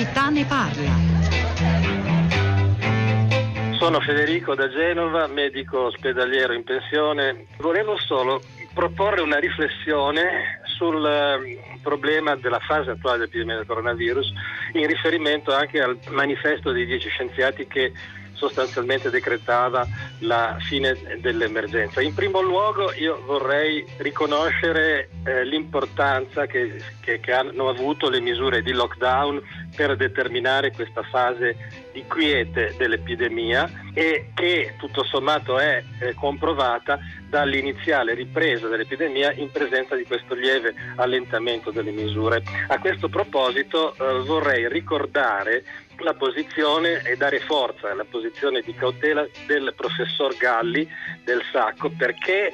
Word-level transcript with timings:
città 0.00 0.30
ne 0.30 0.46
parla. 0.46 0.92
Sono 3.76 4.00
Federico 4.00 4.54
da 4.54 4.70
Genova, 4.70 5.26
medico 5.26 5.86
ospedaliero 5.86 6.54
in 6.54 6.64
pensione. 6.64 7.44
Volevo 7.58 7.98
solo 7.98 8.40
proporre 8.72 9.20
una 9.20 9.38
riflessione 9.38 10.60
sul 10.64 11.04
ehm, 11.04 11.80
problema 11.82 12.34
della 12.36 12.60
fase 12.60 12.92
attuale 12.92 13.18
dell'epidemia 13.18 13.56
del 13.56 13.66
coronavirus 13.66 14.32
in 14.72 14.86
riferimento 14.86 15.52
anche 15.52 15.82
al 15.82 15.98
manifesto 16.08 16.72
dei 16.72 16.86
dieci 16.86 17.10
scienziati 17.10 17.66
che 17.66 17.92
sostanzialmente 18.40 19.10
decretava 19.10 19.86
la 20.20 20.56
fine 20.60 20.96
dell'emergenza. 21.20 22.00
In 22.00 22.14
primo 22.14 22.40
luogo 22.40 22.92
io 22.94 23.22
vorrei 23.26 23.84
riconoscere 23.98 25.10
eh, 25.24 25.44
l'importanza 25.44 26.46
che, 26.46 26.82
che, 27.00 27.20
che, 27.20 27.32
hanno 27.32 27.68
avuto 27.68 28.08
le 28.08 28.20
misure 28.20 28.62
di 28.62 28.72
lockdown 28.72 29.42
per 29.76 29.96
determinare 29.96 30.72
questa 30.72 31.02
fase 31.02 31.56
di 31.92 32.04
quiete 32.06 32.74
dell'epidemia 32.78 33.90
e 33.92 34.30
che 34.34 34.74
tutto 34.78 35.04
sommato 35.04 35.58
è 35.58 35.82
eh, 36.00 36.14
comprovata 36.14 36.98
dall'iniziale 37.28 38.14
ripresa 38.14 38.68
dell'epidemia 38.68 39.32
in 39.32 39.50
presenza 39.50 39.94
di 39.94 40.04
questo 40.04 40.34
lieve 40.34 40.74
allentamento 40.96 41.70
delle 41.70 41.92
misure. 41.92 42.42
A 42.68 42.78
questo 42.78 43.08
proposito 43.08 43.94
eh, 43.94 44.20
vorrei 44.24 44.68
ricordare 44.68 45.64
la 46.02 46.14
posizione 46.14 47.02
e 47.02 47.16
dare 47.16 47.40
forza 47.40 47.90
alla 47.90 48.04
posizione 48.04 48.60
di 48.62 48.74
cautela 48.74 49.26
del 49.46 49.72
professor 49.76 50.36
Galli 50.36 50.88
del 51.24 51.42
Sacco 51.52 51.90
perché 51.90 52.52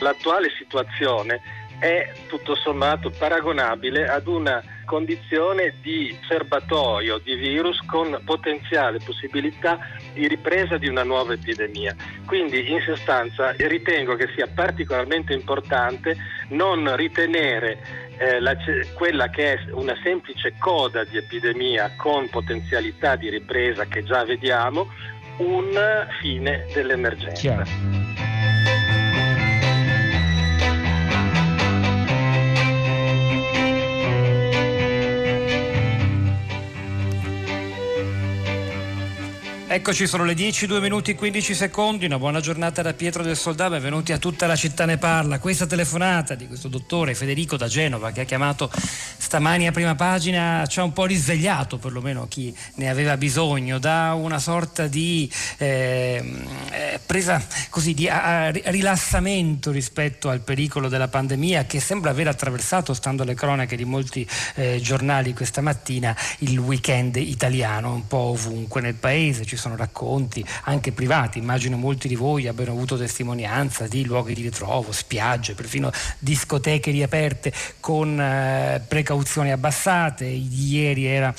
l'attuale 0.00 0.50
situazione 0.56 1.40
è 1.78 2.10
tutto 2.28 2.54
sommato 2.54 3.10
paragonabile 3.10 4.08
ad 4.08 4.26
una 4.26 4.62
condizione 4.86 5.74
di 5.82 6.16
serbatoio 6.26 7.18
di 7.18 7.34
virus 7.34 7.78
con 7.86 8.18
potenziale 8.24 8.98
possibilità 9.04 9.78
di 10.14 10.26
ripresa 10.28 10.78
di 10.78 10.88
una 10.88 11.02
nuova 11.02 11.34
epidemia. 11.34 11.94
Quindi 12.24 12.70
in 12.70 12.80
sostanza 12.80 13.52
ritengo 13.58 14.14
che 14.14 14.28
sia 14.34 14.46
particolarmente 14.46 15.34
importante 15.34 16.16
non 16.48 16.96
ritenere 16.96 18.05
eh, 18.18 18.40
la, 18.40 18.56
quella 18.94 19.28
che 19.28 19.54
è 19.54 19.58
una 19.72 19.96
semplice 20.02 20.54
coda 20.58 21.04
di 21.04 21.16
epidemia 21.16 21.94
con 21.96 22.28
potenzialità 22.28 23.16
di 23.16 23.28
ripresa 23.28 23.84
che 23.84 24.02
già 24.02 24.24
vediamo, 24.24 24.88
un 25.38 26.06
fine 26.20 26.66
dell'emergenza. 26.72 27.40
Chiaro. 27.40 27.64
Eccoci, 39.76 40.06
sono 40.06 40.24
le 40.24 40.32
10, 40.32 40.68
2 40.68 40.80
minuti 40.80 41.10
e 41.10 41.14
15 41.14 41.54
secondi. 41.54 42.06
Una 42.06 42.18
buona 42.18 42.40
giornata 42.40 42.80
da 42.80 42.94
Pietro 42.94 43.22
del 43.22 43.36
Soldà. 43.36 43.68
Benvenuti 43.68 44.12
a 44.12 44.16
tutta 44.16 44.46
la 44.46 44.56
città 44.56 44.86
ne 44.86 44.96
parla. 44.96 45.38
Questa 45.38 45.66
telefonata 45.66 46.34
di 46.34 46.46
questo 46.46 46.68
dottore 46.68 47.14
Federico 47.14 47.58
da 47.58 47.68
Genova 47.68 48.10
che 48.10 48.22
ha 48.22 48.24
chiamato 48.24 48.70
stamani 49.18 49.66
a 49.66 49.72
prima 49.72 49.94
pagina 49.94 50.64
ci 50.66 50.80
ha 50.80 50.82
un 50.82 50.94
po' 50.94 51.04
risvegliato, 51.04 51.76
perlomeno 51.76 52.26
chi 52.26 52.56
ne 52.76 52.88
aveva 52.88 53.18
bisogno, 53.18 53.78
da 53.78 54.14
una 54.14 54.38
sorta 54.38 54.86
di 54.86 55.30
ehm, 55.58 56.46
eh, 56.70 57.00
presa 57.04 57.44
così 57.68 57.92
di 57.92 58.08
a, 58.08 58.46
a, 58.46 58.50
rilassamento 58.50 59.72
rispetto 59.72 60.30
al 60.30 60.40
pericolo 60.40 60.88
della 60.88 61.08
pandemia 61.08 61.66
che 61.66 61.80
sembra 61.80 62.12
aver 62.12 62.28
attraversato, 62.28 62.94
stando 62.94 63.24
alle 63.24 63.34
cronache 63.34 63.76
di 63.76 63.84
molti 63.84 64.26
eh, 64.54 64.80
giornali 64.80 65.34
questa 65.34 65.60
mattina, 65.60 66.16
il 66.38 66.56
weekend 66.58 67.16
italiano, 67.16 67.92
un 67.92 68.06
po' 68.06 68.16
ovunque 68.16 68.80
nel 68.80 68.94
paese. 68.94 69.44
Ci 69.44 69.56
sono 69.66 69.76
racconti 69.76 70.44
anche 70.64 70.92
privati, 70.92 71.38
immagino 71.38 71.76
molti 71.76 72.06
di 72.06 72.14
voi 72.14 72.46
abbiano 72.46 72.70
avuto 72.70 72.96
testimonianza 72.96 73.88
di 73.88 74.04
luoghi 74.04 74.32
di 74.32 74.42
ritrovo, 74.42 74.92
spiagge, 74.92 75.54
perfino 75.54 75.90
discoteche 76.20 76.92
riaperte 76.92 77.52
con 77.80 78.18
eh, 78.20 78.80
precauzioni 78.86 79.50
abbassate. 79.50 80.24
Ieri 80.24 81.06
era 81.06 81.34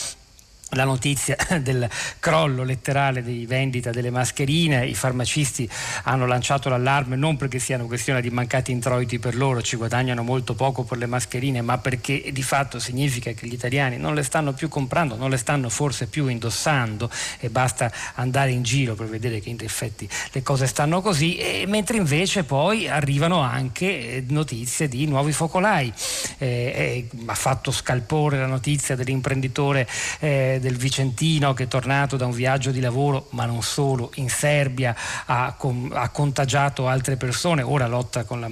la 0.71 0.83
notizia 0.83 1.35
del 1.61 1.87
crollo 2.19 2.63
letterale 2.63 3.23
di 3.23 3.45
vendita 3.45 3.91
delle 3.91 4.09
mascherine, 4.09 4.85
i 4.85 4.95
farmacisti 4.95 5.69
hanno 6.03 6.25
lanciato 6.25 6.69
l'allarme 6.69 7.15
non 7.15 7.37
perché 7.37 7.59
sia 7.59 7.77
una 7.77 7.85
questione 7.85 8.21
di 8.21 8.29
mancati 8.29 8.71
introiti 8.71 9.19
per 9.19 9.35
loro, 9.35 9.61
ci 9.61 9.77
guadagnano 9.77 10.23
molto 10.23 10.55
poco 10.55 10.83
per 10.83 10.97
le 10.97 11.05
mascherine, 11.05 11.61
ma 11.61 11.77
perché 11.77 12.31
di 12.31 12.43
fatto 12.43 12.79
significa 12.79 13.31
che 13.31 13.47
gli 13.47 13.53
italiani 13.53 13.97
non 13.97 14.13
le 14.13 14.23
stanno 14.23 14.53
più 14.53 14.67
comprando, 14.67 15.15
non 15.15 15.29
le 15.29 15.37
stanno 15.37 15.69
forse 15.69 16.07
più 16.07 16.27
indossando. 16.27 17.09
E 17.39 17.49
basta 17.49 17.91
andare 18.15 18.51
in 18.51 18.63
giro 18.63 18.95
per 18.95 19.07
vedere 19.07 19.39
che 19.39 19.49
in 19.49 19.57
effetti 19.61 20.07
le 20.31 20.43
cose 20.43 20.67
stanno 20.67 21.01
così, 21.01 21.37
e, 21.37 21.65
mentre 21.67 21.97
invece 21.97 22.43
poi 22.43 22.87
arrivano 22.87 23.39
anche 23.39 23.85
eh, 23.85 24.23
notizie 24.27 24.87
di 24.87 25.05
nuovi 25.05 25.31
focolai. 25.31 25.93
Eh, 26.37 26.45
eh, 26.47 27.07
ha 27.25 27.35
fatto 27.35 27.71
scalpore 27.71 28.37
la 28.37 28.47
notizia 28.47 28.95
dell'imprenditore 28.95 29.87
eh, 30.19 30.56
del 30.59 30.75
Vicentino 30.75 31.53
che 31.53 31.63
è 31.63 31.67
tornato 31.67 32.17
da 32.17 32.25
un 32.25 32.31
viaggio 32.31 32.71
di 32.71 32.79
lavoro, 32.79 33.27
ma 33.31 33.45
non 33.45 33.61
solo, 33.61 34.11
in 34.15 34.29
Serbia, 34.29 34.95
ha, 35.25 35.53
con, 35.57 35.91
ha 35.93 36.09
contagiato 36.09 36.87
altre 36.87 37.17
persone, 37.17 37.61
ora 37.61 37.87
lotta 37.87 38.23
con, 38.23 38.39
la, 38.39 38.49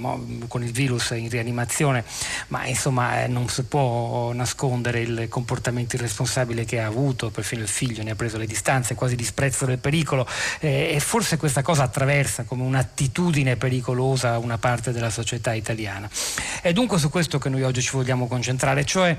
con, 0.48 0.62
il 0.62 0.72
virus 0.72 1.10
in 1.10 1.28
rianimazione, 1.28 2.04
ma 2.48 2.66
insomma 2.66 3.22
eh, 3.22 3.28
non 3.28 3.48
si 3.48 3.64
può 3.64 4.32
nascondere 4.32 5.00
il 5.00 5.26
comportamento 5.28 5.96
irresponsabile 5.96 6.64
che 6.64 6.80
ha 6.80 6.86
avuto, 6.86 7.30
perfino 7.30 7.62
il 7.62 7.68
figlio 7.68 8.02
ne 8.02 8.12
ha 8.12 8.16
preso 8.16 8.38
le 8.38 8.46
distanze, 8.46 8.94
quasi 8.94 9.16
disprezzo 9.16 9.64
del 9.64 9.78
pericolo 9.78 10.26
eh, 10.60 10.92
e 10.94 11.00
forse 11.00 11.36
questa 11.36 11.62
cosa 11.62 11.84
attraversa 11.84 12.44
come 12.44 12.62
un'attitudine 12.62 13.56
pericolosa 13.56 14.38
una 14.38 14.58
parte 14.58 14.92
della 14.92 15.10
società 15.10 15.52
italiana. 15.52 16.08
È 16.60 16.72
dunque 16.72 16.98
su 16.98 17.10
questo 17.10 17.38
che 17.38 17.48
noi 17.48 17.62
oggi 17.62 17.82
ci 17.82 17.90
vogliamo 17.92 18.26
concentrare, 18.26 18.84
cioè 18.84 19.16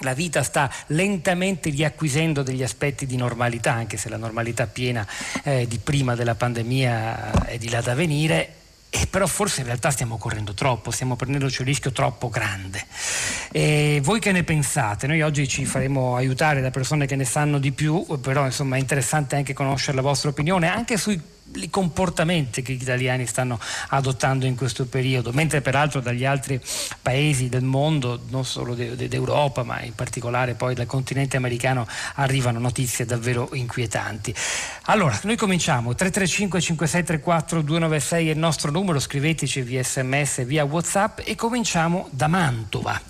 la 0.00 0.14
vita 0.14 0.42
sta 0.42 0.70
lentamente 0.88 1.70
riacquisendo 1.70 2.42
degli 2.42 2.62
aspetti 2.62 3.06
di 3.06 3.16
normalità, 3.16 3.72
anche 3.72 3.96
se 3.96 4.08
la 4.08 4.16
normalità 4.16 4.66
piena 4.66 5.06
eh, 5.42 5.66
di 5.66 5.78
prima 5.78 6.14
della 6.14 6.34
pandemia 6.34 7.44
è 7.44 7.58
di 7.58 7.68
là 7.68 7.80
da 7.80 7.94
venire. 7.94 8.52
E 8.90 9.06
però 9.06 9.26
forse 9.26 9.60
in 9.60 9.66
realtà 9.66 9.90
stiamo 9.90 10.16
correndo 10.16 10.54
troppo, 10.54 10.90
stiamo 10.90 11.14
prendendoci 11.14 11.60
un 11.60 11.66
rischio 11.66 11.92
troppo 11.92 12.30
grande. 12.30 12.86
E 13.52 14.00
voi 14.02 14.18
che 14.18 14.32
ne 14.32 14.44
pensate? 14.44 15.06
Noi 15.06 15.20
oggi 15.20 15.46
ci 15.46 15.66
faremo 15.66 16.16
aiutare 16.16 16.62
da 16.62 16.70
persone 16.70 17.04
che 17.04 17.14
ne 17.14 17.26
sanno 17.26 17.58
di 17.58 17.72
più, 17.72 18.06
però 18.22 18.46
insomma 18.46 18.76
è 18.76 18.78
interessante 18.78 19.36
anche 19.36 19.52
conoscere 19.52 19.96
la 19.96 20.02
vostra 20.02 20.30
opinione 20.30 20.68
anche 20.68 20.96
sui 20.96 21.20
i 21.54 21.70
comportamenti 21.70 22.62
che 22.62 22.72
gli 22.72 22.82
italiani 22.82 23.26
stanno 23.26 23.58
adottando 23.88 24.46
in 24.46 24.56
questo 24.56 24.86
periodo, 24.86 25.32
mentre 25.32 25.60
peraltro 25.60 26.00
dagli 26.00 26.24
altri 26.24 26.60
paesi 27.00 27.48
del 27.48 27.64
mondo, 27.64 28.20
non 28.28 28.44
solo 28.44 28.74
de- 28.74 28.96
de- 28.96 29.08
d'Europa, 29.08 29.62
ma 29.62 29.82
in 29.82 29.94
particolare 29.94 30.54
poi 30.54 30.74
dal 30.74 30.86
continente 30.86 31.36
americano, 31.36 31.86
arrivano 32.14 32.58
notizie 32.58 33.04
davvero 33.04 33.48
inquietanti. 33.52 34.34
Allora, 34.84 35.18
noi 35.24 35.36
cominciamo, 35.36 35.94
335 35.94 36.60
5634 36.60 37.62
296 37.62 38.28
è 38.28 38.32
il 38.32 38.38
nostro 38.38 38.70
numero, 38.70 38.98
scriveteci 39.00 39.62
via 39.62 39.82
sms, 39.82 40.44
via 40.44 40.64
whatsapp 40.64 41.20
e 41.24 41.34
cominciamo 41.34 42.08
da 42.10 42.26
Mantova 42.26 43.00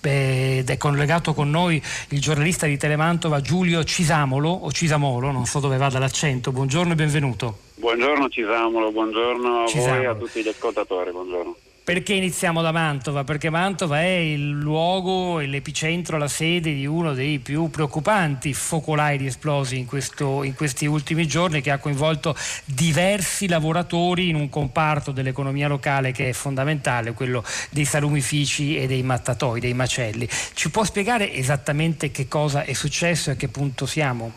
ed 0.00 0.68
è 0.68 0.76
collegato 0.76 1.34
con 1.34 1.50
noi 1.50 1.82
il 2.08 2.20
giornalista 2.20 2.66
di 2.66 2.76
Telemantova 2.76 3.40
Giulio 3.40 3.84
Cisamolo 3.84 4.48
o 4.48 4.72
Cisamolo, 4.72 5.30
non 5.30 5.44
so 5.44 5.60
dove 5.60 5.76
vada 5.76 5.98
l'accento. 5.98 6.52
Buongiorno 6.52 6.92
e 6.92 6.96
benvenuto. 6.96 7.58
Buongiorno 7.74 8.28
Cisamolo, 8.28 8.90
buongiorno 8.90 9.62
a 9.64 9.66
Cisamolo. 9.66 9.94
voi 9.94 10.04
e 10.04 10.06
a 10.06 10.14
tutti 10.14 10.42
gli 10.42 10.48
ascoltatori, 10.48 11.10
buongiorno. 11.10 11.56
Perché 11.88 12.12
iniziamo 12.12 12.60
da 12.60 12.70
Mantova? 12.70 13.24
Perché 13.24 13.48
Mantova 13.48 14.02
è 14.02 14.16
il 14.16 14.50
luogo 14.50 15.38
l'epicentro, 15.38 16.18
la 16.18 16.28
sede 16.28 16.74
di 16.74 16.84
uno 16.84 17.14
dei 17.14 17.38
più 17.38 17.70
preoccupanti 17.70 18.52
focolai 18.52 19.16
di 19.16 19.24
esplosi 19.24 19.78
in, 19.78 19.86
questo, 19.86 20.42
in, 20.42 20.54
questi 20.54 20.84
ultimi 20.84 21.26
giorni 21.26 21.62
che 21.62 21.70
ha 21.70 21.78
coinvolto 21.78 22.36
diversi 22.66 23.48
lavoratori 23.48 24.28
in 24.28 24.34
un 24.34 24.50
comparto 24.50 25.12
dell'economia 25.12 25.66
locale 25.66 26.12
che 26.12 26.28
è 26.28 26.32
fondamentale, 26.34 27.14
quello 27.14 27.42
dei 27.70 27.86
salumifici 27.86 28.76
e 28.76 28.86
dei 28.86 29.02
mattatoi, 29.02 29.58
dei 29.58 29.72
macelli. 29.72 30.28
Ci 30.52 30.70
può 30.70 30.84
spiegare 30.84 31.32
esattamente 31.32 32.10
che 32.10 32.28
cosa 32.28 32.64
è 32.64 32.74
successo 32.74 33.30
e 33.30 33.32
a 33.32 33.36
che 33.36 33.48
punto 33.48 33.86
siamo? 33.86 34.30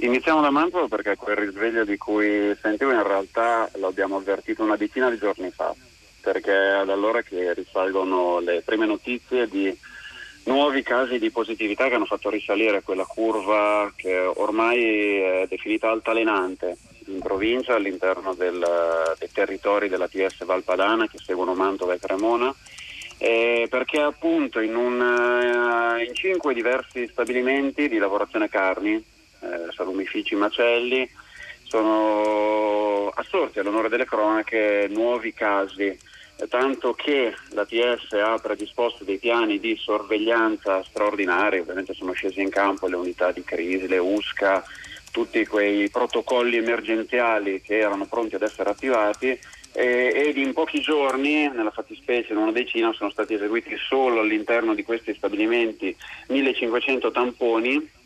Iniziamo 0.00 0.42
da 0.42 0.50
Mantova 0.50 0.86
perché 0.86 1.16
quel 1.16 1.36
risveglio 1.36 1.82
di 1.82 1.96
cui 1.96 2.54
sentivo 2.60 2.90
in 2.92 3.02
realtà 3.02 3.70
l'abbiamo 3.76 4.16
avvertito 4.16 4.62
una 4.62 4.76
decina 4.76 5.08
di 5.08 5.16
giorni 5.16 5.50
fa 5.50 5.74
perché 6.20 6.52
è 6.52 6.70
ad 6.70 6.90
allora 6.90 7.22
che 7.22 7.54
risalgono 7.54 8.38
le 8.40 8.62
prime 8.64 8.86
notizie 8.86 9.48
di 9.48 9.76
nuovi 10.44 10.82
casi 10.82 11.18
di 11.18 11.30
positività 11.30 11.88
che 11.88 11.94
hanno 11.94 12.06
fatto 12.06 12.30
risalire 12.30 12.82
quella 12.82 13.04
curva 13.04 13.92
che 13.94 14.16
ormai 14.18 15.18
è 15.18 15.46
definita 15.48 15.90
altalenante 15.90 16.76
in 17.06 17.20
provincia 17.20 17.74
all'interno 17.74 18.34
del, 18.34 18.64
dei 19.18 19.30
territori 19.32 19.88
della 19.88 20.08
TS 20.08 20.44
Valpadana 20.44 21.08
che 21.08 21.18
seguono 21.18 21.54
Mantova 21.54 21.94
e 21.94 21.98
Cremona 21.98 22.54
eh, 23.22 23.66
perché 23.68 24.00
appunto 24.00 24.60
in, 24.60 24.74
un, 24.74 24.98
uh, 24.98 26.02
in, 26.02 26.14
cinque 26.14 26.54
diversi 26.54 27.06
stabilimenti 27.06 27.86
di 27.86 27.98
lavorazione 27.98 28.48
carni, 28.48 28.94
eh, 28.94 29.70
salumifici, 29.74 30.34
macelli, 30.36 31.06
sono 31.64 33.08
assorti 33.14 33.58
all'onore 33.58 33.90
delle 33.90 34.06
cronache 34.06 34.88
nuovi 34.88 35.34
casi, 35.34 35.94
tanto 36.48 36.92
che 36.94 37.34
l'ATS 37.50 38.12
ha 38.12 38.38
predisposto 38.38 39.04
dei 39.04 39.18
piani 39.18 39.58
di 39.58 39.76
sorveglianza 39.76 40.82
straordinari, 40.82 41.58
ovviamente 41.58 41.94
sono 41.94 42.12
scesi 42.12 42.40
in 42.40 42.50
campo 42.50 42.86
le 42.86 42.96
unità 42.96 43.32
di 43.32 43.42
crisi, 43.42 43.86
le 43.86 43.98
USCA, 43.98 44.64
tutti 45.10 45.44
quei 45.46 45.90
protocolli 45.90 46.56
emergenziali 46.56 47.60
che 47.60 47.78
erano 47.78 48.06
pronti 48.06 48.36
ad 48.36 48.42
essere 48.42 48.70
attivati 48.70 49.38
eh, 49.72 50.12
ed 50.26 50.36
in 50.36 50.52
pochi 50.52 50.80
giorni, 50.80 51.48
nella 51.48 51.70
fattispecie 51.70 52.32
in 52.32 52.38
una 52.38 52.52
decina, 52.52 52.92
sono 52.92 53.10
stati 53.10 53.34
eseguiti 53.34 53.76
solo 53.76 54.20
all'interno 54.20 54.74
di 54.74 54.82
questi 54.82 55.14
stabilimenti 55.14 55.94
1500 56.28 57.10
tamponi 57.10 57.98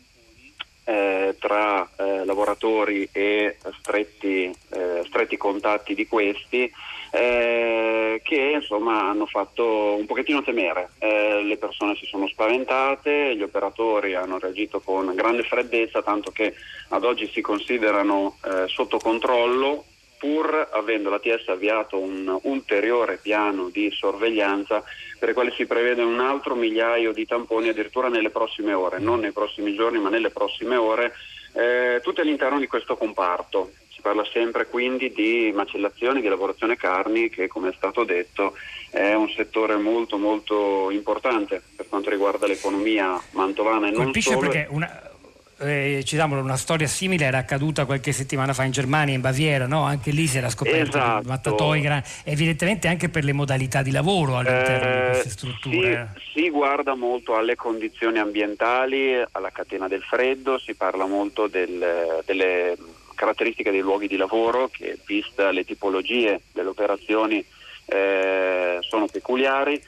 eh, 0.85 1.35
tra 1.39 1.89
eh, 1.97 2.23
lavoratori 2.25 3.09
e 3.11 3.57
stretti, 3.79 4.55
eh, 4.69 5.01
stretti, 5.05 5.35
contatti 5.35 5.95
di 5.95 6.07
questi 6.07 6.71
eh, 7.11 8.21
che 8.23 8.51
insomma 8.53 9.09
hanno 9.09 9.25
fatto 9.25 9.95
un 9.95 10.05
pochettino 10.05 10.43
temere. 10.43 10.91
Eh, 10.99 11.43
le 11.43 11.57
persone 11.57 11.95
si 11.95 12.05
sono 12.05 12.27
spaventate, 12.27 13.35
gli 13.35 13.41
operatori 13.41 14.13
hanno 14.13 14.37
reagito 14.37 14.79
con 14.79 15.13
grande 15.15 15.43
freddezza, 15.43 16.03
tanto 16.03 16.31
che 16.31 16.53
ad 16.89 17.03
oggi 17.03 17.27
si 17.27 17.41
considerano 17.41 18.37
sotto 18.67 18.99
controllo 18.99 19.85
pur 20.17 20.69
avendo 20.71 21.09
l'ATS 21.09 21.49
avviato 21.49 21.99
un 21.99 22.37
ulteriore 22.43 23.17
piano 23.21 23.69
di 23.69 23.91
sorveglianza 23.91 24.83
per 25.19 25.29
il 25.29 25.35
quale 25.35 25.51
si 25.51 25.65
prevede 25.65 26.03
un 26.03 26.19
altro 26.19 26.55
migliaio 26.55 27.13
di 27.13 27.25
tamponi 27.25 27.69
addirittura 27.69 28.09
nelle 28.09 28.29
prossime 28.29 28.73
ore, 28.73 28.99
non 28.99 29.19
nei 29.19 29.31
prossimi 29.31 29.73
giorni 29.73 29.99
ma 29.99 30.09
nelle 30.09 30.29
prossime 30.29 30.75
ore, 30.75 31.13
eh, 31.53 31.99
tutti 32.03 32.21
all'interno 32.21 32.59
di 32.59 32.67
questo 32.67 32.97
comparto. 32.97 33.71
Si 33.89 34.01
parla 34.01 34.25
sempre 34.25 34.67
quindi 34.67 35.11
di 35.11 35.51
macellazione, 35.53 36.21
di 36.21 36.27
lavorazione 36.27 36.75
carni 36.75 37.29
che 37.29 37.47
come 37.47 37.69
è 37.69 37.73
stato 37.75 38.03
detto 38.03 38.53
è 38.91 39.13
un 39.13 39.29
settore 39.29 39.75
molto 39.77 40.17
molto 40.17 40.89
importante 40.89 41.61
per 41.75 41.87
quanto 41.89 42.09
riguarda 42.09 42.47
l'economia 42.47 43.21
mantovana 43.31 43.87
e 43.87 43.91
non 43.91 44.03
Colpisce 44.03 44.31
solo. 44.31 44.47
perché 44.47 44.67
una 44.69 45.14
eh, 45.59 46.01
diciamo, 46.03 46.39
una 46.39 46.57
storia 46.57 46.87
simile 46.87 47.25
era 47.25 47.37
accaduta 47.37 47.85
qualche 47.85 48.11
settimana 48.11 48.53
fa 48.53 48.63
in 48.63 48.71
Germania, 48.71 49.15
in 49.15 49.21
Baviera, 49.21 49.67
no? 49.67 49.83
anche 49.83 50.11
lì 50.11 50.27
si 50.27 50.37
era 50.37 50.49
scoperto 50.49 50.97
esatto. 50.97 51.27
mattatoi 51.27 51.87
evidentemente 52.23 52.87
anche 52.87 53.09
per 53.09 53.23
le 53.23 53.33
modalità 53.33 53.81
di 53.81 53.91
lavoro 53.91 54.37
all'interno 54.37 54.87
eh, 54.87 55.01
di 55.01 55.09
queste 55.11 55.29
strutture. 55.29 56.13
Si, 56.17 56.41
si, 56.41 56.49
guarda 56.49 56.95
molto 56.95 57.35
alle 57.35 57.55
condizioni 57.55 58.19
ambientali, 58.19 59.13
alla 59.31 59.51
catena 59.51 59.87
del 59.87 60.01
freddo, 60.01 60.57
si 60.57 60.73
parla 60.75 61.05
molto 61.05 61.47
del, 61.47 62.21
delle 62.25 62.77
caratteristiche 63.15 63.71
dei 63.71 63.81
luoghi 63.81 64.07
di 64.07 64.17
lavoro 64.17 64.67
che, 64.67 64.97
vista 65.05 65.51
le 65.51 65.63
tipologie 65.63 66.41
delle 66.51 66.69
operazioni, 66.69 67.43
eh, 67.85 68.77
sono 68.81 69.07
peculiari 69.07 69.81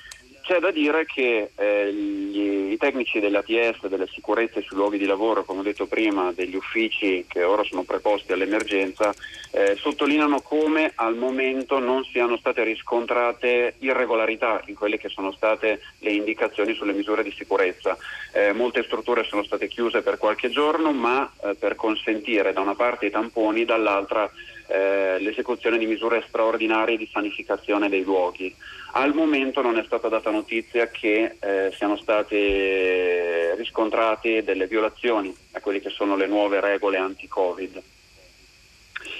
c'è 0.47 0.59
da 0.59 0.71
dire 0.71 1.05
che 1.05 1.49
eh, 1.55 1.93
gli, 1.93 2.71
i 2.71 2.77
tecnici 2.77 3.19
dell'ATS, 3.19 3.85
delle 3.87 4.07
sicurezze 4.07 4.61
sui 4.61 4.77
luoghi 4.77 4.97
di 4.97 5.05
lavoro, 5.05 5.43
come 5.43 5.59
ho 5.59 5.63
detto 5.63 5.87
prima, 5.87 6.31
degli 6.31 6.55
uffici 6.55 7.25
che 7.27 7.43
ora 7.43 7.65
sono 7.65 7.83
preposti 7.83 8.31
all'emergenza, 8.31 9.13
eh, 9.51 9.75
sottolineano 9.75 10.39
come 10.39 10.93
al 10.95 11.17
momento 11.17 11.79
non 11.79 12.05
siano 12.05 12.37
state 12.37 12.63
riscontrate 12.63 13.73
irregolarità 13.79 14.63
in 14.67 14.75
quelle 14.75 14.97
che 14.97 15.09
sono 15.09 15.33
state 15.33 15.81
le 15.99 16.11
indicazioni 16.11 16.73
sulle 16.73 16.93
misure 16.93 17.23
di 17.23 17.31
sicurezza. 17.31 17.97
Eh, 18.31 18.53
molte 18.53 18.83
strutture 18.83 19.25
sono 19.25 19.43
state 19.43 19.67
chiuse 19.67 20.01
per 20.01 20.17
qualche 20.17 20.49
giorno, 20.49 20.93
ma 20.93 21.29
eh, 21.43 21.55
per 21.55 21.75
consentire 21.75 22.53
da 22.53 22.61
una 22.61 22.75
parte 22.75 23.07
i 23.07 23.11
tamponi, 23.11 23.65
dall'altra 23.65 24.31
eh, 24.67 25.17
l'esecuzione 25.19 25.77
di 25.77 25.85
misure 25.85 26.23
straordinarie 26.27 26.97
di 26.97 27.09
sanificazione 27.11 27.89
dei 27.89 28.03
luoghi. 28.03 28.53
Al 28.93 29.13
momento 29.13 29.61
non 29.61 29.77
è 29.77 29.83
stata 29.83 30.09
data 30.09 30.29
notizia 30.29 30.87
che 30.87 31.37
eh, 31.39 31.71
siano 31.75 31.97
state 31.97 33.55
riscontrate 33.55 34.43
delle 34.43 34.67
violazioni 34.67 35.33
a 35.53 35.59
quelle 35.59 35.81
che 35.81 35.89
sono 35.89 36.15
le 36.15 36.27
nuove 36.27 36.59
regole 36.59 36.97
anti-Covid. 36.97 37.81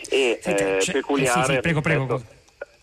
E 0.09 0.39
sì, 0.41 0.49
eh, 0.49 0.81
peculiare 0.91 1.45
sì, 1.45 1.53
sì, 1.53 1.59
prego, 1.59 1.81
rispetto, 1.81 2.05
prego. 2.05 2.23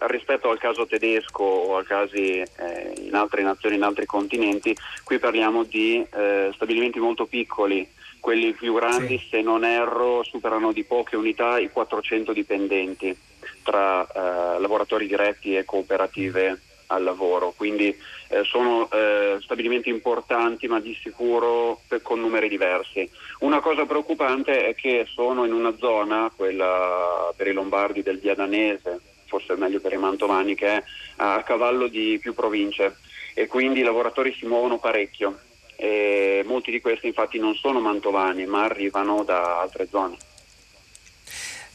rispetto, 0.06 0.50
al 0.50 0.58
caso 0.58 0.86
tedesco 0.86 1.42
o 1.42 1.76
a 1.78 1.84
casi 1.84 2.40
eh, 2.40 2.94
in 2.98 3.14
altre 3.14 3.42
nazioni, 3.42 3.76
in 3.76 3.82
altri 3.82 4.06
continenti, 4.06 4.76
qui 5.02 5.18
parliamo 5.18 5.64
di 5.64 6.04
eh, 6.12 6.50
stabilimenti 6.54 6.98
molto 6.98 7.26
piccoli 7.26 7.88
quelli 8.24 8.54
più 8.54 8.72
grandi, 8.72 9.18
sì. 9.18 9.26
se 9.28 9.42
non 9.42 9.66
erro, 9.66 10.22
superano 10.22 10.72
di 10.72 10.82
poche 10.84 11.14
unità 11.14 11.58
i 11.58 11.68
400 11.68 12.32
dipendenti 12.32 13.14
tra 13.62 14.02
eh, 14.06 14.58
lavoratori 14.58 15.06
diretti 15.06 15.54
e 15.54 15.66
cooperative 15.66 16.58
al 16.86 17.02
lavoro, 17.02 17.52
quindi 17.54 17.94
eh, 18.28 18.42
sono 18.44 18.88
eh, 18.90 19.36
stabilimenti 19.42 19.90
importanti 19.90 20.66
ma 20.68 20.80
di 20.80 20.94
sicuro 20.94 21.82
per, 21.86 22.00
con 22.00 22.18
numeri 22.18 22.48
diversi. 22.48 23.06
Una 23.40 23.60
cosa 23.60 23.84
preoccupante 23.84 24.68
è 24.68 24.74
che 24.74 25.04
sono 25.06 25.44
in 25.44 25.52
una 25.52 25.76
zona, 25.76 26.32
quella 26.34 27.30
per 27.36 27.48
i 27.48 27.52
lombardi 27.52 28.02
del 28.02 28.20
Diadanese, 28.20 29.00
forse 29.26 29.54
meglio 29.56 29.80
per 29.80 29.92
i 29.92 29.98
mantovani, 29.98 30.54
che 30.54 30.68
è 30.68 30.82
a 31.16 31.42
cavallo 31.42 31.88
di 31.88 32.18
più 32.18 32.32
province 32.32 32.96
e 33.34 33.46
quindi 33.48 33.80
i 33.80 33.82
lavoratori 33.82 34.32
si 34.32 34.46
muovono 34.46 34.78
parecchio 34.78 35.40
e 35.84 36.42
molti 36.46 36.70
di 36.70 36.80
questi 36.80 37.08
infatti 37.08 37.38
non 37.38 37.54
sono 37.54 37.78
mantovani 37.78 38.46
ma 38.46 38.64
arrivano 38.64 39.22
da 39.22 39.60
altre 39.60 39.86
zone. 39.90 40.16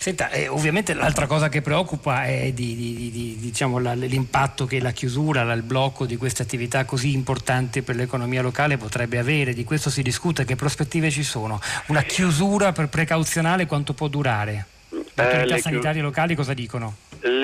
Senta, 0.02 0.30
eh, 0.30 0.48
ovviamente 0.48 0.94
l'altra 0.94 1.28
cosa 1.28 1.50
che 1.50 1.62
preoccupa 1.62 2.24
è 2.24 2.52
di, 2.54 2.74
di, 2.74 3.12
di, 3.12 3.36
diciamo, 3.38 3.80
la, 3.80 3.94
l'impatto 3.94 4.66
che 4.66 4.80
la 4.80 4.92
chiusura, 4.92 5.44
la, 5.44 5.52
il 5.54 5.62
blocco 5.62 6.06
di 6.06 6.16
queste 6.16 6.42
attività 6.42 6.86
così 6.86 7.12
importanti 7.12 7.82
per 7.82 7.98
l'economia 7.98 8.42
locale 8.42 8.78
potrebbe 8.78 9.20
avere. 9.20 9.54
Di 9.54 9.66
questo 9.66 9.90
si 9.90 10.02
discute, 10.02 10.46
che 10.46 10.56
prospettive 10.56 11.12
ci 11.12 11.24
sono? 11.24 11.60
Una 11.88 12.02
chiusura 12.04 12.72
per 12.72 12.88
precauzionale 12.88 13.66
quanto 13.66 13.94
può 13.94 14.08
durare? 14.08 14.66
Le 14.90 15.04
eh, 15.16 15.22
autorità 15.22 15.56
eh, 15.56 15.60
sanitarie 15.60 16.02
locali 16.02 16.34
cosa 16.34 16.54
dicono? 16.54 16.96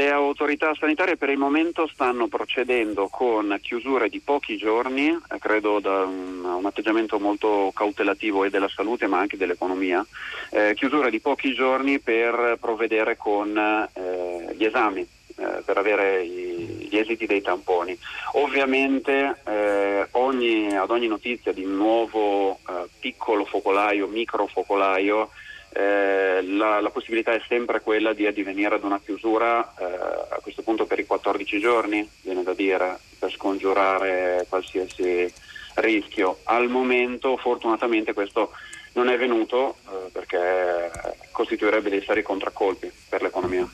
Le 0.05 0.11
autorità 0.11 0.71
sanitarie 0.75 1.17
per 1.17 1.29
il 1.29 1.37
momento 1.39 1.87
stanno 1.87 2.27
procedendo 2.27 3.07
con 3.07 3.57
chiusure 3.59 4.07
di 4.07 4.19
pochi 4.19 4.55
giorni, 4.55 5.07
eh, 5.07 5.39
credo 5.39 5.79
da 5.79 6.03
un, 6.03 6.61
atteggiamento 6.63 7.17
molto 7.17 7.71
cautelativo 7.73 8.43
e 8.43 8.51
della 8.51 8.67
salute 8.67 9.07
ma 9.07 9.17
anche 9.17 9.35
dell'economia, 9.35 10.05
eh, 10.51 10.75
chiusure 10.75 11.09
di 11.09 11.19
pochi 11.19 11.55
giorni 11.55 11.97
per 11.99 12.59
provvedere 12.61 13.17
con 13.17 13.57
eh, 13.57 14.53
gli 14.55 14.63
esami, 14.63 15.01
eh, 15.01 15.63
per 15.65 15.77
avere 15.79 16.21
i, 16.21 16.87
gli 16.87 16.97
esiti 16.97 17.25
dei 17.25 17.41
tamponi. 17.41 17.97
Ovviamente 18.33 19.39
eh, 19.43 20.07
ogni, 20.11 20.77
ad 20.77 20.91
ogni 20.91 21.07
notizia 21.07 21.51
di 21.51 21.65
nuovo 21.65 22.59
eh, 22.69 22.87
piccolo 22.99 23.43
focolaio, 23.43 24.05
micro 24.05 24.45
focolaio, 24.45 25.31
eh, 25.77 26.41
la, 26.41 26.79
la, 26.79 26.89
possibilità 26.89 27.33
è 27.33 27.41
sempre 27.49 27.81
quella 27.81 28.13
di 28.13 28.25
addivenire 28.25 28.75
ad 28.75 28.85
una 28.85 29.01
chiusura 29.03 29.73
eh, 29.77 29.83
a 29.83 30.39
questo 30.41 30.61
punto 30.61 30.85
per 30.85 30.99
i 30.99 31.05
14 31.05 31.59
giorni, 31.59 32.09
viene 32.21 32.43
da 32.43 32.53
dire, 32.53 32.97
per 33.19 33.29
scongiurare 33.29 34.45
qualsiasi 34.47 35.29
rischio. 35.75 36.39
Al 36.43 36.69
momento 36.69 37.35
fortunatamente 37.35 38.13
questo 38.13 38.51
non 38.93 39.09
è 39.09 39.17
venuto 39.17 39.75
eh, 39.89 40.09
perché 40.13 40.91
costituirebbe 41.31 41.89
dei 41.89 42.03
seri 42.03 42.21
contraccolpi 42.21 42.89
per 43.09 43.21
l'economia. 43.21 43.69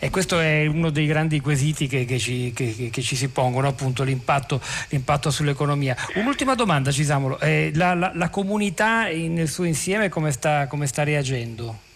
E 0.00 0.10
questo 0.10 0.38
è 0.38 0.66
uno 0.66 0.90
dei 0.90 1.06
grandi 1.06 1.40
quesiti 1.40 1.86
che, 1.86 2.04
che, 2.04 2.18
ci, 2.18 2.52
che, 2.54 2.90
che 2.90 3.02
ci, 3.02 3.16
si 3.16 3.28
pongono, 3.28 3.66
appunto 3.66 4.04
l'impatto, 4.04 4.60
l'impatto 4.90 5.30
sull'economia. 5.30 5.96
Un'ultima 6.14 6.54
domanda, 6.54 6.90
Cisamolo. 6.92 7.38
Eh, 7.40 7.72
la, 7.74 7.94
la, 7.94 8.12
la, 8.14 8.28
comunità 8.28 9.08
nel 9.08 9.48
suo 9.48 9.64
insieme 9.64 10.08
come 10.08 10.30
sta, 10.30 10.66
come 10.66 10.86
sta 10.86 11.02
reagendo? 11.02 11.86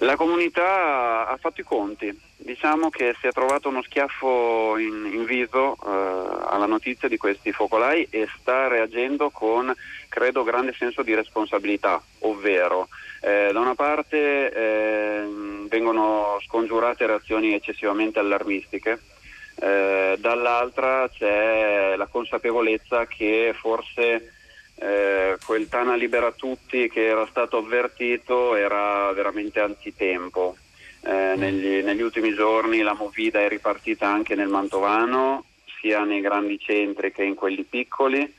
La 0.00 0.16
comunità 0.16 1.28
ha 1.28 1.36
fatto 1.36 1.60
i 1.60 1.64
conti, 1.64 2.16
diciamo 2.36 2.90
che 2.90 3.14
si 3.20 3.28
è 3.28 3.32
trovato 3.32 3.68
uno 3.68 3.82
schiaffo 3.82 4.76
in, 4.76 5.08
in 5.12 5.24
viso 5.24 5.76
eh, 5.76 6.46
alla 6.48 6.66
notizia 6.66 7.08
di 7.08 7.16
questi 7.16 7.52
focolai 7.52 8.06
e 8.10 8.28
sta 8.38 8.66
reagendo 8.66 9.30
con, 9.30 9.72
credo, 10.08 10.42
grande 10.42 10.74
senso 10.76 11.02
di 11.02 11.14
responsabilità, 11.14 12.02
ovvero 12.20 12.88
eh, 13.20 13.50
da 13.52 13.60
una 13.60 13.76
parte 13.76 14.52
eh, 14.52 15.24
vengono 15.68 16.38
scongiurate 16.44 17.06
reazioni 17.06 17.54
eccessivamente 17.54 18.18
allarmistiche, 18.18 19.00
eh, 19.60 20.16
dall'altra 20.18 21.08
c'è 21.08 21.94
la 21.96 22.06
consapevolezza 22.06 23.06
che 23.06 23.54
forse 23.56 24.32
eh, 24.76 25.13
quel 25.44 25.68
Tana 25.68 25.94
libera 25.94 26.32
tutti 26.32 26.88
che 26.88 27.06
era 27.06 27.26
stato 27.26 27.58
avvertito 27.58 28.56
era 28.56 29.12
veramente 29.12 29.60
antitempo. 29.60 30.56
Eh, 31.02 31.34
negli, 31.36 31.82
negli 31.82 32.00
ultimi 32.00 32.32
giorni 32.32 32.80
la 32.80 32.94
movida 32.94 33.40
è 33.40 33.48
ripartita 33.48 34.08
anche 34.08 34.34
nel 34.34 34.48
Mantovano, 34.48 35.44
sia 35.80 36.02
nei 36.04 36.22
grandi 36.22 36.58
centri 36.58 37.12
che 37.12 37.24
in 37.24 37.34
quelli 37.34 37.62
piccoli. 37.62 38.32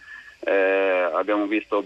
Eh, 0.48 1.10
abbiamo 1.14 1.46
visto, 1.46 1.84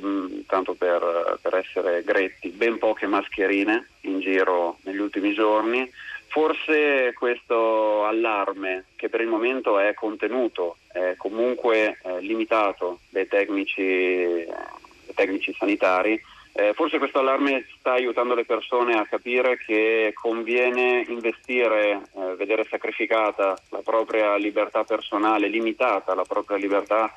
tanto 0.47 0.73
per, 0.73 1.38
per, 1.41 1.55
essere 1.55 2.03
gretti, 2.03 2.49
ben 2.49 2.77
poche 2.77 3.07
mascherine 3.07 3.88
in 4.01 4.19
giro 4.19 4.77
negli 4.83 4.99
ultimi 4.99 5.33
giorni. 5.33 5.89
Forse 6.27 7.13
questo 7.13 8.05
allarme, 8.05 8.85
che 8.95 9.09
per 9.09 9.21
il 9.21 9.27
momento 9.27 9.79
è 9.79 9.93
contenuto, 9.93 10.77
è 10.91 11.15
comunque 11.17 11.97
eh, 12.03 12.21
limitato 12.21 12.99
dai 13.09 13.27
tecnici, 13.27 14.45
dai 14.45 14.78
tecnici 15.19 15.53
sanitari, 15.57 16.21
eh, 16.53 16.73
forse 16.73 16.97
questo 16.97 17.19
allarme 17.19 17.65
sta 17.77 17.91
aiutando 17.91 18.33
le 18.33 18.45
persone 18.45 18.97
a 18.97 19.05
capire 19.05 19.57
che 19.57 20.11
conviene 20.13 21.05
investire, 21.07 22.01
eh, 22.15 22.35
vedere 22.35 22.65
sacrificata 22.69 23.57
la 23.69 23.81
propria 23.83 24.35
libertà 24.35 24.83
personale, 24.83 25.47
limitata 25.47 26.15
la 26.15 26.23
propria 26.23 26.57
libertà, 26.57 27.13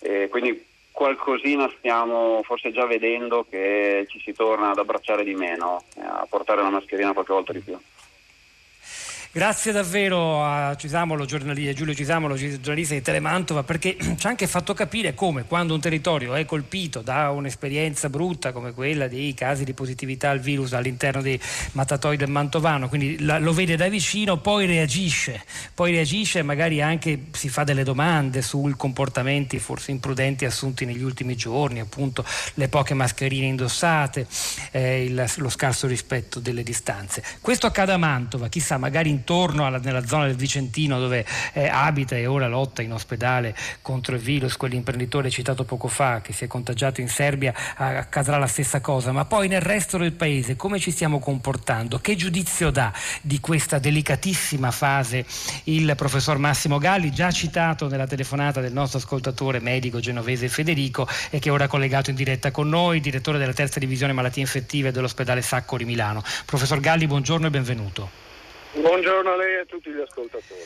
eh, 0.00 0.28
quindi 0.30 0.64
qualcosina 0.92 1.70
stiamo 1.78 2.40
forse 2.42 2.72
già 2.72 2.86
vedendo 2.86 3.46
che 3.48 4.06
ci 4.08 4.20
si 4.20 4.32
torna 4.32 4.70
ad 4.70 4.78
abbracciare 4.78 5.24
di 5.24 5.34
meno, 5.34 5.84
eh, 5.96 6.00
a 6.00 6.26
portare 6.28 6.62
la 6.62 6.70
mascherina 6.70 7.12
qualche 7.12 7.32
volta 7.32 7.52
di 7.52 7.60
più. 7.60 7.78
Grazie 9.32 9.70
davvero 9.70 10.44
a 10.44 10.74
Cisamolo, 10.74 11.24
Giulio 11.24 11.94
Cisamolo, 11.94 12.34
giornalista 12.34 12.94
di 12.94 13.00
Telemantova, 13.00 13.62
perché 13.62 13.96
ci 14.18 14.26
ha 14.26 14.28
anche 14.28 14.48
fatto 14.48 14.74
capire 14.74 15.14
come 15.14 15.44
quando 15.44 15.72
un 15.72 15.78
territorio 15.78 16.34
è 16.34 16.44
colpito 16.44 17.00
da 17.00 17.30
un'esperienza 17.30 18.08
brutta 18.08 18.50
come 18.50 18.72
quella 18.72 19.06
dei 19.06 19.32
casi 19.34 19.62
di 19.62 19.72
positività 19.72 20.30
al 20.30 20.40
virus 20.40 20.72
all'interno 20.72 21.22
dei 21.22 21.38
mattatoi 21.72 22.16
del 22.16 22.28
Mantovano, 22.28 22.88
quindi 22.88 23.20
la, 23.20 23.38
lo 23.38 23.52
vede 23.52 23.76
da 23.76 23.88
vicino, 23.88 24.38
poi 24.38 24.66
reagisce, 24.66 25.44
poi 25.74 25.92
reagisce 25.92 26.40
e 26.40 26.42
magari 26.42 26.82
anche 26.82 27.26
si 27.30 27.48
fa 27.48 27.62
delle 27.62 27.84
domande 27.84 28.42
sui 28.42 28.74
comportamenti 28.76 29.60
forse 29.60 29.92
imprudenti 29.92 30.44
assunti 30.44 30.84
negli 30.84 31.04
ultimi 31.04 31.36
giorni, 31.36 31.78
appunto 31.78 32.24
le 32.54 32.68
poche 32.68 32.94
mascherine 32.94 33.46
indossate, 33.46 34.26
eh, 34.72 35.04
il, 35.04 35.24
lo 35.36 35.48
scarso 35.48 35.86
rispetto 35.86 36.40
delle 36.40 36.64
distanze. 36.64 37.22
Questo 37.40 37.68
accade 37.68 37.92
a 37.92 37.96
Mantova, 37.96 38.48
chissà, 38.48 38.76
magari 38.76 39.10
in 39.10 39.18
intorno 39.20 39.66
alla, 39.66 39.78
nella 39.78 40.04
zona 40.06 40.26
del 40.26 40.36
Vicentino 40.36 40.98
dove 40.98 41.24
eh, 41.52 41.68
abita 41.68 42.16
e 42.16 42.26
ora 42.26 42.48
lotta 42.48 42.82
in 42.82 42.92
ospedale 42.92 43.54
contro 43.82 44.14
il 44.14 44.20
virus, 44.20 44.56
quell'imprenditore 44.56 45.30
citato 45.30 45.64
poco 45.64 45.88
fa 45.88 46.20
che 46.20 46.32
si 46.32 46.44
è 46.44 46.46
contagiato 46.46 47.00
in 47.00 47.08
Serbia, 47.08 47.54
accadrà 47.76 48.38
la 48.38 48.46
stessa 48.46 48.80
cosa, 48.80 49.12
ma 49.12 49.24
poi 49.24 49.48
nel 49.48 49.60
resto 49.60 49.98
del 49.98 50.12
paese 50.12 50.56
come 50.56 50.78
ci 50.78 50.90
stiamo 50.90 51.18
comportando? 51.18 51.98
Che 51.98 52.16
giudizio 52.16 52.70
dà 52.70 52.92
di 53.20 53.38
questa 53.40 53.78
delicatissima 53.78 54.70
fase 54.70 55.24
il 55.64 55.92
professor 55.96 56.38
Massimo 56.38 56.78
Galli, 56.78 57.12
già 57.12 57.30
citato 57.30 57.88
nella 57.88 58.06
telefonata 58.06 58.60
del 58.60 58.72
nostro 58.72 58.98
ascoltatore 58.98 59.60
medico 59.60 60.00
genovese 60.00 60.48
Federico 60.48 61.06
e 61.30 61.38
che 61.38 61.50
è 61.50 61.52
ora 61.52 61.68
collegato 61.68 62.10
in 62.10 62.16
diretta 62.16 62.50
con 62.50 62.68
noi, 62.68 63.00
direttore 63.00 63.38
della 63.38 63.52
terza 63.52 63.78
divisione 63.78 64.12
malattie 64.12 64.42
infettive 64.42 64.90
dell'ospedale 64.90 65.42
Sacco 65.42 65.76
di 65.76 65.84
Milano. 65.84 66.22
Professor 66.46 66.80
Galli, 66.80 67.06
buongiorno 67.06 67.46
e 67.46 67.50
benvenuto. 67.50 68.29
Buongiorno 68.72 69.32
a 69.32 69.36
lei 69.36 69.54
e 69.54 69.58
a 69.58 69.64
tutti 69.64 69.90
gli 69.90 70.00
ascoltatori. 70.00 70.60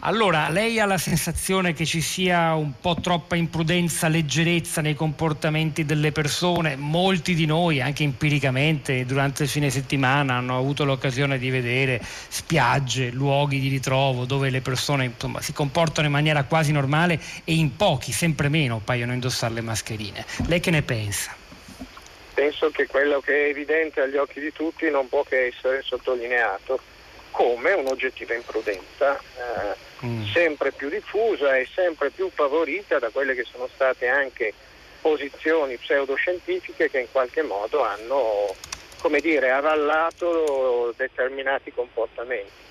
Allora, 0.00 0.48
lei 0.50 0.78
ha 0.78 0.86
la 0.86 0.98
sensazione 0.98 1.72
che 1.72 1.84
ci 1.84 2.00
sia 2.00 2.54
un 2.54 2.74
po' 2.80 2.96
troppa 3.02 3.34
imprudenza, 3.34 4.06
leggerezza 4.06 4.80
nei 4.80 4.94
comportamenti 4.94 5.84
delle 5.84 6.12
persone? 6.12 6.76
Molti 6.76 7.34
di 7.34 7.44
noi, 7.44 7.80
anche 7.80 8.04
empiricamente, 8.04 9.04
durante 9.04 9.42
il 9.42 9.48
fine 9.48 9.68
settimana 9.68 10.34
hanno 10.34 10.56
avuto 10.56 10.84
l'occasione 10.84 11.36
di 11.38 11.50
vedere 11.50 12.00
spiagge, 12.02 13.10
luoghi 13.10 13.58
di 13.58 13.68
ritrovo 13.68 14.26
dove 14.26 14.48
le 14.48 14.60
persone 14.60 15.06
insomma, 15.06 15.40
si 15.40 15.52
comportano 15.52 16.06
in 16.06 16.12
maniera 16.12 16.44
quasi 16.44 16.70
normale 16.70 17.20
e 17.42 17.54
in 17.54 17.74
pochi, 17.74 18.12
sempre 18.12 18.48
meno, 18.48 18.80
paiono 18.82 19.12
indossare 19.12 19.54
le 19.54 19.60
mascherine. 19.60 20.24
Lei 20.46 20.60
che 20.60 20.70
ne 20.70 20.82
pensa? 20.82 21.34
Penso 22.32 22.70
che 22.70 22.86
quello 22.86 23.20
che 23.20 23.46
è 23.46 23.48
evidente 23.48 24.00
agli 24.00 24.16
occhi 24.16 24.40
di 24.40 24.52
tutti 24.52 24.88
non 24.88 25.08
può 25.08 25.24
che 25.24 25.46
essere 25.46 25.82
sottolineato 25.82 26.80
come 27.34 27.72
un'oggettiva 27.72 28.32
imprudenza 28.32 29.18
eh, 29.18 30.06
mm. 30.06 30.24
sempre 30.32 30.70
più 30.70 30.88
diffusa 30.88 31.56
e 31.56 31.66
sempre 31.66 32.10
più 32.10 32.30
favorita 32.32 33.00
da 33.00 33.10
quelle 33.10 33.34
che 33.34 33.44
sono 33.44 33.68
state 33.74 34.06
anche 34.06 34.54
posizioni 35.00 35.76
pseudoscientifiche 35.76 36.88
che 36.88 37.00
in 37.00 37.10
qualche 37.10 37.42
modo 37.42 37.82
hanno 37.82 38.54
come 39.04 39.20
dire, 39.20 39.50
avallato 39.50 40.94
determinati 40.96 41.70
comportamenti. 41.72 42.62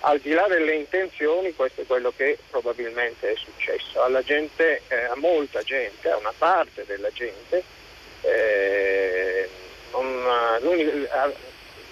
Al 0.00 0.18
di 0.18 0.32
là 0.32 0.46
delle 0.48 0.74
intenzioni, 0.74 1.54
questo 1.54 1.82
è 1.82 1.86
quello 1.86 2.12
che 2.16 2.38
probabilmente 2.50 3.30
è 3.30 3.36
successo. 3.36 4.02
Alla 4.02 4.22
gente, 4.22 4.82
eh, 4.88 5.04
a 5.04 5.14
molta 5.14 5.62
gente, 5.62 6.10
a 6.10 6.16
una 6.16 6.32
parte 6.36 6.84
della 6.86 7.10
gente, 7.12 7.62
eh, 8.22 9.48
non, 9.92 10.24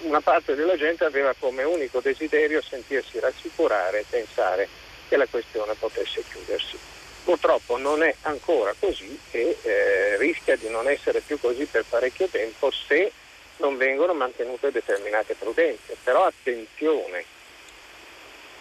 una 0.05 0.21
parte 0.21 0.55
della 0.55 0.77
gente 0.77 1.03
aveva 1.03 1.33
come 1.37 1.63
unico 1.63 1.99
desiderio 1.99 2.61
sentirsi 2.61 3.19
rassicurare 3.19 3.99
e 3.99 4.05
pensare 4.09 4.67
che 5.07 5.17
la 5.17 5.27
questione 5.27 5.73
potesse 5.73 6.23
chiudersi. 6.31 6.77
Purtroppo 7.23 7.77
non 7.77 8.03
è 8.03 8.15
ancora 8.21 8.73
così 8.79 9.19
e 9.31 9.57
eh, 9.61 10.17
rischia 10.17 10.55
di 10.55 10.69
non 10.69 10.87
essere 10.87 11.21
più 11.21 11.39
così 11.39 11.65
per 11.65 11.83
parecchio 11.89 12.27
tempo 12.27 12.69
se 12.69 13.11
non 13.57 13.77
vengono 13.77 14.13
mantenute 14.13 14.71
determinate 14.71 15.33
prudenze. 15.33 15.97
Però 16.03 16.23
attenzione, 16.23 17.25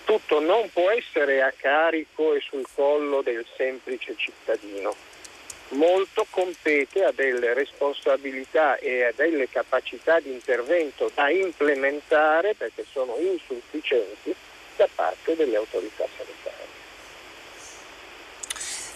tutto 0.04 0.40
non 0.40 0.70
può 0.72 0.90
essere 0.90 1.42
a 1.42 1.52
carico 1.54 2.34
e 2.34 2.40
sul 2.40 2.66
collo 2.74 3.20
del 3.20 3.44
semplice 3.54 4.14
cittadino 4.16 4.94
molto 5.70 6.26
compete 6.30 7.04
a 7.04 7.12
delle 7.12 7.54
responsabilità 7.54 8.76
e 8.76 9.04
a 9.04 9.12
delle 9.14 9.48
capacità 9.48 10.20
di 10.20 10.30
intervento 10.30 11.10
da 11.14 11.30
implementare 11.30 12.54
perché 12.54 12.84
sono 12.90 13.16
insufficienti 13.18 14.34
da 14.76 14.88
parte 14.94 15.34
delle 15.36 15.56
autorità 15.56 16.04
sanitarie. 16.16 16.63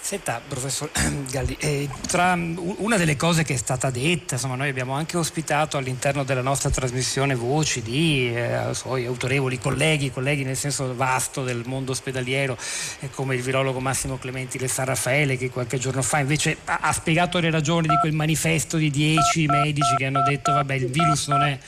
Senta, 0.09 0.41
professor 0.49 0.91
Galli, 1.31 1.55
eh, 1.61 1.87
tra 2.07 2.33
una 2.33 2.97
delle 2.97 3.15
cose 3.15 3.45
che 3.45 3.53
è 3.53 3.57
stata 3.59 3.91
detta, 3.91 4.37
insomma, 4.37 4.55
noi 4.55 4.71
abbiamo 4.71 4.95
anche 4.95 5.19
ospitato 5.19 5.77
all'interno 5.77 6.25
della 6.25 6.41
nostra 6.41 6.71
trasmissione 6.71 7.35
voci 7.35 7.83
di 7.83 8.35
eh, 8.35 8.73
suoi 8.73 9.05
autorevoli 9.05 9.59
colleghi, 9.59 10.11
colleghi 10.11 10.45
nel 10.45 10.57
senso 10.57 10.95
vasto 10.97 11.45
del 11.45 11.65
mondo 11.67 11.93
ospedaliero, 11.93 12.57
eh, 13.01 13.11
come 13.11 13.35
il 13.35 13.43
virologo 13.43 13.81
Massimo 13.81 14.17
Clementi 14.17 14.57
del 14.57 14.71
San 14.71 14.87
Raffaele, 14.87 15.37
che 15.37 15.51
qualche 15.51 15.77
giorno 15.77 16.01
fa 16.01 16.21
invece 16.21 16.57
ha, 16.65 16.79
ha 16.81 16.93
spiegato 16.95 17.39
le 17.39 17.51
ragioni 17.51 17.87
di 17.87 17.99
quel 18.01 18.15
manifesto 18.15 18.79
di 18.79 18.89
dieci 18.89 19.45
medici 19.45 19.95
che 19.95 20.07
hanno 20.07 20.23
detto 20.23 20.53
vabbè 20.53 20.73
il 20.73 20.87
virus 20.87 21.29
non 21.29 21.43
è 21.43 21.59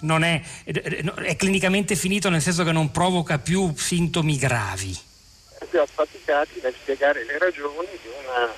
non 0.00 0.24
è, 0.24 0.40
è, 0.64 1.36
clinicamente 1.36 1.94
finito 1.94 2.30
nel 2.30 2.40
senso 2.40 2.64
che 2.64 2.72
non 2.72 2.90
provoca 2.90 3.38
più 3.38 3.70
sintomi 3.76 4.38
gravi 4.38 4.98
più 5.72 5.80
affaticati 5.80 6.60
nel 6.62 6.74
spiegare 6.74 7.24
le 7.24 7.38
ragioni 7.38 7.88
di, 8.02 8.08
una, 8.22 8.52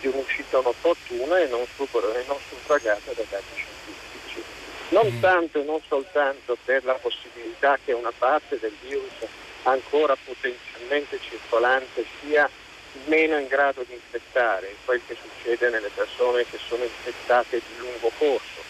di 0.00 0.06
un'uscita 0.08 0.58
inopportuna 0.58 1.38
e 1.40 1.46
non, 1.46 1.62
e 1.62 2.24
non 2.26 2.36
suffragata 2.46 3.12
da 3.12 3.22
dati 3.30 3.54
scientifici. 3.54 4.44
Non 4.90 5.06
mm. 5.10 5.20
tanto 5.20 5.60
e 5.60 5.64
non 5.64 5.80
soltanto 5.88 6.58
per 6.62 6.84
la 6.84 6.92
possibilità 6.92 7.78
che 7.82 7.92
una 7.92 8.12
parte 8.16 8.58
del 8.58 8.74
virus 8.82 9.26
ancora 9.62 10.14
potenzialmente 10.22 11.18
circolante 11.20 12.04
sia 12.20 12.48
meno 13.06 13.38
in 13.38 13.46
grado 13.46 13.82
di 13.84 13.94
infettare, 13.94 14.74
quel 14.84 15.00
che 15.06 15.16
succede 15.16 15.70
nelle 15.70 15.90
persone 15.94 16.44
che 16.50 16.58
sono 16.68 16.84
infettate 16.84 17.62
di 17.66 17.78
lungo 17.78 18.12
corso, 18.18 18.60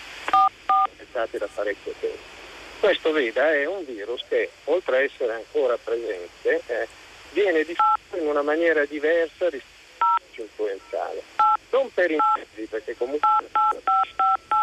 infettate 0.91 1.39
da 1.39 1.49
parecchio 1.53 1.95
tempo. 1.99 2.37
Questo 2.79 3.11
veda 3.11 3.53
è 3.53 3.67
un 3.67 3.85
virus 3.85 4.23
che 4.29 4.51
oltre 4.65 4.97
a 4.97 5.03
essere 5.03 5.33
ancora 5.33 5.77
presente 5.83 6.63
eh, 6.67 6.87
viene 7.33 7.65
diffuso 7.65 8.17
in 8.21 8.27
una 8.27 8.43
maniera 8.43 8.85
diversa 8.85 9.49
rispetto 9.49 10.05
all'influenzale. 10.37 11.23
Non 11.71 11.91
per 11.93 12.11
i 12.11 12.17
mezzi, 12.37 12.67
perché 12.69 12.97
comunque... 12.97 13.29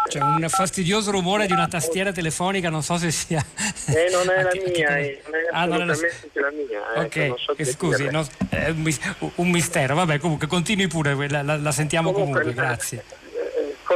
C'è 0.08 0.20
un 0.20 0.46
fastidioso 0.48 1.10
rumore 1.10 1.46
di 1.46 1.52
una 1.52 1.66
tastiera 1.66 2.12
telefonica, 2.12 2.70
non 2.70 2.82
so 2.82 2.96
se 2.96 3.10
sia... 3.10 3.44
Eh, 3.88 4.08
non 4.10 4.30
è 4.30 4.42
la 4.42 4.50
mia, 4.54 4.98
eh, 4.98 5.20
non 5.24 5.34
è 5.34 5.48
ah, 5.50 5.64
non 5.66 5.82
è 5.82 5.84
la... 5.84 6.50
mia. 6.52 6.94
Eh, 6.94 7.30
ok, 7.30 7.40
so 7.40 7.56
eh, 7.56 7.64
scusi, 7.64 8.08
no, 8.08 8.24
è 8.48 8.68
un 8.68 9.50
mistero. 9.50 9.96
Vabbè, 9.96 10.18
comunque 10.18 10.46
continui 10.46 10.86
pure, 10.86 11.28
la, 11.28 11.42
la, 11.42 11.56
la 11.56 11.72
sentiamo 11.72 12.12
comunque, 12.12 12.40
comunque 12.40 12.62
grazie. 12.62 13.04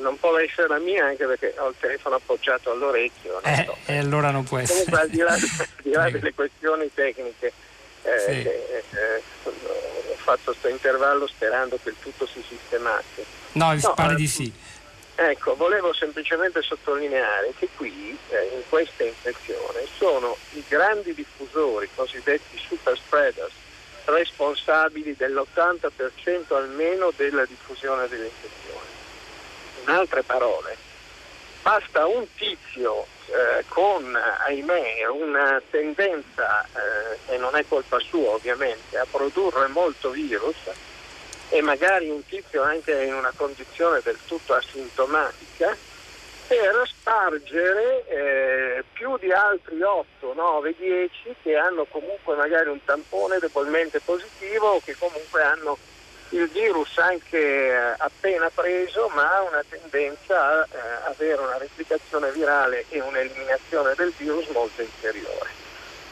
non 0.00 0.18
può 0.18 0.36
essere 0.36 0.66
la 0.66 0.78
mia 0.78 1.06
anche 1.06 1.24
perché 1.26 1.54
ho 1.58 1.68
il 1.68 1.76
telefono 1.78 2.16
appoggiato 2.16 2.72
all'orecchio. 2.72 3.40
Eh, 3.42 3.64
so. 3.64 3.76
E 3.86 3.98
allora 3.98 4.30
non 4.30 4.42
può 4.42 4.58
essere. 4.58 4.84
Comunque 4.84 5.00
al 5.00 5.08
di 5.08 5.18
là, 5.18 5.32
al 5.38 5.68
di 5.82 5.90
là 5.90 6.10
delle 6.10 6.34
questioni 6.34 6.90
tecniche, 6.92 7.52
eh, 8.02 8.18
sì. 8.18 8.30
eh, 8.30 8.84
eh, 8.90 9.22
ho 9.44 10.16
fatto 10.16 10.50
questo 10.50 10.68
intervallo 10.68 11.26
sperando 11.28 11.78
che 11.82 11.90
il 11.90 11.96
tutto 12.00 12.26
si 12.26 12.42
sistemasse. 12.46 13.24
No, 13.52 13.72
no 13.72 13.94
pare 13.94 14.16
di 14.16 14.26
sì. 14.26 14.52
Ecco, 15.14 15.54
volevo 15.54 15.92
semplicemente 15.92 16.62
sottolineare 16.62 17.52
che 17.58 17.68
qui, 17.76 18.16
eh, 18.30 18.50
in 18.54 18.62
questa 18.68 19.04
infezione, 19.04 19.86
sono 19.96 20.36
i 20.52 20.64
grandi 20.66 21.14
diffusori, 21.14 21.88
cosiddetti 21.94 22.58
super 22.58 22.96
spreaders, 22.96 23.52
responsabili 24.04 25.14
dell'80% 25.16 26.54
almeno 26.54 27.12
della 27.16 27.44
diffusione 27.44 28.08
dell'infezione. 28.08 28.86
In 29.84 29.88
altre 29.88 30.22
parole, 30.22 30.76
basta 31.62 32.06
un 32.06 32.26
tizio 32.34 33.06
eh, 33.26 33.64
con, 33.68 34.16
ahimè, 34.46 35.06
una 35.06 35.60
tendenza, 35.70 36.64
eh, 36.64 37.34
e 37.34 37.38
non 37.38 37.56
è 37.56 37.64
colpa 37.66 37.98
sua 37.98 38.30
ovviamente, 38.30 38.98
a 38.98 39.06
produrre 39.10 39.66
molto 39.68 40.10
virus, 40.10 40.56
e 41.48 41.60
magari 41.60 42.08
un 42.08 42.24
tizio 42.26 42.62
anche 42.62 42.92
in 43.02 43.14
una 43.14 43.32
condizione 43.36 44.00
del 44.02 44.18
tutto 44.26 44.54
asintomatica 44.54 45.76
per 46.46 46.82
spargere 46.86 48.04
eh, 48.06 48.84
più 48.92 49.16
di 49.18 49.32
altri 49.32 49.80
8, 49.80 50.32
9, 50.34 50.74
10 50.76 51.34
che 51.42 51.56
hanno 51.56 51.84
comunque 51.84 52.34
magari 52.36 52.68
un 52.68 52.82
tampone 52.84 53.38
debolmente 53.38 54.00
positivo 54.00 54.68
o 54.68 54.80
che 54.84 54.96
comunque 54.98 55.42
hanno 55.42 55.78
il 56.30 56.48
virus 56.48 56.96
anche 56.98 57.38
eh, 57.38 57.94
appena 57.98 58.50
preso 58.50 59.08
ma 59.08 59.42
una 59.42 59.62
tendenza 59.68 60.60
a 60.60 60.68
eh, 60.70 60.78
avere 61.10 61.42
una 61.42 61.58
replicazione 61.58 62.30
virale 62.32 62.86
e 62.88 63.00
un'eliminazione 63.00 63.94
del 63.96 64.12
virus 64.16 64.46
molto 64.48 64.82
inferiore. 64.82 65.60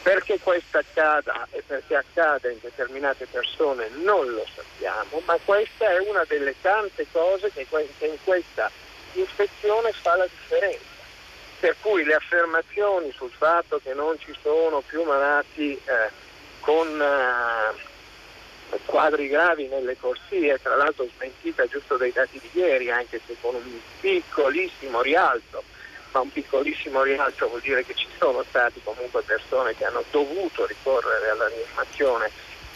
Perché 0.03 0.39
questo 0.39 0.79
accada 0.79 1.47
e 1.51 1.61
perché 1.65 1.95
accade 1.95 2.51
in 2.51 2.57
determinate 2.59 3.27
persone 3.27 3.87
non 4.01 4.27
lo 4.31 4.45
sappiamo, 4.55 5.21
ma 5.25 5.37
questa 5.45 5.89
è 5.89 5.99
una 6.09 6.23
delle 6.27 6.55
tante 6.59 7.05
cose 7.11 7.51
che 7.51 7.67
in 7.69 8.17
questa 8.23 8.71
infezione 9.13 9.91
fa 9.91 10.15
la 10.15 10.25
differenza. 10.25 10.89
Per 11.59 11.75
cui 11.81 12.03
le 12.03 12.15
affermazioni 12.15 13.11
sul 13.11 13.31
fatto 13.31 13.79
che 13.83 13.93
non 13.93 14.17
ci 14.19 14.35
sono 14.41 14.81
più 14.81 15.03
malati 15.03 15.73
eh, 15.73 16.09
con 16.59 16.87
eh, 16.99 18.77
quadri 18.85 19.27
gravi 19.27 19.67
nelle 19.67 19.95
corsie, 19.97 20.59
tra 20.61 20.75
l'altro 20.75 21.07
smentita 21.15 21.67
giusto 21.67 21.97
dai 21.97 22.11
dati 22.11 22.39
di 22.39 22.49
ieri, 22.59 22.89
anche 22.89 23.21
se 23.25 23.35
con 23.39 23.55
un 23.55 23.79
piccolissimo 23.99 25.01
rialzo 25.01 25.63
ma 26.11 26.19
un 26.19 26.31
piccolissimo 26.31 27.03
rialzo 27.03 27.47
vuol 27.47 27.61
dire 27.61 27.85
che 27.85 27.93
ci 27.95 28.07
sono 28.17 28.43
stati 28.49 28.81
comunque 28.83 29.21
persone 29.21 29.75
che 29.75 29.85
hanno 29.85 30.03
dovuto 30.11 30.65
ricorrere 30.65 31.29
alla 31.29 31.47
rianimazione 31.47 32.29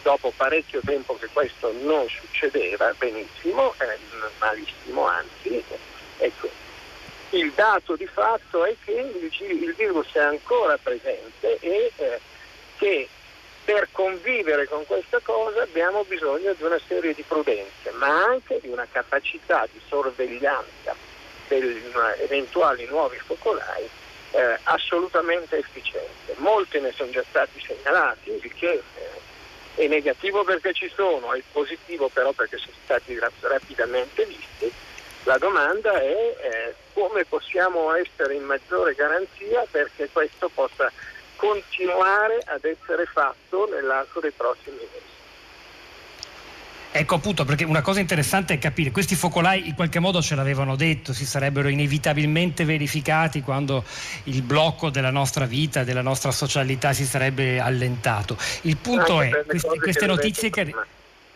dopo 0.03 0.31
parecchio 0.35 0.81
tempo 0.85 1.17
che 1.17 1.27
questo 1.33 1.73
non 1.81 2.07
succedeva 2.07 2.93
benissimo, 2.97 3.73
eh, 3.79 3.97
malissimo 4.39 5.05
anzi. 5.07 5.63
Ecco, 6.17 6.49
il 7.31 7.51
dato 7.53 7.95
di 7.95 8.07
fatto 8.07 8.65
è 8.65 8.75
che 8.83 8.91
il, 8.91 9.73
virus 9.75 10.11
è 10.13 10.19
ancora 10.19 10.77
presente 10.77 11.57
e 11.59 11.91
eh, 11.95 12.19
che 12.77 13.09
per 13.65 13.87
convivere 13.91 14.67
con 14.67 14.85
questa 14.85 15.19
cosa 15.21 15.63
abbiamo 15.63 16.03
bisogno 16.03 16.53
di 16.53 16.63
una 16.63 16.79
serie 16.87 17.13
di 17.13 17.23
prudenze, 17.23 17.91
ma 17.93 18.25
anche 18.25 18.59
di 18.61 18.67
una 18.67 18.87
capacità 18.89 19.67
di 19.71 19.81
sorveglianza 19.87 20.95
degli 21.47 21.81
eventuali 22.19 22.85
nuovi 22.85 23.17
focolai 23.17 23.89
eh, 24.31 24.59
assolutamente 24.63 25.57
efficiente. 25.57 26.35
Molti 26.37 26.79
ne 26.79 26.91
sono 26.91 27.09
già 27.11 27.23
stati 27.27 27.59
segnalati, 27.59 28.29
il 28.31 28.53
che 28.53 28.71
eh, 28.73 29.83
è 29.83 29.87
negativo 29.87 30.43
perché 30.43 30.73
ci 30.73 30.91
sono, 30.93 31.33
è 31.33 31.41
positivo 31.51 32.09
però 32.09 32.31
perché 32.33 32.57
sono 32.57 32.75
stati 32.83 33.17
rapidamente 33.41 34.25
visti. 34.25 34.71
La 35.25 35.37
domanda 35.39 35.99
è 35.99 36.05
eh, 36.05 36.75
come 36.93 37.25
possiamo 37.25 37.93
essere 37.95 38.35
in 38.35 38.43
maggiore 38.43 38.93
garanzia 38.93 39.65
perché 39.69 40.07
questo 40.11 40.49
possa 40.53 40.91
continuare 41.35 42.41
ad 42.45 42.63
essere 42.63 43.05
fatto 43.05 43.67
nell'arco 43.69 44.19
dei 44.19 44.31
prossimi 44.31 44.77
mesi. 44.77 45.13
Ecco 46.91 47.15
appunto 47.15 47.43
perché 47.43 47.65
una 47.65 47.81
cosa 47.81 47.99
interessante 47.99 48.53
è 48.53 48.59
capire, 48.59 48.91
questi 48.91 49.15
focolai 49.15 49.67
in 49.67 49.75
qualche 49.75 49.99
modo 49.99 50.21
ce 50.21 50.35
l'avevano 50.35 50.75
detto, 50.77 51.11
si 51.11 51.25
sarebbero 51.25 51.67
inevitabilmente 51.69 52.63
verificati 52.63 53.41
quando 53.41 53.83
il 54.25 54.43
blocco 54.43 54.91
della 54.91 55.09
nostra 55.09 55.45
vita, 55.45 55.83
della 55.83 56.03
nostra 56.03 56.31
socialità 56.31 56.93
si 56.93 57.03
sarebbe 57.03 57.59
allentato. 57.59 58.37
Il 58.61 58.77
punto 58.77 59.17
Anche 59.17 59.39
è, 59.39 59.45
queste, 59.45 59.77
queste 59.79 60.05
notizie 60.05 60.49
che... 60.51 60.73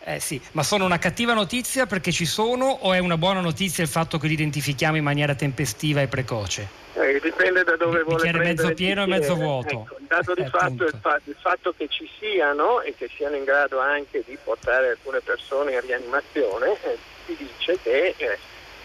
Eh 0.02 0.18
sì, 0.18 0.40
ma 0.52 0.62
sono 0.62 0.86
una 0.86 0.98
cattiva 0.98 1.34
notizia 1.34 1.84
perché 1.84 2.10
ci 2.10 2.24
sono 2.24 2.64
o 2.64 2.94
è 2.94 2.98
una 2.98 3.18
buona 3.18 3.40
notizia 3.40 3.84
il 3.84 3.90
fatto 3.90 4.18
che 4.18 4.28
li 4.28 4.32
identifichiamo 4.32 4.96
in 4.96 5.04
maniera 5.04 5.34
tempestiva 5.34 6.00
e 6.00 6.08
precoce? 6.08 6.68
Eh, 6.94 7.20
dipende 7.20 7.64
da 7.64 7.76
dove 7.76 8.02
vuole 8.02 8.20
prendere 8.20 8.44
mezzo 8.44 8.72
pieno 8.72 9.02
e 9.02 9.06
mezzo 9.06 9.34
vuoto. 9.34 9.82
Ecco, 9.82 9.96
il 9.98 10.06
dato 10.08 10.34
di 10.34 10.40
eh, 10.40 10.48
fatto 10.48 10.84
è 10.84 10.88
il, 10.88 10.98
fa- 11.00 11.20
il, 11.24 11.36
fatto 11.38 11.74
che 11.76 11.86
ci 11.88 12.08
siano 12.18 12.80
e 12.80 12.94
che 12.96 13.10
siano 13.14 13.36
in 13.36 13.44
grado 13.44 13.78
anche 13.78 14.22
di 14.24 14.38
portare 14.42 14.88
alcune 14.88 15.20
persone 15.20 15.74
in 15.74 15.80
rianimazione, 15.80 16.78
eh, 16.82 16.96
si 17.26 17.36
dice 17.36 17.78
che 17.82 18.14
eh, 18.16 18.38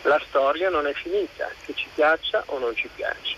la 0.04 0.22
storia 0.28 0.70
non 0.70 0.86
è 0.86 0.94
finita, 0.94 1.50
che 1.66 1.74
ci 1.76 1.88
piaccia 1.94 2.44
o 2.48 2.60
non 2.60 2.76
ci 2.76 2.90
piaccia. 2.94 3.38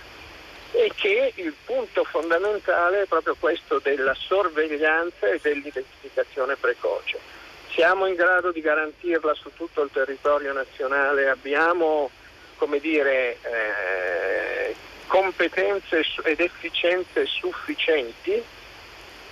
E 0.71 0.91
che 0.95 1.31
il 1.35 1.53
punto 1.63 2.03
fondamentale 2.03 3.03
è 3.03 3.05
proprio 3.05 3.35
questo 3.39 3.79
della 3.81 4.15
sorveglianza 4.15 5.27
e 5.27 5.39
dell'identificazione 5.41 6.55
precoce 6.55 7.36
siamo 7.77 8.07
in 8.07 8.15
grado 8.15 8.51
di 8.51 8.59
garantirla 8.59 9.35
su 9.35 9.51
tutto 9.53 9.83
il 9.83 9.91
territorio 9.93 10.51
nazionale, 10.51 11.29
abbiamo 11.29 12.09
come 12.55 12.79
dire, 12.79 13.37
eh, 13.43 14.75
competenze 15.05 16.03
ed 16.23 16.39
efficienze 16.39 17.27
sufficienti. 17.27 18.43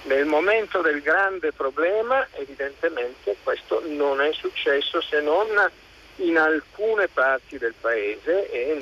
Nel 0.03 0.25
momento 0.25 0.81
del 0.81 1.01
grande 1.01 1.53
problema 1.53 2.27
evidentemente 2.33 3.35
questo 3.41 3.81
non 3.87 4.21
è 4.21 4.31
successo 4.33 5.01
se 5.01 5.21
non 5.21 5.47
in 6.17 6.37
alcune 6.37 7.07
parti 7.07 7.57
del 7.57 7.73
paese 7.81 8.47
e 8.51 8.79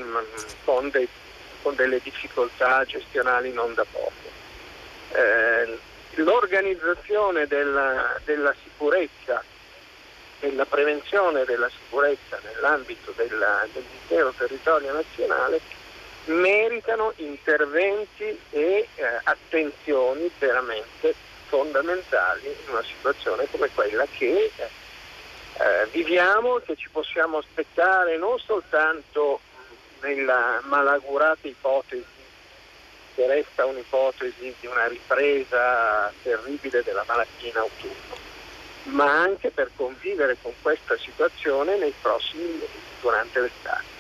con, 0.66 0.90
dei, 0.90 1.08
con 1.62 1.74
delle 1.76 2.02
difficoltà 2.04 2.84
gestionali 2.84 3.54
non 3.54 3.74
da 3.74 3.86
poco. 3.90 4.12
Eh, 5.14 5.78
l'organizzazione 6.16 7.48
della, 7.48 8.20
della 8.26 8.54
sicurezza 8.62 9.42
della 10.50 10.66
prevenzione 10.66 11.46
della 11.46 11.70
sicurezza 11.70 12.38
nell'ambito 12.44 13.14
della, 13.16 13.66
dell'intero 13.72 14.34
territorio 14.38 14.92
nazionale 14.92 15.62
meritano 16.26 17.14
interventi 17.18 18.38
e 18.50 18.88
eh, 18.96 19.06
attenzioni 19.24 20.30
veramente 20.38 21.16
fondamentali 21.48 22.48
in 22.48 22.72
una 22.72 22.84
situazione 22.84 23.48
come 23.52 23.70
quella 23.74 24.06
che 24.18 24.52
eh, 24.56 24.70
eh 25.60 25.88
viviamo, 25.92 26.58
che 26.58 26.76
ci 26.76 26.90
possiamo 26.90 27.38
aspettare 27.38 28.18
non 28.18 28.38
soltanto 28.40 29.40
nella 30.02 30.60
malaugurata 30.64 31.48
ipotesi 31.48 32.22
che 33.16 33.28
resta 33.28 33.66
un'ipotesi 33.66 34.56
di 34.60 34.68
una 34.68 34.88
ripresa 34.88 36.12
terribile 36.22 36.84
della 36.84 37.04
malattia 37.08 37.50
in 37.50 37.58
autunno, 37.58 38.33
ma 38.84 39.22
anche 39.22 39.52
per 39.52 39.72
convivere 39.76 40.38
con 40.42 40.54
questa 40.62 40.98
situazione 40.98 41.78
nei 41.78 41.94
prossimi 42.00 42.50
mesi, 42.58 42.96
durante 43.00 43.40
l'estate. 43.40 43.93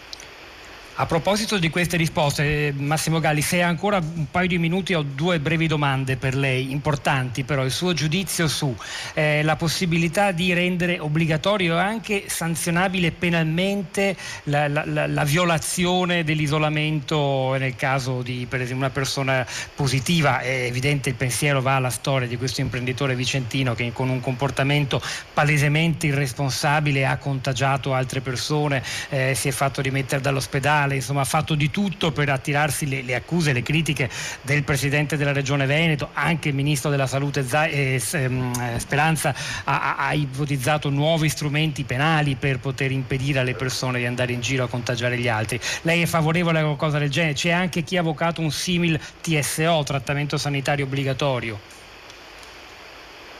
A 0.95 1.07
proposito 1.07 1.57
di 1.57 1.71
queste 1.71 1.97
risposte, 1.97 2.71
Massimo 2.77 3.19
Galli, 3.19 3.41
se 3.41 3.63
ha 3.63 3.67
ancora 3.67 3.97
un 3.97 4.27
paio 4.29 4.47
di 4.47 4.59
minuti 4.59 4.93
ho 4.93 5.01
due 5.01 5.39
brevi 5.39 5.65
domande 5.65 6.17
per 6.17 6.35
lei, 6.35 6.69
importanti 6.69 7.43
però, 7.43 7.63
il 7.65 7.71
suo 7.71 7.93
giudizio 7.93 8.47
su 8.47 8.75
eh, 9.15 9.41
la 9.41 9.55
possibilità 9.55 10.31
di 10.31 10.53
rendere 10.53 10.99
obbligatorio 10.99 11.77
e 11.77 11.79
anche 11.79 12.25
sanzionabile 12.27 13.11
penalmente 13.11 14.15
la, 14.43 14.67
la, 14.67 14.83
la, 14.85 15.07
la, 15.07 15.23
violazione 15.23 16.23
dell'isolamento 16.23 17.55
nel 17.57 17.75
caso 17.75 18.21
di 18.21 18.45
per 18.47 18.61
esempio 18.61 18.85
una 18.85 18.93
persona 18.93 19.43
positiva, 19.73 20.41
è 20.41 20.65
evidente 20.65 21.09
il 21.09 21.15
pensiero 21.15 21.59
va 21.59 21.77
alla 21.77 21.89
storia 21.89 22.27
di 22.27 22.37
questo 22.37 22.61
imprenditore 22.61 23.15
vicentino 23.15 23.73
che 23.73 23.91
con 23.93 24.09
un 24.09 24.19
comportamento 24.19 25.01
palesemente 25.33 26.05
irresponsabile 26.05 27.07
ha 27.07 27.17
contagiato 27.17 27.95
altre 27.95 28.21
persone, 28.21 28.83
eh, 29.09 29.33
si 29.33 29.47
è 29.47 29.51
fatto 29.51 29.81
rimettere 29.81 30.21
dall'ospedale 30.21 30.81
Natale, 30.83 30.95
insomma 30.95 31.21
ha 31.21 31.25
fatto 31.25 31.55
di 31.55 31.71
tutto 31.71 32.11
per 32.11 32.29
attirarsi 32.29 32.87
le, 32.87 33.01
le 33.01 33.15
accuse, 33.15 33.53
le 33.53 33.61
critiche 33.61 34.09
del 34.41 34.63
Presidente 34.63 35.17
della 35.17 35.31
Regione 35.31 35.65
Veneto, 35.65 36.09
anche 36.13 36.49
il 36.49 36.55
Ministro 36.55 36.89
della 36.89 37.07
Salute 37.07 37.43
Zai, 37.43 37.71
eh, 37.71 38.01
ehm, 38.11 38.77
Speranza 38.77 39.33
ha, 39.63 39.95
ha, 39.97 40.13
ipotizzato 40.13 40.89
nuovi 40.89 41.29
strumenti 41.29 41.83
penali 41.83 42.35
per 42.35 42.59
poter 42.59 42.91
impedire 42.91 43.39
alle 43.39 43.55
persone 43.55 43.99
di 43.99 44.05
andare 44.05 44.33
in 44.33 44.41
giro 44.41 44.65
a 44.65 44.67
contagiare 44.67 45.17
gli 45.17 45.27
altri. 45.27 45.59
Lei 45.81 46.01
è 46.01 46.05
favorevole 46.05 46.59
a 46.59 46.63
qualcosa 46.63 46.97
del 46.97 47.09
genere? 47.09 47.33
C'è 47.33 47.51
anche 47.51 47.83
chi 47.83 47.97
ha 47.97 48.01
avvocato 48.01 48.41
un 48.41 48.51
simil 48.51 48.99
TSO, 49.21 49.83
trattamento 49.85 50.37
sanitario 50.37 50.85
obbligatorio? 50.85 51.81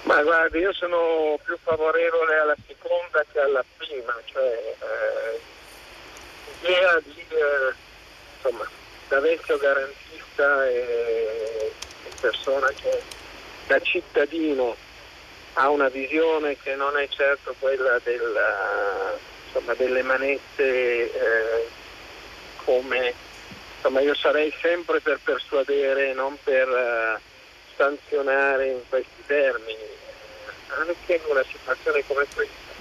Ma 0.03 0.21
guardi, 0.21 0.59
io 0.59 0.73
sono 0.73 1.39
più 1.43 1.57
favorevole 1.63 2.37
alla 2.37 2.55
seconda 2.67 3.23
che 3.31 3.39
alla 3.39 3.63
prima, 3.77 4.13
cioè 4.25 4.75
eh, 4.79 5.39
l'idea 6.61 6.99
di, 7.03 7.25
eh, 7.29 7.73
insomma, 8.35 8.67
da 9.07 9.19
vecchio 9.19 9.57
garantista 9.57 10.67
e 10.67 11.71
persona 12.19 12.67
che 12.69 13.01
da 13.67 13.79
cittadino 13.81 14.75
ha 15.53 15.69
una 15.69 15.89
visione 15.89 16.57
che 16.57 16.75
non 16.75 16.97
è 16.97 17.07
certo 17.09 17.55
quella 17.59 17.99
della, 18.03 19.17
insomma, 19.45 19.73
delle 19.73 20.01
manette 20.01 21.11
eh, 21.13 21.67
come 22.63 23.13
insomma, 23.83 23.99
io 23.99 24.15
sarei 24.15 24.53
sempre 24.61 25.01
per 25.01 25.19
persuadere, 25.21 26.13
non 26.13 26.37
per 26.41 26.69
uh, 26.69 27.19
sanzionare 27.75 28.67
in 28.67 28.79
questi 28.87 29.23
termini, 29.25 29.85
anche 30.69 31.15
in 31.15 31.21
una 31.27 31.43
situazione 31.43 32.05
come 32.07 32.25
questa. 32.33 32.71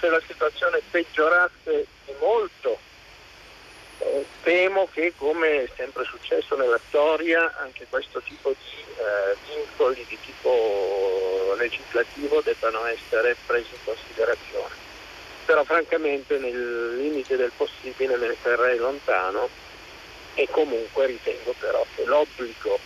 Se 0.00 0.08
la 0.08 0.20
situazione 0.26 0.80
peggiorasse 0.90 1.86
di 2.12 2.16
molto, 2.20 2.78
eh, 3.98 4.24
temo 4.42 4.88
che 4.92 5.12
come 5.16 5.64
è 5.64 5.70
sempre 5.76 6.04
successo 6.04 6.56
nella 6.56 6.80
storia 6.88 7.54
anche 7.58 7.86
questo 7.88 8.20
tipo 8.20 8.50
di 8.50 8.84
eh, 8.96 9.36
vincoli 9.46 10.04
di 10.08 10.18
tipo 10.24 11.54
legislativo 11.56 12.40
debbano 12.40 12.84
essere 12.86 13.36
presi 13.46 13.70
in 13.72 13.84
considerazione. 13.84 14.74
Però 15.44 15.64
francamente 15.64 16.38
nel 16.38 16.96
limite 16.96 17.36
del 17.36 17.52
possibile 17.56 18.16
me 18.16 18.28
ne 18.28 18.36
terrei 18.40 18.78
lontano 18.78 19.48
e 20.34 20.48
comunque 20.50 21.06
ritengo 21.06 21.54
però 21.58 21.84
che 21.94 22.04
l'obbligo 22.04 22.78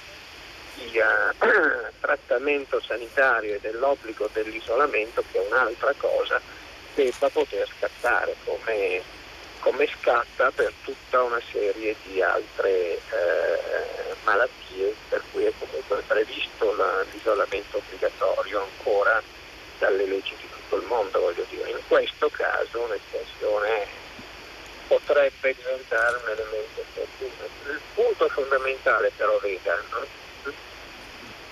di 0.75 0.99
uh, 0.99 1.35
trattamento 2.01 2.81
sanitario 2.81 3.55
e 3.55 3.61
dell'obbligo 3.61 4.29
dell'isolamento, 4.33 5.23
che 5.31 5.39
è 5.39 5.47
un'altra 5.47 5.95
cosa, 5.97 6.41
debba 6.97 7.29
poter 7.29 7.69
scattare 7.77 8.35
come, 8.45 9.03
come 9.61 9.87
scatta 10.01 10.51
per 10.51 10.73
tutta 10.83 11.23
una 11.23 11.41
serie 11.53 11.95
di 12.05 12.23
altre 12.23 12.97
eh, 12.97 14.15
malattie 14.25 14.95
per 15.11 15.23
cui 15.31 15.45
è 15.45 15.53
comunque 15.59 16.03
previsto 16.07 16.75
l'isolamento 17.13 17.77
obbligatorio 17.77 18.63
ancora 18.63 19.23
dalle 19.79 20.07
leggi 20.07 20.35
di 20.41 20.49
tutto 20.51 20.77
il 20.77 20.87
mondo, 20.87 21.21
voglio 21.21 21.45
dire. 21.51 21.71
In 21.71 21.81
questo 21.87 22.31
caso 22.31 22.81
un'estensione 22.81 23.87
potrebbe 24.89 25.55
diventare 25.55 26.17
un 26.17 26.31
elemento 26.31 26.81
opportuno. 26.81 27.49
Il 27.69 27.81
punto 27.95 28.29
fondamentale 28.31 29.13
però, 29.17 29.39
veda, 29.41 29.79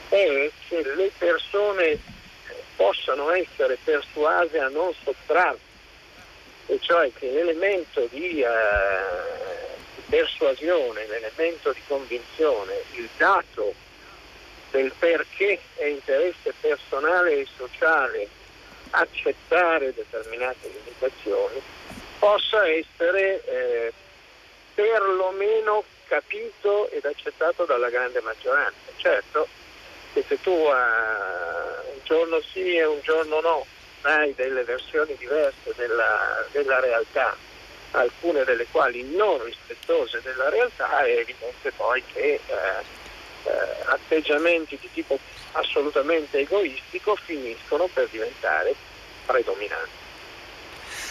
è 0.09 0.51
che 0.69 0.95
le 0.95 1.11
persone 1.19 2.14
possano 2.77 3.31
essere 3.31 3.79
persuase 3.83 4.59
a 4.59 4.69
non 4.69 4.93
sottrarsi, 5.03 5.73
e 6.67 6.79
cioè 6.81 7.13
che 7.13 7.31
l'elemento 7.31 8.07
di, 8.11 8.43
uh, 8.43 10.05
persuasione, 10.09 11.07
l'elemento 11.07 11.73
di 11.73 11.81
convinzione, 11.87 12.83
il 12.93 13.09
dato 13.17 13.75
del 14.71 14.93
perché 14.99 15.61
è 15.77 15.85
interesse 15.85 16.53
personale 16.61 17.41
e 17.41 17.47
sociale 17.57 18.29
accettare 18.91 19.95
determinate 19.95 20.69
limitazioni, 20.69 21.61
possa 22.19 22.67
essere 22.69 23.45
eh, 23.45 23.93
perlomeno 24.75 25.85
capito 26.07 26.89
ed 26.91 27.05
accettato 27.05 27.65
dalla 27.65 27.89
grande 27.89 28.21
maggioranza. 28.21 28.93
Certo 28.97 29.49
se 30.23 30.41
tu 30.41 30.51
uh, 30.51 30.69
un 30.69 32.01
giorno 32.05 32.41
sì 32.53 32.77
e 32.77 32.85
un 32.85 33.01
giorno 33.03 33.41
no 33.41 33.67
hai 34.03 34.35
delle 34.35 34.65
versioni 34.65 35.17
diverse 35.19 35.73
della, 35.77 36.45
della 36.53 36.79
realtà, 36.81 37.35
alcune 37.93 38.45
delle 38.45 38.67
quali 38.71 39.03
non 39.15 39.43
rispettose 39.43 40.21
della 40.23 40.51
realtà, 40.51 41.05
è 41.05 41.19
evidente 41.19 41.73
poi 41.73 42.03
che 42.13 42.35
eh, 42.35 42.41
eh, 43.45 43.51
atteggiamenti 43.87 44.79
di 44.81 44.91
tipo 44.93 45.19
assolutamente 45.53 46.41
egoistico 46.41 47.17
finiscono 47.17 47.89
per 47.93 48.09
diventare 48.11 48.75
predominanti. 49.25 50.03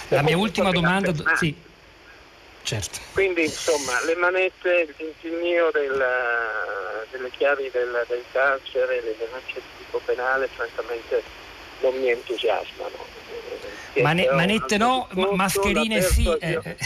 La 0.09 0.21
mia 0.21 0.37
ultima 0.37 0.71
domanda... 0.71 1.11
Sì. 1.35 1.71
Certo. 2.63 2.99
Quindi 3.12 3.43
insomma 3.43 4.02
le 4.06 4.15
manette, 4.15 4.86
il 4.88 4.93
tintinnio 4.95 5.69
del, 5.71 6.06
delle 7.12 7.30
chiavi 7.32 7.69
del, 7.71 8.06
del 8.08 8.23
carcere, 8.32 9.02
le 9.02 9.15
denunce 9.17 9.56
di 9.56 9.84
tipo 9.84 9.99
penale 10.06 10.47
francamente 10.47 11.21
non 11.82 11.93
mi 11.99 12.10
entusiasmano. 12.10 13.06
Mane, 13.95 14.32
manette 14.32 14.78
no, 14.78 15.08
mascherine 15.34 16.02
sì. 16.02 16.28
Eh, 16.39 16.60
eh. 16.63 16.78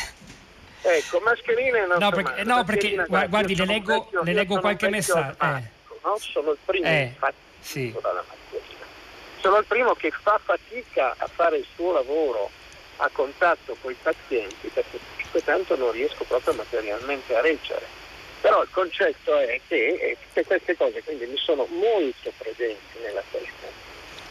Ecco, 0.82 1.20
mascherine 1.20 1.86
no. 1.86 1.98
No, 2.00 2.10
perché, 2.10 2.44
no, 2.44 2.64
perché 2.64 3.06
guardi, 3.08 3.56
le 3.56 3.66
leggo, 3.66 3.94
vecchio, 3.94 4.24
le 4.24 4.34
leggo 4.34 4.60
qualche 4.60 4.90
messaggio. 4.90 5.44
Eh. 5.44 5.64
No? 6.04 6.18
Sono 6.18 6.52
il 6.52 6.58
primo 6.66 6.88
eh, 6.88 7.14
sì. 7.60 7.94
dalla 8.02 8.24
mascherina. 8.28 8.86
Sono 9.42 9.58
il 9.58 9.66
primo 9.66 9.94
che 9.94 10.12
fa 10.12 10.40
fatica 10.44 11.14
a 11.18 11.28
fare 11.28 11.58
il 11.58 11.66
suo 11.76 11.94
lavoro 11.94 12.50
a 12.98 13.10
contatto 13.12 13.76
con 13.82 13.92
i 13.92 13.98
pazienti 14.02 14.70
perché 14.74 15.00
tanto 15.44 15.76
non 15.76 15.92
riesco 15.92 16.24
proprio 16.24 16.54
materialmente 16.54 17.36
a 17.36 17.42
reggere. 17.42 17.86
Però 18.42 18.62
il 18.62 18.70
concetto 18.72 19.38
è 19.38 19.60
che 19.68 19.76
eh, 19.76 20.18
tutte 20.22 20.46
queste 20.46 20.76
cose 20.76 21.04
quindi 21.04 21.26
mi 21.26 21.38
sono 21.38 21.66
molto 21.70 22.32
presenti 22.38 23.00
nella 23.02 23.24
testa. 23.32 23.68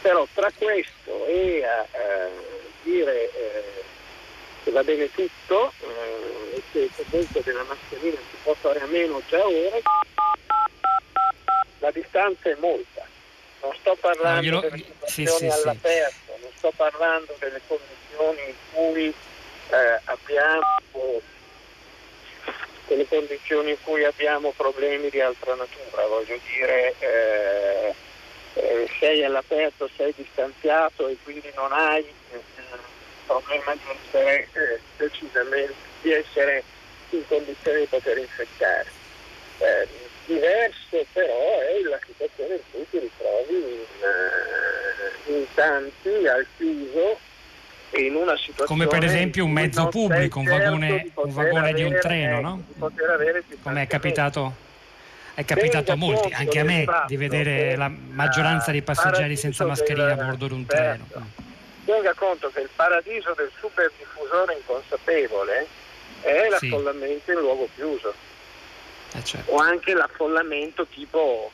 Però 0.01 0.27
tra 0.33 0.51
questo 0.57 1.25
e 1.25 1.63
a, 1.65 1.79
a 1.79 2.29
dire 2.83 3.23
eh, 3.23 3.83
che 4.63 4.71
va 4.71 4.83
bene 4.83 5.09
tutto 5.11 5.71
eh, 5.81 6.61
che 6.71 6.89
comunque 7.09 7.41
della 7.43 7.63
mascherina 7.63 8.17
si 8.17 8.37
può 8.43 8.53
fare 8.53 8.79
a 8.79 8.85
meno 8.85 9.21
già 9.27 9.45
ora, 9.45 9.77
la 11.79 11.91
distanza 11.91 12.49
è 12.49 12.55
molta. 12.59 13.05
Non 13.61 13.73
sto 13.79 13.97
parlando 13.99 14.49
no, 14.49 14.59
delle 14.59 14.77
situazioni 14.77 15.29
sì, 15.29 15.37
sì, 15.37 15.45
all'aperto, 15.45 16.15
sì. 16.25 16.26
Sto 16.57 16.71
parlando 16.75 17.35
delle 17.39 17.61
condizioni 17.67 18.49
in 18.49 18.55
cui 18.73 19.13
eh, 19.69 20.01
abbiamo 20.05 21.21
delle 22.87 23.07
condizioni 23.07 23.71
in 23.71 23.77
cui 23.83 24.03
abbiamo 24.05 24.53
problemi 24.55 25.09
di 25.09 25.19
altra 25.19 25.55
natura, 25.55 26.07
voglio 26.07 26.39
dire 26.53 26.95
eh, 26.99 27.93
eh, 28.53 28.89
sei 28.99 29.23
all'aperto, 29.23 29.89
sei 29.95 30.13
distanziato 30.15 31.07
e 31.07 31.17
quindi 31.23 31.51
non 31.55 31.71
hai 31.73 31.99
il 31.99 32.41
problema 33.25 33.75
di 33.75 33.81
essere 33.89 34.47
eh, 34.53 34.79
decisamente 34.95 35.73
di 36.01 36.13
essere 36.13 36.63
in 37.09 37.27
condizione 37.27 37.79
di 37.79 37.85
poter 37.85 38.17
infettare. 38.17 38.95
Eh, 40.27 40.33
diverso 40.33 41.05
però 41.13 41.59
è 41.61 41.81
la 41.89 41.99
situazione 42.05 42.55
in 42.55 42.61
cui 42.71 42.85
ti 42.89 42.99
ritrovi 42.99 43.55
in, 43.55 43.85
eh, 44.03 45.31
in 45.31 45.45
tanti 45.53 46.27
al 46.27 46.45
chiuso 46.57 47.19
in 47.91 48.15
una 48.15 48.35
situazione 48.35 48.67
come 48.67 48.87
per 48.87 49.03
esempio 49.03 49.45
un 49.45 49.51
mezzo 49.51 49.87
pubblico, 49.87 50.39
un 50.39 50.45
vagone, 50.45 51.11
un 51.15 51.33
vagone 51.33 51.73
di 51.73 51.83
un 51.83 51.97
treno, 52.01 52.41
no? 52.41 52.63
Come 53.63 53.81
è 53.81 53.87
capitato 53.87 54.65
è 55.33 55.45
capitato 55.45 55.91
a 55.91 55.95
molti, 55.95 56.33
anche 56.33 56.59
a 56.59 56.63
me, 56.63 56.85
di 57.05 57.15
vedere 57.15 57.75
la 57.75 57.89
maggioranza 57.89 58.71
dei 58.71 58.81
passeggeri 58.81 59.35
senza 59.35 59.65
mascherina 59.65 60.11
a 60.11 60.15
bordo 60.15 60.47
di 60.47 60.53
un 60.53 60.65
treno. 60.65 61.05
Tenga 61.85 62.13
conto 62.15 62.49
che 62.49 62.61
il 62.61 62.69
paradiso 62.75 63.33
del 63.37 63.51
super 63.59 63.89
diffusore 63.97 64.55
inconsapevole 64.55 65.67
è 66.21 66.49
l'affollamento 66.49 67.21
sì. 67.25 67.31
in 67.31 67.39
luogo 67.39 67.69
chiuso. 67.75 68.13
Eh 69.13 69.23
certo. 69.23 69.51
O 69.51 69.57
anche 69.57 69.93
l'affollamento 69.93 70.85
tipo 70.87 71.51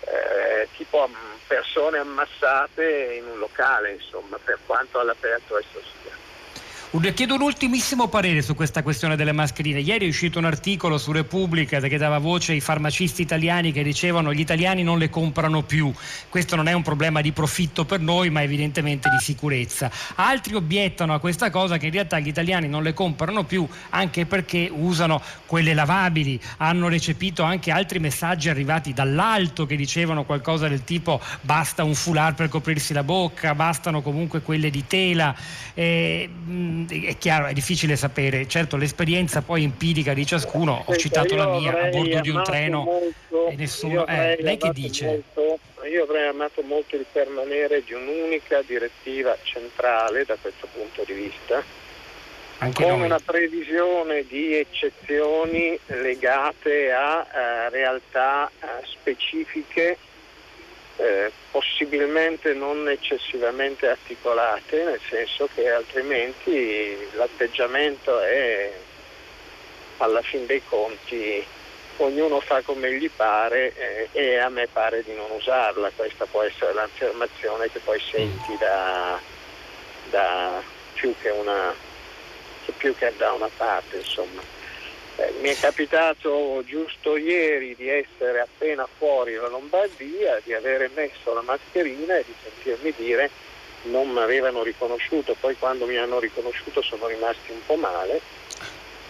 eh, 0.00 0.68
tipo 0.76 1.08
persone 1.46 1.98
ammassate 1.98 3.14
in 3.18 3.26
un 3.26 3.38
locale, 3.38 3.92
insomma, 3.92 4.38
per 4.42 4.58
quanto 4.66 4.98
all'aperto 4.98 5.58
esso 5.58 5.80
sia. 6.02 6.21
Chiedo 7.14 7.36
un 7.36 7.40
ultimissimo 7.40 8.08
parere 8.08 8.42
su 8.42 8.54
questa 8.54 8.82
questione 8.82 9.16
delle 9.16 9.32
mascherine. 9.32 9.80
Ieri 9.80 10.04
è 10.04 10.08
uscito 10.08 10.38
un 10.38 10.44
articolo 10.44 10.98
su 10.98 11.10
Repubblica 11.10 11.80
che 11.80 11.96
dava 11.96 12.18
voce 12.18 12.52
ai 12.52 12.60
farmacisti 12.60 13.22
italiani 13.22 13.72
che 13.72 13.82
dicevano 13.82 14.32
gli 14.32 14.40
italiani 14.40 14.82
non 14.82 14.98
le 14.98 15.08
comprano 15.08 15.62
più. 15.62 15.90
Questo 16.28 16.54
non 16.54 16.68
è 16.68 16.74
un 16.74 16.82
problema 16.82 17.22
di 17.22 17.32
profitto 17.32 17.86
per 17.86 18.00
noi, 18.00 18.28
ma 18.28 18.42
evidentemente 18.42 19.08
di 19.08 19.16
sicurezza. 19.20 19.90
Altri 20.16 20.54
obiettano 20.54 21.14
a 21.14 21.18
questa 21.18 21.48
cosa 21.48 21.78
che 21.78 21.86
in 21.86 21.92
realtà 21.92 22.18
gli 22.18 22.28
italiani 22.28 22.68
non 22.68 22.82
le 22.82 22.92
comprano 22.92 23.44
più 23.44 23.66
anche 23.88 24.26
perché 24.26 24.70
usano 24.70 25.22
quelle 25.46 25.72
lavabili. 25.72 26.38
Hanno 26.58 26.88
recepito 26.88 27.42
anche 27.42 27.70
altri 27.70 28.00
messaggi 28.00 28.50
arrivati 28.50 28.92
dall'alto 28.92 29.64
che 29.64 29.76
dicevano 29.76 30.24
qualcosa 30.24 30.68
del 30.68 30.84
tipo 30.84 31.20
basta 31.40 31.84
un 31.84 31.94
foulard 31.94 32.36
per 32.36 32.48
coprirsi 32.48 32.92
la 32.92 33.02
bocca, 33.02 33.54
bastano 33.54 34.02
comunque 34.02 34.42
quelle 34.42 34.68
di 34.68 34.86
tela. 34.86 35.34
Eh, 35.72 36.28
è 36.88 37.16
chiaro, 37.18 37.46
è 37.46 37.52
difficile 37.52 37.96
sapere, 37.96 38.46
certo 38.46 38.76
l'esperienza 38.76 39.42
poi 39.42 39.64
empirica 39.64 40.14
di 40.14 40.24
ciascuno, 40.24 40.82
ho 40.86 40.96
citato 40.96 41.34
la 41.36 41.48
mia 41.48 41.70
a 41.70 41.88
bordo 41.88 42.20
di 42.20 42.30
un 42.30 42.42
treno 42.42 42.82
molto, 42.82 43.48
e 43.48 43.56
nessuno... 43.56 44.06
Eh, 44.06 44.38
lei 44.40 44.56
che 44.56 44.70
dice? 44.72 45.06
Molto, 45.34 45.58
io 45.86 46.04
avrei 46.04 46.28
amato 46.28 46.62
molto 46.62 46.96
il 46.96 47.06
permanere 47.10 47.82
di 47.84 47.92
un'unica 47.92 48.62
direttiva 48.62 49.36
centrale 49.42 50.24
da 50.24 50.36
questo 50.40 50.68
punto 50.72 51.02
di 51.06 51.12
vista, 51.12 51.62
Anche 52.58 52.82
con 52.82 52.98
noi. 52.98 53.06
una 53.06 53.18
previsione 53.18 54.24
di 54.28 54.56
eccezioni 54.56 55.78
legate 55.86 56.92
a 56.92 57.26
eh, 57.26 57.70
realtà 57.70 58.48
eh, 58.60 58.66
specifiche, 58.84 59.98
eh, 60.96 61.30
possibilmente 61.50 62.52
non 62.54 62.88
eccessivamente 62.88 63.88
articolate, 63.88 64.84
nel 64.84 65.00
senso 65.08 65.48
che 65.54 65.70
altrimenti 65.70 66.96
l'atteggiamento 67.12 68.20
è 68.20 68.72
alla 69.98 70.22
fin 70.22 70.46
dei 70.46 70.62
conti 70.64 71.44
ognuno 71.98 72.40
fa 72.40 72.62
come 72.62 72.92
gli 72.94 73.10
pare 73.14 73.72
eh, 73.74 74.08
e 74.12 74.38
a 74.38 74.48
me 74.48 74.66
pare 74.66 75.02
di 75.02 75.14
non 75.14 75.30
usarla, 75.30 75.90
questa 75.94 76.26
può 76.26 76.42
essere 76.42 76.72
l'affermazione 76.72 77.70
che 77.70 77.78
poi 77.80 78.00
senti 78.00 78.56
da, 78.58 79.18
da 80.10 80.62
più, 80.94 81.14
che 81.20 81.30
una, 81.30 81.74
più 82.76 82.94
che 82.96 83.12
da 83.16 83.32
una 83.32 83.50
parte. 83.56 83.98
Insomma. 83.98 84.61
Eh, 85.16 85.34
mi 85.40 85.50
è 85.50 85.58
capitato 85.58 86.62
giusto 86.64 87.16
ieri 87.16 87.74
di 87.74 87.88
essere 87.88 88.40
appena 88.40 88.88
fuori 88.98 89.34
la 89.34 89.48
Lombardia, 89.48 90.40
di 90.42 90.54
avere 90.54 90.90
messo 90.94 91.34
la 91.34 91.42
mascherina 91.42 92.16
e 92.16 92.24
di 92.26 92.34
sentirmi 92.42 92.94
dire 92.96 93.30
non 93.82 94.08
mi 94.10 94.20
avevano 94.20 94.62
riconosciuto, 94.62 95.36
poi 95.40 95.56
quando 95.56 95.86
mi 95.86 95.96
hanno 95.96 96.18
riconosciuto 96.18 96.82
sono 96.82 97.06
rimasti 97.06 97.50
un 97.50 97.60
po' 97.66 97.76
male. 97.76 98.20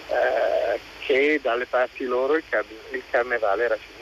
Eh, 0.08 0.80
che 1.00 1.40
dalle 1.42 1.66
parti 1.66 2.04
loro 2.04 2.34
il, 2.34 2.44
car- 2.48 2.64
il 2.90 3.02
carnevale 3.10 3.64
era 3.64 3.76
finito. 3.76 4.01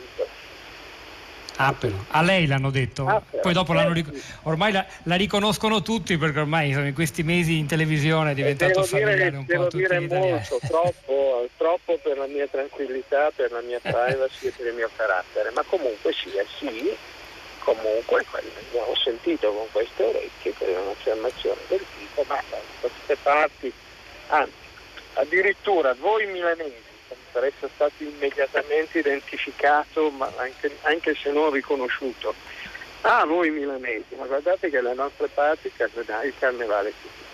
Però. 1.79 1.94
A 2.09 2.23
lei 2.23 2.46
l'hanno 2.46 2.70
detto, 2.70 3.05
però. 3.05 3.42
poi 3.42 3.53
dopo 3.53 3.75
l'hanno 3.75 3.92
ric- 3.92 4.11
ormai 4.44 4.73
la, 4.73 4.87
la 5.03 5.16
riconoscono 5.16 5.83
tutti 5.83 6.16
perché 6.16 6.40
ormai 6.40 6.68
insomma, 6.68 6.87
in 6.87 6.94
questi 6.94 7.23
mesi 7.23 7.59
in 7.59 7.66
televisione 7.66 8.31
è 8.31 8.33
E 8.33 8.35
diventato 8.37 8.83
familiare 8.83 9.37
un 9.37 9.44
po' 9.44 9.53
devo 9.53 9.64
a 9.64 9.68
tutti 9.68 9.83
dire 9.83 10.01
molto, 10.01 10.59
troppo, 10.66 11.49
troppo 11.59 11.99
per 12.03 12.16
la 12.16 12.27
mia 12.27 12.46
tranquillità, 12.46 13.31
per 13.37 13.53
la 13.53 13.61
mia 13.61 13.79
privacy 13.83 14.46
e 14.46 14.53
per 14.57 14.66
il 14.68 14.75
mio 14.75 14.88
carattere, 14.96 15.51
ma 15.51 15.62
comunque 15.68 16.12
sia 16.14 16.44
sì, 16.59 16.96
comunque 17.59 18.25
abbiamo 18.31 18.94
sentito 18.96 19.53
con 19.53 19.66
queste 19.70 20.03
orecchie 20.03 20.55
che 20.55 20.75
è 20.75 20.79
un'affermazione 20.79 21.61
del 21.68 21.85
tipo, 21.99 22.25
ma 22.27 22.42
da 22.49 22.57
queste 22.81 23.16
parti, 23.23 23.73
anzi, 24.29 24.53
addirittura 25.14 25.94
voi 26.01 26.27
milanesi 26.27 26.88
essere 27.38 27.70
stato 27.74 28.02
immediatamente 28.02 28.98
identificato, 28.98 30.10
ma 30.10 30.30
anche, 30.36 30.76
anche 30.82 31.14
se 31.14 31.30
non 31.30 31.50
riconosciuto. 31.50 32.34
Ah, 33.02 33.24
voi 33.24 33.50
milanesi, 33.50 34.14
ma 34.16 34.26
guardate 34.26 34.68
che 34.68 34.78
alle 34.78 34.94
nostre 34.94 35.28
parti 35.28 35.72
il 35.74 36.34
carnevale, 36.38 36.92
finito. 37.00 37.28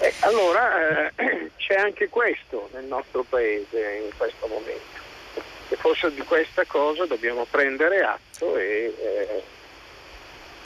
Eh, 0.00 0.14
allora 0.20 1.10
eh, 1.16 1.50
c'è 1.56 1.74
anche 1.74 2.08
questo 2.08 2.68
nel 2.72 2.84
nostro 2.84 3.24
paese 3.24 4.02
in 4.04 4.16
questo 4.16 4.46
momento. 4.46 4.96
E 5.70 5.76
forse 5.76 6.12
di 6.14 6.22
questa 6.22 6.64
cosa 6.64 7.04
dobbiamo 7.04 7.46
prendere 7.48 8.00
atto 8.00 8.56
e 8.56 8.94
eh, 8.98 9.42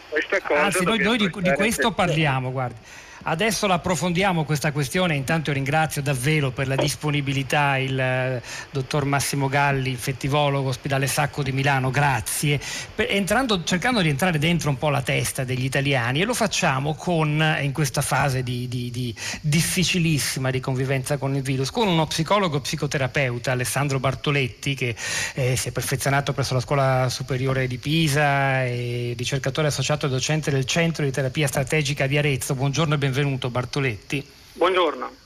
questa 0.08 0.40
cosa 0.40 0.62
Anzi, 0.62 0.84
noi, 0.84 0.98
noi 0.98 1.16
di, 1.16 1.30
di 1.30 1.52
questo 1.54 1.92
parliamo, 1.92 2.52
guardi. 2.52 2.78
Adesso 3.24 3.68
l'approfondiamo 3.68 4.42
questa 4.42 4.72
questione, 4.72 5.14
intanto 5.14 5.50
io 5.50 5.54
ringrazio 5.54 6.02
davvero 6.02 6.50
per 6.50 6.66
la 6.66 6.74
disponibilità 6.74 7.76
il 7.78 7.96
eh, 7.98 8.42
dottor 8.72 9.04
Massimo 9.04 9.48
Galli, 9.48 9.90
infettivologo, 9.90 10.70
ospedale 10.70 11.06
Sacco 11.06 11.44
di 11.44 11.52
Milano, 11.52 11.92
grazie. 11.92 12.61
Entrando- 12.96 13.62
cercando 13.62 14.00
di 14.00 14.08
entrare 14.08 14.40
dentro 14.40 14.70
un 14.70 14.76
po' 14.76 14.88
la 14.88 15.02
testa 15.02 15.44
degli 15.44 15.62
italiani 15.62 16.20
e 16.20 16.24
lo 16.24 16.35
facciamo 16.35 16.94
con, 16.94 17.40
eh, 17.40 17.62
in 17.62 17.70
questa 17.72 18.00
fase 18.00 18.42
di, 18.42 18.66
di- 18.66 18.90
di 18.90 19.14
difficilissima 19.40 20.50
di 20.50 20.58
convivenza 20.58 21.16
con 21.16 21.37
il 21.37 21.42
virus, 21.42 21.70
con 21.70 21.87
uno 21.87 22.08
psicologo 22.08 22.61
psicoterapeuta, 22.61 23.52
Alessandro 23.52 24.00
Bartoletti, 24.00 24.74
che 24.74 24.96
eh, 25.35 25.54
si 25.54 25.68
è 25.68 25.70
perfezionato 25.70 26.32
presso 26.32 26.54
la 26.54 26.61
scuola 26.61 27.08
superiore 27.08 27.68
di 27.68 27.78
Pisa 27.78 28.64
e 28.64 29.14
ricercatore 29.16 29.68
associato 29.68 30.06
e 30.06 30.08
docente 30.08 30.50
del 30.50 30.64
centro 30.64 31.04
di 31.04 31.12
terapia 31.12 31.46
strategica 31.46 32.08
di 32.08 32.18
Arezzo. 32.18 32.56
Buongiorno 32.56 32.94
e 32.94 32.98
benvenuto 32.98 33.11
Bartoletti. 33.51 34.27
Buongiorno. 34.55 35.21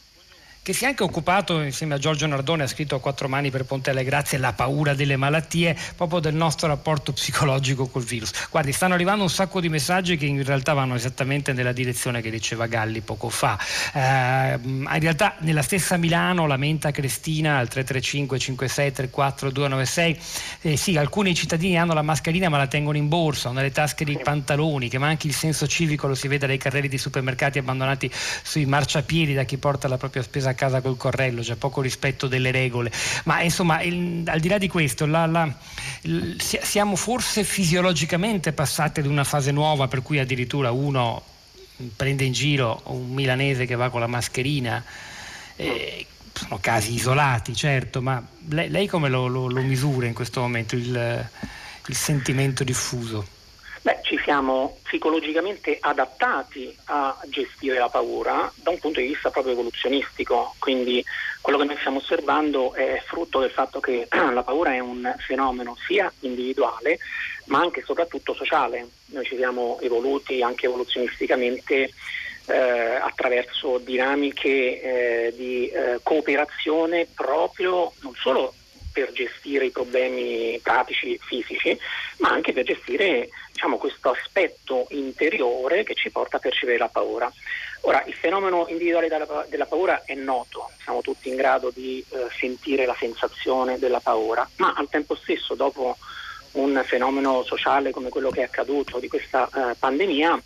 Che 0.66 0.72
si 0.72 0.82
è 0.82 0.88
anche 0.88 1.04
occupato 1.04 1.60
insieme 1.62 1.94
a 1.94 1.98
Giorgio 1.98 2.26
Nardone, 2.26 2.64
ha 2.64 2.66
scritto 2.66 2.96
a 2.96 3.00
quattro 3.00 3.28
mani 3.28 3.52
per 3.52 3.64
Ponte 3.64 3.90
alle 3.90 4.02
Grazie 4.02 4.36
la 4.36 4.52
paura 4.52 4.94
delle 4.94 5.14
malattie, 5.14 5.76
proprio 5.94 6.18
del 6.18 6.34
nostro 6.34 6.66
rapporto 6.66 7.12
psicologico 7.12 7.86
col 7.86 8.02
virus. 8.02 8.32
Guardi, 8.50 8.72
stanno 8.72 8.94
arrivando 8.94 9.22
un 9.22 9.30
sacco 9.30 9.60
di 9.60 9.68
messaggi 9.68 10.16
che 10.16 10.26
in 10.26 10.42
realtà 10.42 10.72
vanno 10.72 10.96
esattamente 10.96 11.52
nella 11.52 11.70
direzione 11.70 12.20
che 12.20 12.30
diceva 12.30 12.66
Galli 12.66 13.00
poco 13.00 13.28
fa. 13.28 13.56
Eh, 13.94 14.58
in 14.64 14.98
realtà 14.98 15.36
nella 15.38 15.62
stessa 15.62 15.96
Milano 15.98 16.48
lamenta 16.48 16.90
Cristina 16.90 17.58
al 17.58 17.68
335 17.68 18.36
56 18.36 18.92
34 18.92 19.50
296 19.52 20.20
eh, 20.62 20.76
sì, 20.76 20.96
alcuni 20.96 21.32
cittadini 21.36 21.78
hanno 21.78 21.94
la 21.94 22.02
mascherina 22.02 22.48
ma 22.48 22.56
la 22.56 22.66
tengono 22.66 22.96
in 22.96 23.06
borsa 23.06 23.50
o 23.50 23.52
nelle 23.52 23.70
tasche 23.70 24.04
dei 24.04 24.18
pantaloni, 24.18 24.88
che 24.88 24.98
manchi 24.98 25.28
il 25.28 25.34
senso 25.34 25.68
civico 25.68 26.08
lo 26.08 26.16
si 26.16 26.26
vede 26.26 26.48
dai 26.48 26.58
carrelli 26.58 26.88
di 26.88 26.98
supermercati 26.98 27.60
abbandonati 27.60 28.10
sui 28.42 28.66
marciapiedi 28.66 29.32
da 29.32 29.44
chi 29.44 29.58
porta 29.58 29.86
la 29.86 29.96
propria 29.96 30.24
spesa 30.24 30.50
a 30.50 30.54
casa 30.56 30.80
col 30.80 30.96
corrello, 30.96 31.42
c'è 31.42 31.54
poco 31.54 31.80
rispetto 31.80 32.26
delle 32.26 32.50
regole. 32.50 32.90
Ma 33.26 33.40
insomma, 33.42 33.80
il- 33.82 34.24
al 34.26 34.40
di 34.40 34.48
là 34.48 34.58
di 34.58 34.66
questo, 34.66 35.06
la- 35.06 35.26
la- 35.26 35.56
il- 36.00 36.40
si- 36.40 36.58
siamo 36.60 36.96
forse 36.96 37.44
fisiologicamente 37.44 38.52
passati 38.52 38.98
ad 38.98 39.06
una 39.06 39.22
fase 39.22 39.52
nuova 39.52 39.86
per 39.86 40.02
cui 40.02 40.18
addirittura 40.18 40.72
uno 40.72 41.22
prende 41.94 42.24
in 42.24 42.32
giro 42.32 42.80
un 42.86 43.12
milanese 43.12 43.66
che 43.66 43.76
va 43.76 43.88
con 43.90 44.00
la 44.00 44.08
mascherina. 44.08 44.82
Eh, 45.54 46.06
sono 46.32 46.58
casi 46.60 46.92
isolati, 46.94 47.54
certo, 47.54 48.02
ma 48.02 48.22
lei, 48.48 48.68
lei 48.68 48.86
come 48.88 49.08
lo, 49.08 49.26
lo- 49.26 49.48
lo 49.48 49.62
misura 49.62 50.06
in 50.06 50.12
questo 50.12 50.40
momento 50.40 50.74
il, 50.74 51.28
il 51.86 51.94
sentimento 51.94 52.62
diffuso? 52.64 53.26
Ci 54.06 54.20
siamo 54.22 54.78
psicologicamente 54.84 55.78
adattati 55.80 56.72
a 56.84 57.18
gestire 57.24 57.76
la 57.76 57.88
paura 57.88 58.48
da 58.54 58.70
un 58.70 58.78
punto 58.78 59.00
di 59.00 59.08
vista 59.08 59.30
proprio 59.30 59.54
evoluzionistico, 59.54 60.54
quindi 60.60 61.04
quello 61.40 61.58
che 61.58 61.64
noi 61.64 61.76
stiamo 61.78 61.98
osservando 61.98 62.72
è 62.72 63.02
frutto 63.04 63.40
del 63.40 63.50
fatto 63.50 63.80
che 63.80 64.06
la 64.32 64.44
paura 64.44 64.74
è 64.74 64.78
un 64.78 65.12
fenomeno 65.18 65.76
sia 65.88 66.12
individuale 66.20 66.98
ma 67.46 67.58
anche 67.58 67.80
e 67.80 67.82
soprattutto 67.84 68.32
sociale. 68.32 68.86
Noi 69.06 69.24
ci 69.24 69.34
siamo 69.34 69.80
evoluti 69.80 70.40
anche 70.40 70.66
evoluzionisticamente 70.66 71.90
eh, 72.46 72.54
attraverso 72.54 73.78
dinamiche 73.78 74.48
eh, 75.28 75.34
di 75.34 75.66
eh, 75.66 75.98
cooperazione 76.04 77.08
proprio 77.12 77.92
non 78.02 78.14
solo 78.14 78.54
per 78.96 79.12
gestire 79.12 79.66
i 79.66 79.70
problemi 79.70 80.58
pratici 80.62 81.18
fisici, 81.22 81.78
ma 82.16 82.30
anche 82.30 82.54
per 82.54 82.64
gestire 82.64 83.28
diciamo, 83.52 83.76
questo 83.76 84.08
aspetto 84.08 84.86
interiore 84.88 85.84
che 85.84 85.94
ci 85.94 86.10
porta 86.10 86.38
a 86.38 86.40
percepire 86.40 86.78
la 86.78 86.88
paura. 86.88 87.30
Ora, 87.82 88.02
il 88.06 88.14
fenomeno 88.14 88.64
individuale 88.68 89.08
della, 89.50 89.66
paura 89.66 90.02
è 90.06 90.14
noto, 90.14 90.70
siamo 90.82 91.02
tutti 91.02 91.28
in 91.28 91.36
grado 91.36 91.70
di 91.74 92.02
eh, 92.08 92.28
sentire 92.38 92.86
la 92.86 92.96
sensazione 92.98 93.78
della 93.78 94.00
paura, 94.00 94.48
ma 94.56 94.72
al 94.74 94.88
tempo 94.88 95.14
stesso, 95.14 95.54
dopo 95.54 95.98
un 96.52 96.82
fenomeno 96.86 97.44
sociale 97.44 97.90
come 97.90 98.08
quello 98.08 98.30
che 98.30 98.40
è 98.40 98.44
accaduto 98.44 98.98
di 98.98 99.08
questa 99.08 99.46
eh, 99.54 99.74
pandemia, 99.78 100.40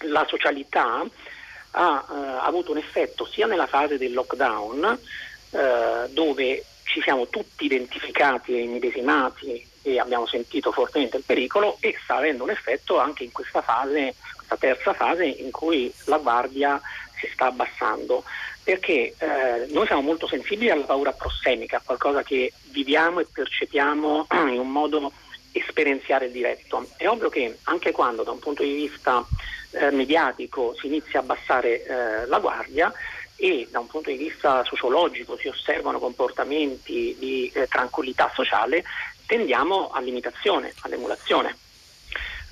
la 0.00 0.26
socialità 0.28 1.02
ha 1.70 2.06
eh, 2.10 2.46
avuto 2.46 2.72
un 2.72 2.76
effetto 2.76 3.24
sia 3.24 3.46
nella 3.46 3.66
fase 3.66 3.96
del 3.96 4.12
lockdown, 4.12 4.98
eh, 5.52 6.08
dove 6.10 6.64
ci 6.90 7.00
siamo 7.02 7.28
tutti 7.28 7.66
identificati 7.66 8.52
e 8.52 8.62
immedesimati 8.62 9.64
e 9.82 9.98
abbiamo 10.00 10.26
sentito 10.26 10.72
fortemente 10.72 11.18
il 11.18 11.22
pericolo 11.24 11.76
e 11.80 11.96
sta 12.02 12.16
avendo 12.16 12.42
un 12.42 12.50
effetto 12.50 12.98
anche 12.98 13.22
in 13.22 13.30
questa 13.30 13.62
fase, 13.62 14.14
questa 14.34 14.56
terza 14.56 14.92
fase 14.92 15.24
in 15.24 15.52
cui 15.52 15.92
la 16.06 16.18
guardia 16.18 16.80
si 17.18 17.28
sta 17.32 17.46
abbassando 17.46 18.24
perché 18.62 19.14
eh, 19.16 19.66
noi 19.70 19.86
siamo 19.86 20.02
molto 20.02 20.26
sensibili 20.26 20.70
alla 20.70 20.84
paura 20.84 21.12
prossemica, 21.12 21.80
qualcosa 21.84 22.22
che 22.22 22.52
viviamo 22.70 23.20
e 23.20 23.26
percepiamo 23.32 24.26
in 24.50 24.58
un 24.58 24.70
modo 24.70 25.12
esperienziale 25.52 26.26
e 26.26 26.30
diretto. 26.30 26.86
È 26.96 27.08
ovvio 27.08 27.28
che 27.28 27.58
anche 27.64 27.92
quando 27.92 28.22
da 28.22 28.32
un 28.32 28.38
punto 28.38 28.62
di 28.62 28.74
vista 28.74 29.24
eh, 29.70 29.90
mediatico 29.90 30.74
si 30.78 30.86
inizia 30.86 31.20
a 31.20 31.22
abbassare 31.22 31.84
eh, 31.84 32.26
la 32.26 32.38
guardia, 32.38 32.92
e 33.40 33.66
da 33.70 33.80
un 33.80 33.86
punto 33.86 34.10
di 34.10 34.16
vista 34.18 34.62
sociologico 34.64 35.38
si 35.38 35.48
osservano 35.48 35.98
comportamenti 35.98 37.16
di 37.18 37.50
eh, 37.54 37.66
tranquillità 37.68 38.30
sociale, 38.34 38.84
tendiamo 39.26 39.90
all'imitazione, 39.92 40.74
all'emulazione. 40.82 41.56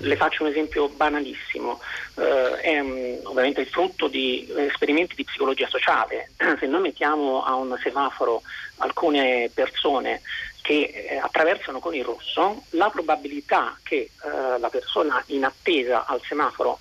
Le 0.01 0.15
faccio 0.15 0.43
un 0.43 0.49
esempio 0.49 0.89
banalissimo, 0.89 1.79
eh, 2.15 2.61
è 2.61 2.79
um, 2.79 3.19
ovviamente 3.23 3.61
il 3.61 3.67
frutto 3.67 4.07
di 4.07 4.51
esperimenti 4.55 5.13
di 5.13 5.25
psicologia 5.25 5.67
sociale. 5.67 6.31
Se 6.59 6.65
noi 6.65 6.81
mettiamo 6.81 7.43
a 7.43 7.53
un 7.53 7.77
semaforo 7.83 8.41
alcune 8.77 9.51
persone 9.53 10.21
che 10.61 11.07
eh, 11.09 11.17
attraversano 11.17 11.79
con 11.79 11.93
il 11.93 12.03
rosso, 12.03 12.63
la 12.71 12.89
probabilità 12.89 13.77
che 13.83 13.95
eh, 14.23 14.59
la 14.59 14.69
persona 14.69 15.21
in 15.27 15.43
attesa 15.43 16.05
al 16.05 16.21
semaforo 16.27 16.79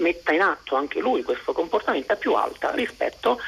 metta 0.00 0.32
in 0.32 0.42
atto 0.42 0.76
anche 0.76 1.00
lui 1.00 1.22
questo 1.22 1.52
comportamento 1.52 2.12
è 2.12 2.16
più 2.16 2.34
alta 2.34 2.70
rispetto 2.72 3.38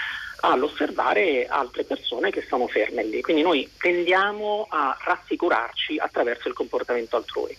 all'osservare 0.41 1.47
altre 1.47 1.85
persone 1.85 2.31
che 2.31 2.45
sono 2.49 2.67
ferme 2.67 3.05
lì. 3.05 3.21
Quindi 3.21 3.43
noi 3.43 3.71
tendiamo 3.79 4.67
a 4.69 4.97
rassicurarci 5.05 5.99
attraverso 5.99 6.49
il 6.49 6.55
comportamento 6.55 7.17
altrui. 7.17 7.57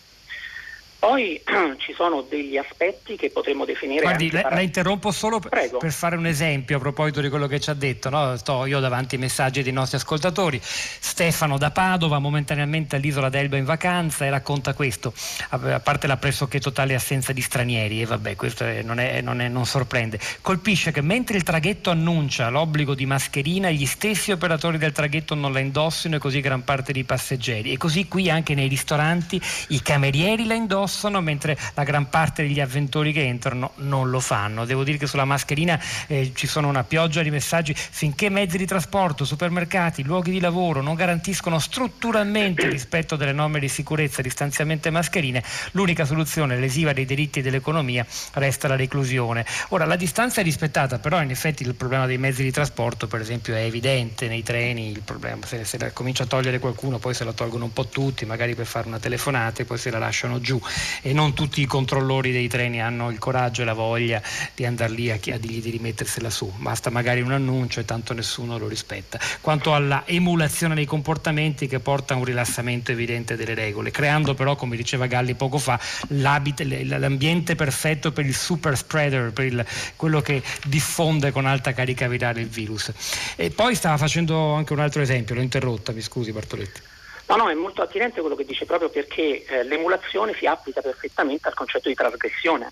Poi 1.04 1.42
ci 1.80 1.92
sono 1.94 2.22
degli 2.22 2.56
aspetti 2.56 3.18
che 3.18 3.30
potremmo 3.30 3.66
definire. 3.66 4.04
Guardi, 4.04 4.32
la, 4.32 4.44
para... 4.44 4.56
la, 4.56 4.62
interrompo 4.62 5.12
solo 5.12 5.40
per, 5.40 5.70
per, 5.78 5.92
fare 5.92 6.16
un 6.16 6.26
esempio 6.26 6.78
a 6.78 6.80
proposito 6.80 7.20
di 7.20 7.28
quello 7.28 7.46
che 7.46 7.60
ci 7.60 7.70
ha 7.70 7.74
detto. 7.74 8.10
No? 8.10 8.38
Sto 8.38 8.66
io 8.66 8.80
davanti 8.80 9.16
ai 9.16 9.22
messaggi 9.22 9.64
dei 9.64 9.74
nostri 9.74 9.98
ascoltatori. 9.98 10.62
Stefano 10.64 11.58
da 11.58 11.72
Padova, 11.72 12.20
momentaneamente 12.20 12.96
all'isola 12.96 13.28
d'Elba 13.28 13.58
in 13.58 13.66
vacanza, 13.66 14.24
e 14.24 14.30
racconta 14.30 14.74
questo. 14.74 15.14
A 15.50 15.82
parte 15.82 16.08
la 16.08 16.16
pressoché 16.16 16.62
totale 16.62 16.96
assenza 16.96 17.34
di 17.34 17.42
stranieri, 17.42 18.02
e 18.02 18.06
vabbè, 18.06 18.38
questo 18.38 18.64
non, 18.82 18.98
è, 19.02 19.20
non, 19.20 19.42
è, 19.42 19.50
non 19.50 19.66
sorprende. 19.66 20.18
Colpisce 20.40 20.94
che 20.94 21.02
mentre 21.02 21.36
il 21.36 21.44
traghetto 21.44 21.90
annuncia 21.90 22.48
l'obbligo 22.48 22.96
di 22.96 23.06
mascherina, 23.06 23.70
gli 23.70 23.86
stessi 23.86 24.32
operatori 24.32 24.78
del 24.78 24.94
traghetto 24.94 25.36
non 25.36 25.52
la 25.52 25.60
indossino 25.60 26.16
e 26.16 26.20
così 26.20 26.40
gran 26.40 26.64
parte 26.64 26.94
dei 26.94 27.04
passeggeri. 27.04 27.74
E 27.74 27.78
così 27.78 28.08
qui 28.08 28.30
anche 28.30 28.56
nei 28.56 28.70
ristoranti 28.70 29.42
i 29.68 29.82
camerieri 29.82 30.46
la 30.46 30.54
indossano 30.54 30.92
possono, 30.94 31.22
mentre 31.22 31.58
la 31.74 31.84
gran 31.84 32.08
parte 32.10 32.44
degli 32.44 32.60
avventori 32.60 33.12
che 33.12 33.26
entrano 33.26 33.72
non 33.78 34.12
lo 34.12 34.20
fanno. 34.20 34.64
Devo 34.64 34.84
dire 34.84 35.00
che 35.00 35.08
sulla 35.08 35.26
mascherina 35.26 35.80
eh, 36.08 36.32
ci 36.36 36.46
sono 36.46 36.68
una 36.68 36.84
pioggia 36.84 37.24
di 37.24 37.32
messaggi 37.32 37.74
finché 37.74 38.30
mezzi 38.30 38.58
di 38.58 38.68
trasporto, 38.68 39.26
supermercati, 39.26 40.04
luoghi 40.04 40.30
di 40.30 40.40
lavoro 40.40 40.82
non 40.82 40.94
garantiscono 40.94 41.58
strutturalmente 41.58 42.66
il 42.66 42.72
rispetto 42.72 43.16
delle 43.16 43.32
norme 43.34 43.60
di 43.60 43.68
sicurezza 43.68 44.22
distanziamento 44.22 44.88
e 44.88 44.92
mascherine, 44.92 45.44
l'unica 45.72 46.06
soluzione 46.06 46.58
lesiva 46.58 46.94
dei 46.94 47.06
diritti 47.06 47.42
dell'economia 47.42 48.06
resta 48.34 48.68
la 48.68 48.76
reclusione. 48.76 49.46
Ora 49.70 49.86
la 49.86 49.96
distanza 49.96 50.42
è 50.42 50.44
rispettata, 50.44 51.00
però 51.00 51.22
in 51.22 51.32
effetti 51.32 51.64
il 51.64 51.74
problema 51.74 52.06
dei 52.06 52.20
mezzi 52.20 52.44
di 52.44 52.52
trasporto, 52.52 53.08
per 53.08 53.20
esempio, 53.20 53.56
è 53.56 53.64
evidente 53.64 54.28
nei 54.28 54.44
treni, 54.44 54.92
il 54.92 55.02
problema 55.02 55.46
se, 55.46 55.66
se 55.66 55.92
comincia 55.92 56.24
a 56.24 56.28
togliere 56.28 56.60
qualcuno, 56.60 57.00
poi 57.00 57.16
se 57.16 57.24
la 57.24 57.34
tolgono 57.34 57.66
un 57.66 57.74
po' 57.74 57.88
tutti, 57.88 58.26
magari 58.26 58.54
per 58.54 58.68
fare 58.68 58.88
una 58.88 59.00
telefonata 59.00 59.64
e 59.64 59.66
poi 59.66 59.78
se 59.80 59.90
la 59.90 59.98
lasciano 59.98 60.40
giù 60.40 60.62
e 61.02 61.14
non 61.14 61.34
tutti 61.34 61.62
i 61.62 61.66
controllori 61.66 62.32
dei 62.32 62.48
treni 62.48 62.82
hanno 62.82 63.10
il 63.10 63.20
coraggio 63.20 63.62
e 63.62 63.66
la 63.66 63.74
voglia 63.74 64.22
di 64.56 64.66
andare 64.66 64.92
lì 64.92 65.12
a, 65.12 65.18
dirgli 65.18 65.62
di 65.62 65.70
rimettersela 65.70 66.30
su, 66.30 66.52
basta 66.58 66.90
magari 66.90 67.22
un 67.22 67.32
annuncio 67.32 67.80
e 67.80 67.86
tanto 67.86 68.14
nessuno 68.14 68.58
lo 68.58 68.68
rispetta. 68.68 69.20
Quanto 69.42 69.74
alla 69.74 70.04
emulazione 70.06 70.76
dei 70.76 70.86
comportamenti 70.86 71.68
che 71.68 71.80
porta 71.80 72.14
a 72.14 72.18
un 72.18 72.26
rilassamento 72.26 72.92
evidente 72.92 73.36
delle 73.36 73.54
regole, 73.54 73.92
creando 73.92 74.34
però, 74.34 74.56
come 74.56 74.76
diceva 74.76 75.08
Galli 75.08 75.36
poco 75.36 75.58
fa, 75.58 75.80
l'ambiente 76.10 77.56
perfetto 77.56 78.12
per 78.12 78.26
il 78.26 78.36
super 78.36 78.78
spreader, 78.78 79.32
per 79.32 79.46
il, 79.46 79.66
quello 79.96 80.22
che 80.22 80.42
diffonde 80.66 81.32
con 81.32 81.46
alta 81.46 81.74
carica 81.74 82.08
virale 82.08 82.42
il 82.42 82.48
virus. 82.48 82.92
E 83.36 83.50
poi 83.50 83.76
stava 83.76 83.98
facendo 83.98 84.54
anche 84.54 84.74
un 84.74 84.80
altro 84.80 85.02
esempio, 85.02 85.36
l'ho 85.36 85.42
interrotta, 85.42 85.92
mi 85.92 86.02
scusi 86.02 86.32
Bartoletti. 86.32 86.93
No, 87.36 87.46
no, 87.46 87.50
è 87.50 87.56
molto 87.56 87.82
attinente 87.82 88.22
quello 88.22 88.36
che 88.36 88.46
dice 88.46 88.68
proprio 88.68 88.90
perché 88.90 89.44
eh, 89.44 89.64
l'emulazione 89.64 90.36
si 90.36 90.46
applica 90.46 90.82
perfettamente 90.82 91.48
al 91.48 91.56
concetto 91.56 91.90
di 91.90 91.96
trasgressione. 91.96 92.72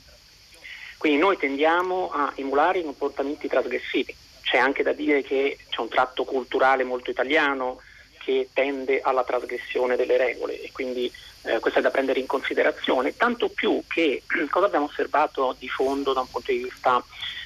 Quindi 0.99 1.17
noi 1.17 1.35
tendiamo 1.35 2.11
a 2.11 2.31
emulare 2.35 2.77
i 2.77 2.83
comportamenti 2.83 3.47
trasgressivi. 3.47 4.15
C'è 4.43 4.59
anche 4.59 4.83
da 4.83 4.93
dire 4.93 5.23
che 5.23 5.57
c'è 5.67 5.81
un 5.81 5.89
tratto 5.89 6.25
culturale 6.25 6.83
molto 6.83 7.09
italiano 7.09 7.81
che 8.19 8.49
tende 8.53 9.01
alla 9.01 9.23
trasgressione 9.23 9.95
delle 9.95 10.17
regole 10.17 10.61
e 10.61 10.69
quindi 10.71 11.11
eh, 11.41 11.57
questo 11.57 11.79
è 11.79 11.81
da 11.81 11.89
prendere 11.89 12.19
in 12.19 12.27
considerazione, 12.27 13.17
tanto 13.17 13.49
più 13.49 13.81
che 13.87 14.21
cosa 14.51 14.67
abbiamo 14.67 14.85
osservato 14.85 15.55
di 15.57 15.69
fondo 15.69 16.13
da 16.13 16.19
un 16.19 16.29
punto 16.29 16.51
di 16.51 16.59
vista 16.59 17.03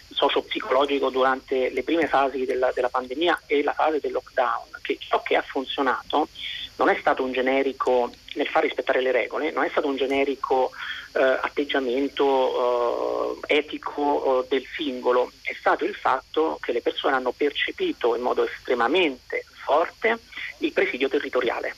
socio-psicologico 0.10 1.10
durante 1.10 1.70
le 1.70 1.84
prime 1.84 2.08
fasi 2.08 2.44
della, 2.44 2.74
della 2.74 2.90
pandemia 2.90 3.44
e 3.46 3.64
la 3.64 3.74
fase 3.74 4.02
del 4.02 4.12
lockdown, 4.12 4.68
che 4.82 4.98
ciò 5.00 5.22
che 5.22 5.38
ha 5.38 5.42
funzionato 5.42 6.28
non 6.78 6.90
è 6.90 6.98
stato 7.00 7.24
un 7.24 7.32
generico, 7.32 8.12
nel 8.36 8.48
far 8.48 8.64
rispettare 8.64 9.02
le 9.02 9.12
regole, 9.12 9.52
non 9.52 9.64
è 9.64 9.70
stato 9.70 9.88
un 9.88 9.96
generico 9.96 10.72
eh, 11.14 11.22
atteggiamento 11.22 13.40
eh, 13.48 13.58
etico 13.58 14.44
eh, 14.44 14.48
del 14.50 14.66
singolo, 14.76 15.32
è 15.42 15.56
stato 15.58 15.86
il 15.86 15.96
fatto 15.96 16.58
che 16.62 16.72
le 16.72 16.82
persone 16.82 17.16
hanno 17.16 17.32
percepito 17.32 18.16
in 18.16 18.22
modo 18.22 18.46
estremamente 18.46 19.46
forte 19.64 20.20
il 20.60 20.74
presidio 20.74 21.08
territoriale, 21.08 21.76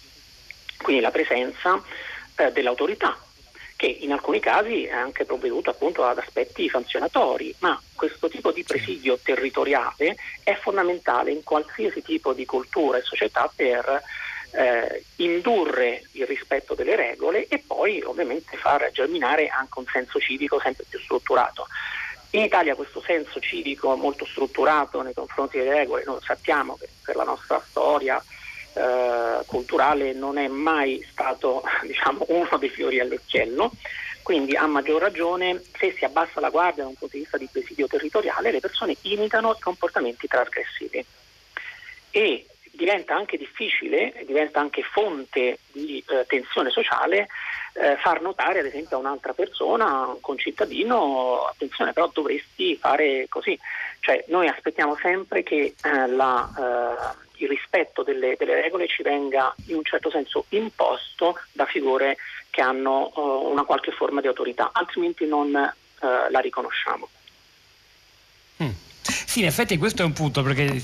quindi 0.82 1.02
la 1.02 1.12
presenza 1.12 1.82
eh, 2.36 2.52
dell'autorità 2.52 3.18
che 3.78 3.86
in 3.86 4.12
alcuni 4.12 4.40
casi 4.40 4.86
è 4.86 4.92
anche 4.92 5.24
provveduto 5.24 5.70
appunto 5.70 6.04
ad 6.04 6.18
aspetti 6.18 6.68
sanzionatori, 6.68 7.54
ma 7.60 7.80
questo 7.94 8.28
tipo 8.28 8.52
di 8.52 8.64
presidio 8.64 9.20
territoriale 9.22 10.18
è 10.44 10.56
fondamentale 10.56 11.32
in 11.32 11.44
qualsiasi 11.44 12.02
tipo 12.02 12.34
di 12.34 12.46
cultura 12.46 12.98
e 12.98 13.04
società 13.04 13.50
per 13.56 14.02
eh, 14.58 15.04
indurre 15.18 16.02
il 16.14 16.26
rispetto 16.26 16.74
delle 16.74 16.96
regole 16.96 17.48
e 17.48 17.64
poi 17.66 18.02
ovviamente 18.02 18.58
far 18.58 18.90
germinare 18.92 19.50
anche 19.50 19.78
un 19.78 19.86
senso 19.86 20.20
civico 20.20 20.60
sempre 20.60 20.84
più 20.90 21.00
strutturato. 21.00 21.68
In 22.32 22.42
Italia 22.42 22.74
questo 22.74 23.00
senso 23.06 23.40
civico 23.40 23.96
molto 23.96 24.26
strutturato 24.26 25.04
nei 25.04 25.14
confronti 25.14 25.60
delle 25.60 25.76
regole, 25.76 26.04
noi 26.06 26.20
sappiamo 26.22 26.76
che 26.76 26.90
per 27.04 27.16
la 27.16 27.24
nostra 27.24 27.62
storia 27.70 28.22
eh, 28.74 29.46
culturale 29.46 30.14
non 30.14 30.40
è 30.40 30.48
mai 30.48 31.06
stato 31.12 31.62
diciamo, 31.86 32.26
uno 32.30 32.58
dei 32.58 32.70
fiori 32.70 33.00
all'occhiello, 33.00 33.72
quindi 34.24 34.56
a 34.56 34.66
maggior 34.66 35.00
ragione 35.00 35.62
se 35.78 35.94
si 35.96 36.04
abbassa 36.04 36.40
la 36.40 36.50
guardia 36.50 36.82
da 36.82 36.90
un 36.90 36.96
punto 36.96 37.16
di 37.16 37.22
vista 37.22 37.38
di 37.38 37.48
presidio 37.52 37.86
territoriale 37.86 38.52
le 38.52 38.60
persone 38.60 38.96
imitano 39.04 39.56
comportamenti 39.60 40.28
trasgressivi. 40.28 41.06
E 42.10 42.46
diventa 42.78 43.16
anche 43.16 43.38
difficile, 43.38 44.14
diventa 44.26 44.60
anche 44.60 44.84
fonte 44.84 45.60
di 45.72 46.02
eh, 46.08 46.26
tensione 46.28 46.70
sociale 46.70 47.28
eh, 47.74 47.98
far 47.98 48.22
notare 48.22 48.60
ad 48.60 48.66
esempio 48.66 48.98
a 48.98 49.00
un'altra 49.00 49.34
persona, 49.34 49.86
a 49.86 50.08
un 50.08 50.22
concittadino, 50.22 51.42
attenzione 51.52 51.92
però 51.92 52.10
dovresti 52.14 52.76
fare 52.78 53.26
così. 53.28 53.60
Cioè 54.00 54.24
noi 54.28 54.48
aspettiamo 54.48 54.96
sempre 54.96 55.44
che 55.44 55.76
eh, 55.84 56.08
la, 56.08 56.50
eh, 56.58 57.44
il 57.44 57.50
rispetto 57.50 58.04
delle, 58.04 58.36
delle, 58.38 58.62
regole 58.62 58.88
ci 58.88 59.02
venga 59.02 59.54
in 59.66 59.76
un 59.76 59.84
certo 59.84 60.10
senso 60.10 60.46
imposto 60.50 61.40
da 61.52 61.66
figure 61.66 62.18
che 62.50 62.62
hanno 62.62 63.12
uh, 63.14 63.52
una 63.52 63.64
qualche 63.64 63.92
forma 63.92 64.22
di 64.22 64.28
autorità, 64.28 64.70
altrimenti 64.72 65.28
non 65.28 65.50
uh, 65.50 66.08
la 66.30 66.40
riconosciamo. 66.40 67.10
Sì, 69.26 69.40
in 69.40 69.46
effetti 69.46 69.78
questo 69.78 70.02
è 70.02 70.06
un 70.06 70.14
punto 70.14 70.44
perché 70.44 70.82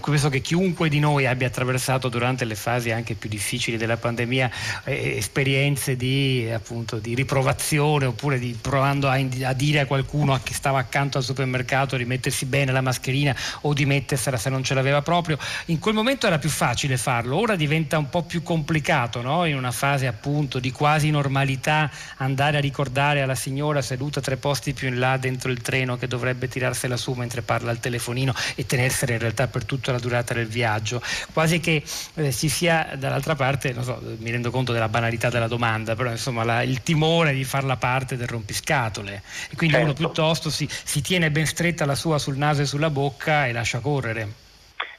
penso 0.00 0.28
che 0.28 0.40
chiunque 0.40 0.88
di 0.88 0.98
noi 0.98 1.26
abbia 1.26 1.46
attraversato 1.46 2.08
durante 2.08 2.44
le 2.44 2.54
fasi 2.54 2.90
anche 2.90 3.14
più 3.14 3.28
difficili 3.28 3.76
della 3.76 3.96
pandemia 3.96 4.50
eh, 4.84 5.16
esperienze 5.16 5.96
di, 5.96 6.48
appunto, 6.52 6.98
di, 6.98 7.14
riprovazione 7.14 8.06
oppure 8.06 8.38
di 8.38 8.56
provando 8.60 9.08
a, 9.08 9.14
a, 9.14 9.52
dire 9.52 9.80
a 9.80 9.86
qualcuno 9.86 10.38
che 10.42 10.54
stava 10.54 10.78
accanto 10.78 11.18
al 11.18 11.24
supermercato 11.24 11.96
di 11.96 12.04
mettersi 12.04 12.46
bene 12.46 12.72
la 12.72 12.80
mascherina 12.80 13.34
o 13.62 13.72
di 13.72 13.86
mettersela 13.86 14.36
se 14.36 14.50
non 14.50 14.62
ce 14.62 14.74
l'aveva 14.74 15.02
proprio. 15.02 15.38
In 15.66 15.78
quel 15.78 15.94
momento 15.94 16.26
era 16.26 16.38
più 16.38 16.50
facile 16.50 16.96
farlo, 16.96 17.36
ora 17.36 17.56
diventa 17.56 17.98
un 17.98 18.08
po' 18.08 18.22
più 18.22 18.42
complicato, 18.42 19.22
no? 19.22 19.44
in 19.44 19.56
una 19.56 19.72
fase 19.72 20.06
appunto 20.06 20.58
di 20.58 20.70
quasi 20.70 21.10
normalità 21.10 21.90
andare 22.16 22.58
a 22.58 22.60
ricordare 22.60 23.22
alla 23.22 23.34
signora 23.34 23.82
seduta 23.82 24.20
tre 24.20 24.36
posti 24.36 24.72
più 24.72 24.88
in 24.88 24.98
là 24.98 25.16
dentro 25.16 25.50
il 25.50 25.60
treno 25.60 25.96
che 25.96 26.06
dovrebbe 26.06 26.48
tirarsela 26.48 26.96
su 26.96 27.12
mentre 27.12 27.42
parla 27.42 27.69
al 27.70 27.80
telefonino 27.80 28.34
e 28.54 28.66
tenersene 28.66 29.12
in 29.12 29.18
realtà 29.18 29.48
per 29.48 29.64
tutta 29.64 29.92
la 29.92 29.98
durata 29.98 30.34
del 30.34 30.46
viaggio, 30.46 31.02
quasi 31.32 31.60
che 31.60 31.82
eh, 32.14 32.32
ci 32.32 32.48
sia 32.48 32.90
dall'altra 32.96 33.34
parte, 33.34 33.74
so, 33.82 34.00
mi 34.18 34.30
rendo 34.30 34.50
conto 34.50 34.72
della 34.72 34.88
banalità 34.88 35.30
della 35.30 35.48
domanda, 35.48 35.94
però 35.94 36.10
insomma 36.10 36.44
la, 36.44 36.62
il 36.62 36.82
timore 36.82 37.32
di 37.32 37.44
farla 37.44 37.76
parte 37.76 38.16
del 38.16 38.28
rompiscatole 38.28 39.22
e 39.50 39.56
quindi 39.56 39.76
certo. 39.76 39.90
uno 39.90 39.94
piuttosto 39.94 40.50
si, 40.50 40.68
si 40.70 41.00
tiene 41.00 41.30
ben 41.30 41.46
stretta 41.46 41.86
la 41.86 41.94
sua 41.94 42.18
sul 42.18 42.36
naso 42.36 42.62
e 42.62 42.66
sulla 42.66 42.90
bocca 42.90 43.46
e 43.46 43.52
lascia 43.52 43.80
correre. 43.80 44.48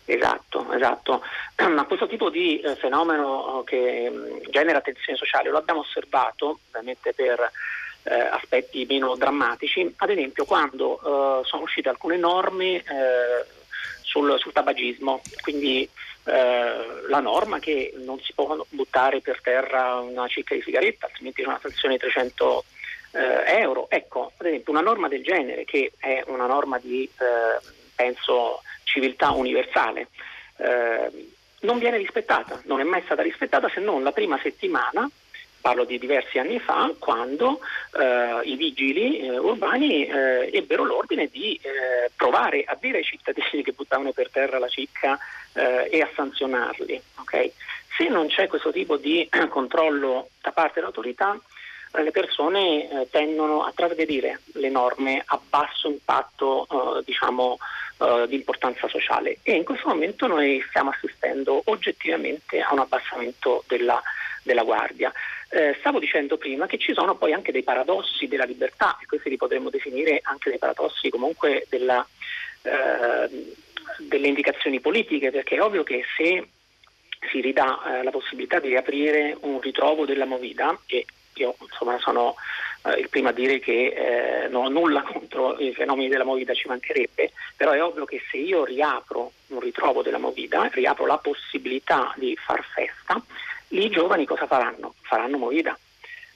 Esatto, 0.05 0.71
esatto. 0.73 1.21
Ma 1.73 1.85
questo 1.85 2.07
tipo 2.07 2.29
di 2.29 2.59
eh, 2.59 2.75
fenomeno 2.75 3.63
che 3.65 4.09
mh, 4.09 4.15
mm, 4.15 4.37
genera 4.49 4.81
tensione 4.81 5.17
sociale 5.17 5.49
lo 5.49 5.57
abbiamo 5.57 5.81
osservato 5.81 6.59
ovviamente 6.69 7.13
per 7.13 7.49
eh, 8.03 8.19
aspetti 8.19 8.85
meno 8.89 9.15
drammatici, 9.15 9.93
ad 9.97 10.09
esempio 10.09 10.45
quando 10.45 10.97
eh, 10.97 11.45
sono 11.45 11.63
uscite 11.63 11.89
alcune 11.89 12.17
norme 12.17 12.77
eh, 12.77 13.45
sul, 14.01 14.37
sul, 14.39 14.51
tabagismo, 14.51 15.21
quindi 15.41 15.87
eh, 16.25 16.73
la 17.07 17.19
norma 17.19 17.59
che 17.59 17.93
non 17.97 18.19
si 18.19 18.33
può 18.33 18.65
buttare 18.69 19.21
per 19.21 19.41
terra 19.41 19.99
una 19.99 20.27
cicca 20.27 20.55
di 20.55 20.61
sigaretta, 20.61 21.05
altrimenti 21.05 21.41
c'è 21.41 21.47
una 21.47 21.59
sanzione 21.61 21.95
di 21.95 21.99
300 21.99 22.63
eh, 23.11 23.59
euro. 23.59 23.89
Ecco, 23.89 24.31
ad 24.37 24.45
esempio 24.45 24.71
una 24.71 24.81
norma 24.81 25.07
del 25.07 25.23
genere 25.23 25.63
che 25.65 25.93
è 25.97 26.23
una 26.27 26.47
norma 26.47 26.79
di, 26.79 27.03
eh, 27.03 27.65
penso, 27.95 28.61
civiltà 28.83 29.31
universale, 29.31 30.07
non 31.61 31.79
viene 31.79 31.97
rispettata, 31.97 32.61
non 32.65 32.79
è 32.81 32.83
mai 32.83 33.01
stata 33.03 33.23
rispettata 33.23 33.67
se 33.69 33.79
non 33.79 34.03
la 34.03 34.11
prima 34.11 34.39
settimana 34.43 35.09
parlo 35.61 35.85
di 35.85 35.97
diversi 35.99 36.39
anni 36.39 36.59
fa, 36.59 36.91
quando 36.99 37.61
eh, 37.97 38.41
i 38.43 38.55
vigili 38.55 39.19
eh, 39.19 39.37
urbani 39.37 40.05
eh, 40.05 40.49
ebbero 40.51 40.83
l'ordine 40.83 41.27
di 41.27 41.55
eh, 41.61 42.11
provare 42.15 42.63
a 42.63 42.77
dire 42.79 42.97
ai 42.97 43.03
cittadini 43.03 43.63
che 43.63 43.71
buttavano 43.71 44.11
per 44.11 44.29
terra 44.29 44.59
la 44.59 44.67
cicca 44.67 45.17
eh, 45.53 45.87
e 45.89 46.01
a 46.01 46.09
sanzionarli. 46.13 47.01
Okay? 47.21 47.53
Se 47.95 48.07
non 48.09 48.27
c'è 48.27 48.47
questo 48.47 48.71
tipo 48.71 48.97
di 48.97 49.27
controllo 49.49 50.29
da 50.41 50.51
parte 50.51 50.79
dell'autorità, 50.79 51.39
eh, 51.93 52.03
le 52.03 52.11
persone 52.11 53.07
tendono 53.11 53.63
a 53.63 53.71
trasgredire 53.73 54.41
le 54.53 54.69
norme 54.69 55.21
a 55.25 55.39
basso 55.47 55.87
impatto 55.87 56.67
diciamo, 57.05 57.57
di 58.27 58.33
importanza 58.33 58.87
sociale 58.87 59.37
e 59.43 59.53
in 59.53 59.63
questo 59.63 59.87
momento 59.89 60.25
noi 60.25 60.63
stiamo 60.69 60.89
assistendo 60.89 61.61
oggettivamente 61.65 62.59
a 62.59 62.73
un 62.73 62.79
abbassamento 62.79 63.63
della, 63.67 64.01
della 64.41 64.63
guardia. 64.63 65.11
Eh, 65.53 65.75
stavo 65.79 65.99
dicendo 65.99 66.37
prima 66.37 66.65
che 66.65 66.77
ci 66.77 66.93
sono 66.93 67.15
poi 67.15 67.33
anche 67.33 67.51
dei 67.51 67.63
paradossi 67.63 68.27
della 68.27 68.45
libertà 68.45 68.97
e 69.01 69.05
questi 69.05 69.29
li 69.29 69.35
potremmo 69.35 69.69
definire 69.69 70.21
anche 70.23 70.49
dei 70.49 70.57
paradossi 70.57 71.09
comunque 71.09 71.65
della, 71.69 72.07
eh, 72.61 73.53
delle 73.99 74.27
indicazioni 74.27 74.79
politiche 74.79 75.29
perché 75.29 75.55
è 75.55 75.61
ovvio 75.61 75.83
che 75.83 76.05
se 76.15 76.47
si 77.29 77.41
ridà 77.41 77.99
eh, 77.99 78.03
la 78.03 78.11
possibilità 78.11 78.59
di 78.59 78.69
riaprire 78.69 79.35
un 79.41 79.59
ritrovo 79.59 80.05
della 80.05 80.23
Movida 80.23 80.79
e 80.85 81.05
io 81.33 81.55
insomma, 81.59 81.97
sono 81.99 82.35
eh, 82.83 82.99
il 82.99 83.09
primo 83.09 83.29
a 83.29 83.33
dire 83.33 83.59
che 83.59 84.43
eh, 84.43 84.47
non 84.47 84.65
ho 84.65 84.69
nulla 84.69 85.01
contro 85.11 85.57
i 85.59 85.73
fenomeni 85.73 86.09
della 86.09 86.23
movida, 86.23 86.53
ci 86.53 86.67
mancherebbe, 86.67 87.31
però 87.55 87.71
è 87.71 87.83
ovvio 87.83 88.05
che 88.05 88.21
se 88.29 88.37
io 88.37 88.63
riapro 88.63 89.31
un 89.47 89.59
ritrovo 89.59 90.01
della 90.01 90.17
movida, 90.17 90.69
riapro 90.71 91.05
la 91.05 91.17
possibilità 91.17 92.13
di 92.15 92.35
far 92.35 92.63
festa, 92.63 93.21
lì 93.71 93.85
i 93.85 93.89
giovani 93.89 94.25
cosa 94.25 94.47
faranno? 94.47 94.95
Faranno 95.01 95.37
movida. 95.37 95.77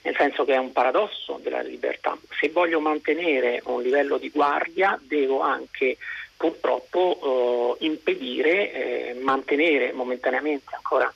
Nel 0.02 0.14
senso 0.16 0.44
che 0.44 0.54
è 0.54 0.58
un 0.58 0.72
paradosso 0.72 1.40
della 1.42 1.62
libertà. 1.62 2.16
Se 2.38 2.50
voglio 2.50 2.78
mantenere 2.78 3.60
un 3.64 3.82
livello 3.82 4.18
di 4.18 4.30
guardia, 4.30 4.96
devo 5.02 5.40
anche 5.40 5.96
purtroppo 6.36 7.76
eh, 7.80 7.84
impedire, 7.84 8.72
eh, 8.72 9.14
mantenere 9.14 9.92
momentaneamente 9.92 10.74
ancora 10.76 11.12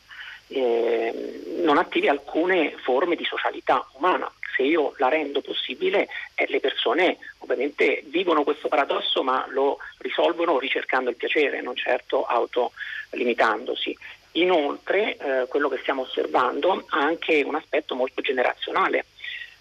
eh, 0.49 1.43
non 1.63 1.79
attivi 1.79 2.09
alcune 2.09 2.75
forme 2.83 3.15
di 3.15 3.25
socialità 3.25 3.87
umana. 3.93 4.31
Se 4.57 4.63
io 4.63 4.95
la 4.97 5.09
rendo 5.09 5.41
possibile, 5.41 6.09
eh, 6.35 6.47
le 6.49 6.59
persone 6.59 7.19
ovviamente 7.39 8.03
vivono 8.07 8.43
questo 8.43 8.69
paradosso 8.69 9.23
ma 9.23 9.47
lo 9.51 9.79
risolvono 9.99 10.59
ricercando 10.59 11.11
il 11.11 11.17
piacere, 11.17 11.61
non 11.61 11.77
certo 11.77 12.25
autolimitandosi. 12.25 13.97
Inoltre 14.33 15.17
eh, 15.17 15.47
quello 15.49 15.69
che 15.69 15.79
stiamo 15.79 16.03
osservando 16.03 16.85
ha 16.89 16.99
anche 16.99 17.43
un 17.45 17.57
aspetto 17.57 17.95
molto 17.95 18.21
generazionale 18.23 19.05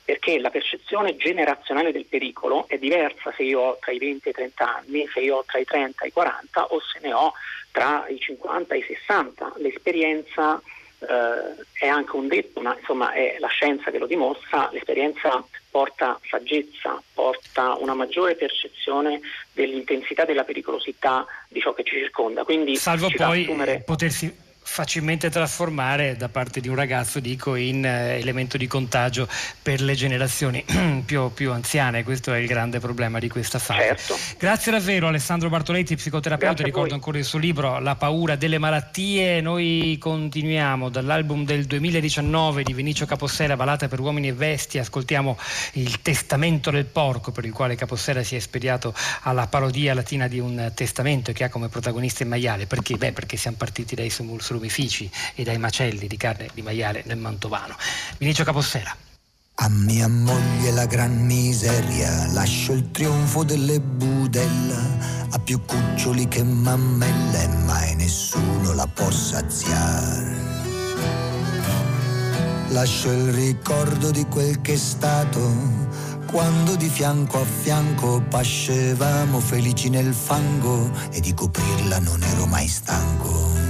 perché 0.10 0.40
la 0.40 0.50
percezione 0.50 1.16
generazionale 1.18 1.92
del 1.92 2.06
pericolo 2.06 2.68
è 2.68 2.80
diversa 2.80 3.32
se 3.38 3.44
io 3.44 3.60
ho 3.60 3.78
tra 3.80 3.92
i 3.92 4.00
20 4.00 4.28
e 4.28 4.32
i 4.32 4.34
30 4.34 4.76
anni, 4.78 5.08
se 5.14 5.20
io 5.20 5.36
ho 5.36 5.44
tra 5.46 5.60
i 5.60 5.66
30 5.66 6.04
e 6.04 6.08
i 6.08 6.12
40 6.12 6.66
o 6.66 6.82
se 6.82 6.98
ne 7.04 7.14
ho 7.14 7.32
tra 7.72 8.08
i 8.08 8.20
50 8.20 8.74
e 8.74 8.78
i 8.80 8.82
60. 8.82 9.54
L'esperienza 9.58 10.60
eh, 11.00 11.64
è 11.74 11.88
anche 11.88 12.16
un 12.16 12.28
detto, 12.28 12.60
ma 12.60 12.76
insomma 12.76 13.12
è 13.12 13.36
la 13.38 13.50
scienza 13.50 13.92
che 13.92 14.00
lo 14.00 14.08
dimostra, 14.08 14.68
l'esperienza 14.72 15.46
porta 15.70 16.20
saggezza, 16.28 17.00
porta 17.14 17.76
una 17.76 17.94
maggiore 17.94 18.34
percezione 18.34 19.20
dell'intensità 19.54 20.26
della 20.26 20.44
pericolosità 20.44 21.24
di 21.48 21.60
ciò 21.60 21.74
che 21.74 21.84
ci 21.84 21.98
circonda. 21.98 22.44
Quindi 22.46 22.76
Salvo 22.78 23.12
poi 23.16 23.44
assumere... 23.44 23.84
potersi 23.86 24.48
facilmente 24.62 25.30
trasformare 25.30 26.16
da 26.16 26.30
parte 26.30 26.60
di 26.60 26.68
un 26.68 26.76
ragazzo, 26.76 27.20
dico, 27.20 27.56
in 27.56 27.84
eh, 27.84 28.20
elemento 28.20 28.58
di 28.58 28.68
contagio 28.68 29.28
per 29.62 29.82
le 29.82 29.96
generazioni 29.96 30.64
più, 31.06 31.34
più, 31.34 31.52
anziane. 31.52 32.04
Questo 32.04 32.34
è 32.34 32.38
il 32.38 32.48
grande 32.48 32.80
problema 32.80 33.20
di 33.20 33.28
questa 33.30 33.60
fase. 33.60 33.82
Certo. 33.82 34.18
Grazie 34.38 34.72
davvero 34.72 35.08
Alessandro 35.08 35.50
Bartoletti, 35.50 35.96
psicoterapeuta, 35.96 36.64
ricordo 36.64 36.94
ancora 36.94 37.18
il 37.18 37.26
suo 37.26 37.40
libro 37.40 37.80
La 37.80 37.96
paura 37.96 38.36
delle 38.36 38.58
malattie. 38.58 39.42
Noi 39.42 39.98
continuiamo 40.00 40.90
dall'album 40.90 41.46
del 41.46 41.66
2019 41.66 42.64
di 42.64 42.74
Vinicio 42.74 43.06
Capossera, 43.06 43.56
Ballata 43.56 43.88
per 43.88 44.00
uomini 44.00 44.28
e 44.28 44.34
vesti, 44.34 44.78
ascoltiamo 44.78 45.38
il 45.74 46.02
testamento 46.02 46.70
del 46.70 46.86
porco 46.86 47.32
per 47.32 47.46
il 47.46 47.52
quale 47.52 47.76
Capossera 47.76 48.24
si 48.24 48.36
è 48.36 48.38
ispirato 48.38 48.94
alla 49.22 49.48
parodia 49.48 49.94
latina 49.94 50.28
di 50.28 50.40
un 50.40 50.72
testamento 50.76 51.32
che 51.32 51.44
ha 51.44 51.50
come 51.50 51.70
protagonista 51.70 52.24
il 52.24 52.30
maiale. 52.30 52.68
Perché? 52.68 52.96
Beh, 52.96 53.14
perché 53.14 53.36
siamo 53.36 53.58
partiti 53.58 53.96
dai 53.96 54.10
sumulsuri 54.10 54.59
lumifici 54.60 55.10
e 55.34 55.44
dai 55.44 55.58
macelli 55.58 56.06
di 56.08 56.18
carne 56.18 56.50
di 56.54 56.62
maiale 56.62 57.04
nel 57.06 57.18
Mantovano. 57.18 57.76
Vinicio 58.18 58.44
Capossera. 58.44 58.96
A 59.62 59.68
mia 59.70 60.08
moglie 60.08 60.72
la 60.72 60.86
gran 60.86 61.26
miseria, 61.26 62.28
lascio 62.32 62.72
il 62.74 62.92
trionfo 62.92 63.44
delle 63.44 63.82
budella, 63.82 64.80
ha 65.32 65.40
più 65.40 65.66
cuccioli 65.66 66.30
che 66.30 66.44
mammelle, 66.44 67.48
mai 67.66 67.96
nessuno 67.96 68.74
la 68.74 68.88
può 68.88 69.10
saziare. 69.12 70.48
Lascio 72.70 73.12
il 73.12 73.34
ricordo 73.34 74.12
di 74.12 74.24
quel 74.28 74.62
che 74.62 74.74
è 74.74 74.78
stato, 74.78 75.42
quando 76.26 76.78
di 76.78 76.88
fianco 76.88 77.42
a 77.42 77.46
fianco 77.46 78.22
pascevamo 78.22 79.42
felici 79.42 79.90
nel 79.90 80.14
fango 80.14 80.90
e 81.12 81.20
di 81.20 81.34
coprirla 81.34 82.00
non 82.00 82.24
ero 82.24 82.46
mai 82.46 82.68
stanco. 82.68 83.69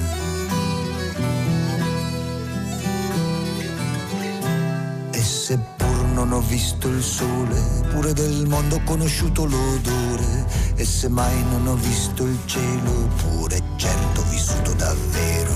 Seppur 5.50 6.06
non 6.14 6.32
ho 6.32 6.41
visto 6.41 6.88
il 6.88 7.02
sole, 7.02 7.60
pure 7.89 8.14
del 8.14 8.45
mondo 8.47 8.76
ho 8.76 8.82
conosciuto 8.84 9.45
l'odore, 9.45 10.45
e 10.76 10.86
se 10.86 11.08
mai 11.08 11.43
non 11.50 11.66
ho 11.66 11.74
visto 11.74 12.24
il 12.24 12.38
cielo, 12.45 13.10
pure 13.18 13.60
certo 13.76 14.22
ho 14.22 14.26
vissuto 14.30 14.74
davvero. 14.74 15.54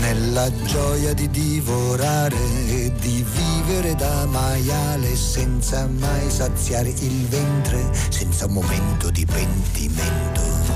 Nella 0.00 0.50
gioia 0.64 1.14
di 1.14 1.30
divorare 1.30 2.42
e 2.70 2.92
di 2.98 3.24
vivere 3.24 3.94
da 3.94 4.26
maiale 4.26 5.14
senza 5.14 5.86
mai 5.86 6.28
saziare 6.28 6.88
il 6.88 7.28
ventre, 7.28 7.88
senza 8.08 8.46
un 8.46 8.52
momento 8.54 9.10
di 9.10 9.24
pentimento. 9.24 10.75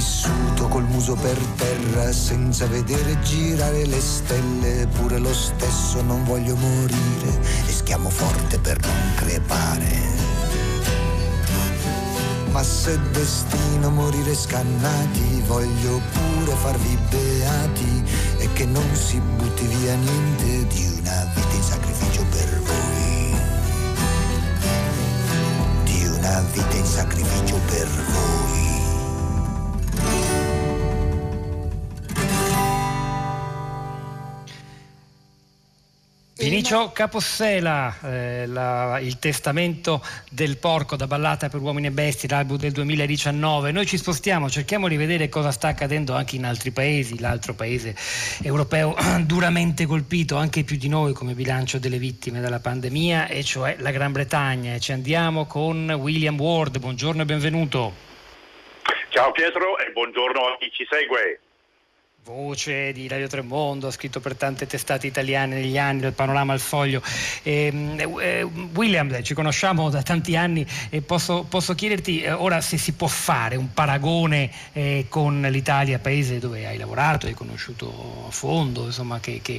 Vissuto 0.00 0.66
col 0.68 0.84
muso 0.84 1.14
per 1.14 1.36
terra 1.56 2.10
senza 2.10 2.66
vedere 2.66 3.20
girare 3.20 3.84
le 3.84 4.00
stelle, 4.00 4.86
pure 4.86 5.18
lo 5.18 5.34
stesso 5.34 6.00
non 6.00 6.24
voglio 6.24 6.56
morire 6.56 7.38
e 7.66 7.70
schiamo 7.70 8.08
forte 8.08 8.58
per 8.58 8.80
non 8.80 9.12
crepare. 9.16 10.18
Ma 12.50 12.62
se 12.62 12.98
destino 13.10 13.90
morire 13.90 14.34
scannati, 14.34 15.42
voglio 15.46 16.00
pure 16.12 16.54
farvi 16.54 16.98
beati 17.10 18.02
e 18.38 18.48
che 18.54 18.64
non 18.64 18.88
si 18.94 19.20
butti 19.36 19.66
via 19.66 19.94
niente 19.96 20.66
di 20.68 20.98
una 20.98 21.30
vita 21.34 21.54
in 21.54 21.62
sacrificio 21.62 22.24
per 22.30 22.60
voi. 22.64 23.36
Di 25.84 26.06
una 26.06 26.40
vita 26.52 26.76
in 26.76 26.86
sacrificio 26.86 27.60
per 27.66 27.86
voi. 27.86 28.59
Vinicio 36.50 36.90
Capossela, 36.90 37.96
eh, 38.02 38.44
la, 38.48 38.98
il 38.98 39.20
testamento 39.20 40.04
del 40.28 40.56
porco 40.56 40.96
da 40.96 41.06
ballata 41.06 41.48
per 41.48 41.60
uomini 41.60 41.86
e 41.86 41.90
bestie, 41.92 42.28
l'album 42.28 42.56
del 42.56 42.72
2019. 42.72 43.70
Noi 43.70 43.86
ci 43.86 43.96
spostiamo, 43.96 44.50
cerchiamo 44.50 44.88
di 44.88 44.96
vedere 44.96 45.28
cosa 45.28 45.52
sta 45.52 45.68
accadendo 45.68 46.12
anche 46.12 46.34
in 46.34 46.44
altri 46.44 46.72
paesi, 46.72 47.20
l'altro 47.20 47.54
paese 47.54 47.94
europeo 48.42 48.96
duramente 49.22 49.86
colpito, 49.86 50.34
anche 50.34 50.64
più 50.64 50.76
di 50.76 50.88
noi 50.88 51.12
come 51.12 51.34
bilancio 51.34 51.78
delle 51.78 51.98
vittime 51.98 52.40
della 52.40 52.58
pandemia, 52.58 53.28
e 53.28 53.44
cioè 53.44 53.76
la 53.78 53.92
Gran 53.92 54.10
Bretagna. 54.10 54.74
E 54.74 54.80
ci 54.80 54.90
andiamo 54.90 55.46
con 55.46 55.88
William 55.88 56.36
Ward. 56.36 56.80
Buongiorno 56.80 57.22
e 57.22 57.26
benvenuto. 57.26 57.92
Ciao 59.10 59.30
Pietro 59.30 59.78
e 59.78 59.92
buongiorno 59.92 60.40
a 60.40 60.56
chi 60.58 60.68
ci 60.72 60.84
segue. 60.90 61.42
Voce 62.24 62.92
di 62.92 63.08
Radio 63.08 63.28
Tremondo, 63.28 63.86
ha 63.86 63.90
scritto 63.90 64.20
per 64.20 64.36
tante 64.36 64.66
testate 64.66 65.06
italiane 65.06 65.54
negli 65.54 65.78
anni, 65.78 66.00
del 66.00 66.12
Panorama 66.12 66.52
al 66.52 66.60
Foglio. 66.60 67.02
Eh, 67.42 67.72
eh, 68.20 68.42
William, 68.74 69.22
ci 69.22 69.32
conosciamo 69.32 69.88
da 69.88 70.02
tanti 70.02 70.36
anni 70.36 70.66
e 70.90 71.00
posso, 71.00 71.44
posso 71.48 71.74
chiederti 71.74 72.20
eh, 72.20 72.32
ora 72.32 72.60
se 72.60 72.76
si 72.76 72.92
può 72.92 73.06
fare 73.06 73.56
un 73.56 73.72
paragone 73.72 74.50
eh, 74.72 75.06
con 75.08 75.40
l'Italia, 75.50 75.98
paese 75.98 76.38
dove 76.38 76.66
hai 76.66 76.76
lavorato, 76.76 77.26
hai 77.26 77.32
conosciuto 77.32 78.26
a 78.28 78.30
fondo, 78.30 78.84
insomma, 78.84 79.18
che, 79.18 79.40
che 79.42 79.58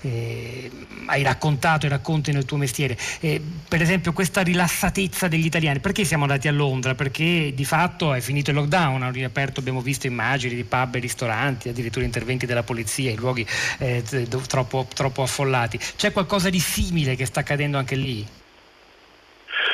eh, 0.00 0.70
hai 1.06 1.22
raccontato 1.22 1.84
e 1.84 1.90
racconti 1.90 2.32
nel 2.32 2.46
tuo 2.46 2.56
mestiere. 2.56 2.96
Eh, 3.20 3.40
per 3.68 3.82
esempio 3.82 4.14
questa 4.14 4.40
rilassatezza 4.40 5.28
degli 5.28 5.44
italiani, 5.44 5.80
perché 5.80 6.04
siamo 6.06 6.22
andati 6.22 6.48
a 6.48 6.52
Londra? 6.52 6.94
Perché 6.94 7.52
di 7.54 7.64
fatto 7.66 8.14
è 8.14 8.20
finito 8.20 8.48
il 8.48 8.56
lockdown, 8.56 9.02
hanno 9.02 9.12
riaperto, 9.12 9.60
abbiamo 9.60 9.82
visto 9.82 10.06
immagini 10.06 10.54
di 10.54 10.64
pub 10.64 10.94
e 10.94 10.98
ristoranti, 11.00 11.68
addirittura 11.68 11.96
interventi 12.04 12.46
della 12.46 12.62
polizia 12.62 13.10
in 13.10 13.18
luoghi 13.18 13.46
eh, 13.78 14.02
troppo, 14.46 14.86
troppo 14.92 15.22
affollati. 15.22 15.78
C'è 15.78 16.12
qualcosa 16.12 16.50
di 16.50 16.60
simile 16.60 17.16
che 17.16 17.26
sta 17.26 17.40
accadendo 17.40 17.78
anche 17.78 17.94
lì? 17.94 18.26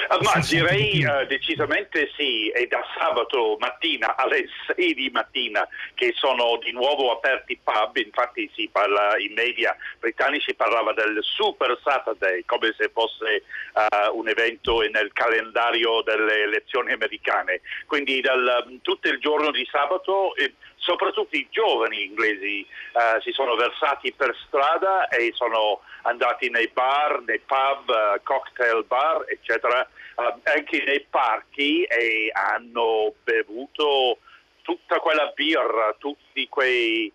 Uh, 0.09 0.23
ma 0.23 0.41
direi 0.47 1.05
uh, 1.05 1.27
decisamente 1.27 2.11
sì, 2.17 2.49
è 2.51 2.67
da 2.67 2.85
sabato 2.97 3.57
mattina 3.59 4.17
alle 4.17 4.47
6 4.75 4.95
di 4.95 5.11
mattina 5.11 5.67
che 5.95 6.13
sono 6.15 6.59
di 6.63 6.73
nuovo 6.73 7.13
aperti 7.13 7.59
pub, 7.63 7.97
infatti 7.97 8.51
si 8.55 8.69
parla 8.71 9.19
in 9.19 9.33
media 9.33 9.77
britannici 9.99 10.55
parlava 10.55 10.93
del 10.93 11.19
Super 11.23 11.79
Saturday 11.83 12.45
come 12.45 12.75
se 12.77 12.91
fosse 12.93 13.45
uh, 13.75 14.17
un 14.17 14.29
evento 14.29 14.81
nel 14.81 15.11
calendario 15.13 16.03
delle 16.03 16.43
elezioni 16.43 16.93
americane, 16.93 17.61
quindi 17.87 18.21
dal, 18.21 18.79
tutto 18.83 19.09
il 19.09 19.19
giorno 19.21 19.51
di 19.51 19.67
sabato 19.71 20.35
eh, 20.37 20.55
soprattutto 20.85 21.35
i 21.35 21.49
giovani 21.51 22.05
inglesi 22.05 22.67
uh, 22.93 23.21
si 23.23 23.33
sono 23.33 23.55
versati 23.55 24.13
per 24.13 24.37
strada 24.47 25.09
e 25.09 25.33
sono 25.35 25.81
andati 26.03 26.51
nei 26.51 26.69
bar, 26.69 27.23
nei 27.23 27.41
pub, 27.41 27.89
uh, 27.89 28.21
cocktail 28.23 28.85
bar, 28.85 29.25
eccetera, 29.27 29.89
uh, 30.17 30.41
anche 30.43 30.85
nei 30.85 31.01
parchi 31.09 31.85
e 31.85 32.31
hanno 32.33 33.15
bevuto 33.25 34.19
tutta 34.63 35.01
quella 35.01 35.33
birra, 35.35 35.95
tutti 35.99 36.49
quei 36.49 37.13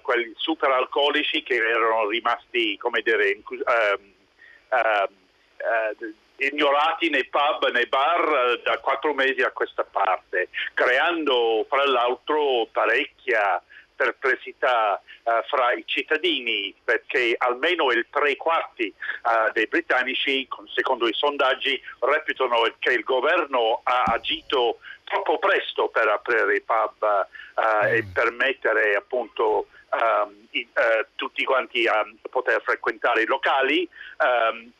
quelli 0.00 0.32
super 0.36 0.70
alcolici 0.70 1.42
che 1.42 1.56
erano 1.56 2.08
rimasti, 2.08 2.78
come 2.78 3.02
dire, 3.02 3.42
um, 3.46 4.14
ignorati 6.40 7.10
nei 7.10 7.26
pub, 7.26 7.70
nei 7.70 7.86
bar 7.86 8.60
da 8.64 8.78
quattro 8.78 9.14
mesi 9.14 9.42
a 9.42 9.50
questa 9.50 9.84
parte, 9.84 10.48
creando 10.74 11.66
fra 11.68 11.84
l'altro 11.86 12.66
parecchia 12.72 13.62
perplessità 14.00 15.02
uh, 15.24 15.30
fra 15.46 15.72
i 15.74 15.82
cittadini 15.84 16.74
perché 16.82 17.34
almeno 17.36 17.90
il 17.92 18.06
tre 18.08 18.34
quarti 18.36 18.92
uh, 19.24 19.52
dei 19.52 19.66
britannici, 19.66 20.48
secondo 20.74 21.06
i 21.06 21.12
sondaggi, 21.12 21.78
reputano 21.98 22.62
che 22.78 22.92
il 22.92 23.04
governo 23.04 23.82
ha 23.84 24.04
agito 24.04 24.78
troppo 25.04 25.38
presto 25.38 25.88
per 25.88 26.08
aprire 26.08 26.56
i 26.56 26.62
pub 26.62 27.02
uh, 27.02 27.86
mm. 27.86 27.92
e 27.92 28.04
permettere 28.10 28.94
appunto 28.94 29.66
um, 29.90 30.46
i, 30.52 30.66
tutti 31.16 31.44
quanti 31.44 31.86
a 31.86 32.02
poter 32.30 32.62
frequentare 32.62 33.22
i 33.22 33.26
locali. 33.26 33.86
Um, 34.16 34.72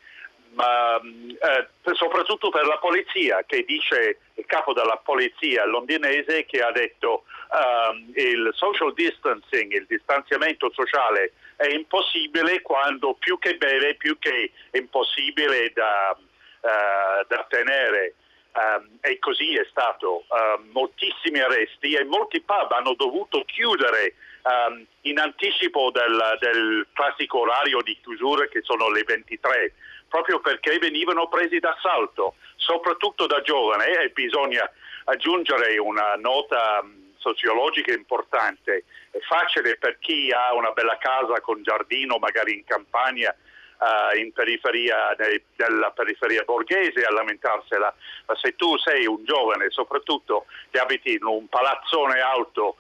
ma 0.53 1.01
eh, 1.01 1.95
soprattutto 1.95 2.51
per 2.51 2.67
la 2.67 2.79
polizia 2.79 3.45
che 3.47 3.65
dice 3.65 4.19
il 4.35 4.47
capo 4.47 4.73
della 4.73 5.01
polizia 5.03 5.65
londinese 5.65 6.45
che 6.45 6.61
ha 6.61 6.73
detto 6.73 7.25
um, 7.51 8.11
il 8.15 8.51
social 8.55 8.93
distancing, 8.95 9.73
il 9.73 9.87
distanziamento 9.87 10.71
sociale 10.73 11.33
è 11.57 11.67
impossibile 11.69 12.63
quando 12.63 13.15
più 13.15 13.39
che 13.39 13.57
beve 13.57 13.95
più 13.95 14.19
che 14.19 14.53
impossibile 14.73 15.71
da, 15.75 16.17
uh, 16.17 17.27
da 17.29 17.47
tenere. 17.49 18.15
Um, 18.53 18.99
e 19.01 19.21
così 19.21 19.55
è 19.55 19.65
stato. 19.71 20.25
Uh, 20.27 20.65
moltissimi 20.73 21.39
arresti 21.39 21.95
e 21.95 22.05
molti 22.05 22.41
pub 22.41 22.73
hanno 22.73 22.95
dovuto 22.95 23.45
chiudere 23.45 24.15
um, 24.43 24.85
in 25.03 25.21
anticipo 25.21 25.93
del, 25.93 26.37
del 26.41 26.87
classico 26.93 27.41
orario 27.41 27.81
di 27.83 27.97
chiusura 28.03 28.47
che 28.47 28.61
sono 28.63 28.91
le 28.91 29.05
23 29.05 29.75
proprio 30.11 30.41
perché 30.41 30.77
venivano 30.79 31.29
presi 31.29 31.61
d'assalto, 31.61 32.35
soprattutto 32.57 33.27
da 33.27 33.41
giovane 33.41 34.03
e 34.03 34.11
bisogna 34.11 34.69
aggiungere 35.05 35.79
una 35.79 36.17
nota 36.17 36.85
sociologica 37.17 37.93
importante. 37.93 38.85
È 39.11 39.19
facile 39.21 39.77
per 39.79 39.99
chi 40.01 40.31
ha 40.33 40.53
una 40.55 40.73
bella 40.73 40.99
casa 40.99 41.41
con 41.41 41.63
giardino, 41.63 42.19
magari 42.19 42.55
in 42.55 42.65
campagna, 42.65 43.35
uh, 43.79 44.17
in 44.19 44.33
periferia, 44.33 45.15
nella 45.57 45.91
periferia 45.93 46.43
borghese 46.43 47.05
a 47.05 47.13
lamentarsela, 47.13 47.95
ma 48.27 48.37
se 48.37 48.57
tu 48.57 48.77
sei 48.79 49.07
un 49.07 49.25
giovane, 49.25 49.71
soprattutto 49.71 50.47
che 50.71 50.79
abiti 50.79 51.15
in 51.15 51.25
un 51.25 51.49
palazzone 51.49 52.21
alto 52.21 52.77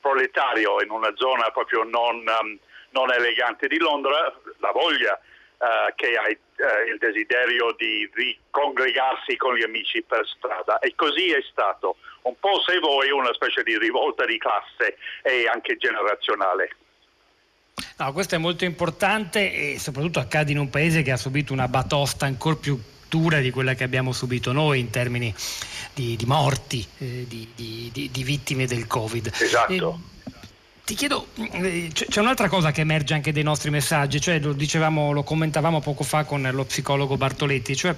proletario 0.00 0.82
in 0.82 0.90
una 0.90 1.14
zona 1.16 1.50
proprio 1.50 1.82
non, 1.82 2.16
um, 2.16 2.58
non 2.90 3.10
elegante 3.10 3.68
di 3.68 3.78
Londra, 3.78 4.32
la 4.58 4.70
voglia 4.72 5.18
uh, 5.58 5.94
che 5.94 6.16
hai 6.16 6.32
uh, 6.32 6.90
il 6.90 6.98
desiderio 6.98 7.74
di 7.76 8.08
ricongregarsi 8.12 9.36
con 9.36 9.56
gli 9.56 9.62
amici 9.62 10.02
per 10.02 10.26
strada 10.26 10.78
e 10.78 10.94
così 10.94 11.30
è 11.30 11.42
stato. 11.50 11.96
Un 12.22 12.38
po' 12.38 12.60
se 12.66 12.78
vuoi 12.78 13.10
una 13.10 13.32
specie 13.34 13.62
di 13.62 13.78
rivolta 13.78 14.24
di 14.24 14.38
classe 14.38 14.96
e 15.22 15.46
anche 15.46 15.76
generazionale. 15.76 16.70
No, 17.98 18.12
questo 18.12 18.34
è 18.34 18.38
molto 18.38 18.64
importante 18.64 19.52
e 19.52 19.78
soprattutto 19.78 20.18
accade 20.18 20.52
in 20.52 20.58
un 20.58 20.70
paese 20.70 21.02
che 21.02 21.10
ha 21.10 21.16
subito 21.16 21.52
una 21.52 21.68
batosta 21.68 22.24
ancora 22.26 22.56
più 22.56 22.78
dura 23.08 23.38
di 23.38 23.50
quella 23.50 23.74
che 23.74 23.84
abbiamo 23.84 24.12
subito 24.12 24.50
noi 24.52 24.80
in 24.80 24.90
termini 24.90 25.32
di, 25.92 26.16
di 26.16 26.24
morti, 26.24 26.84
eh, 26.98 27.24
di, 27.28 27.48
di, 27.54 27.90
di, 27.92 28.22
vittime 28.24 28.66
del 28.66 28.86
Covid. 28.88 29.30
Esatto. 29.38 29.72
E, 29.72 30.13
ti 30.84 30.94
chiedo, 30.94 31.28
eh, 31.34 31.90
c'è 31.92 32.20
un'altra 32.20 32.48
cosa 32.48 32.70
che 32.70 32.82
emerge 32.82 33.14
anche 33.14 33.32
dei 33.32 33.42
nostri 33.42 33.70
messaggi, 33.70 34.20
cioè 34.20 34.38
lo 34.38 34.52
dicevamo, 34.52 35.12
lo 35.12 35.22
commentavamo 35.22 35.80
poco 35.80 36.04
fa 36.04 36.24
con 36.24 36.48
lo 36.52 36.64
psicologo 36.64 37.16
Bartoletti, 37.16 37.74
cioè 37.74 37.94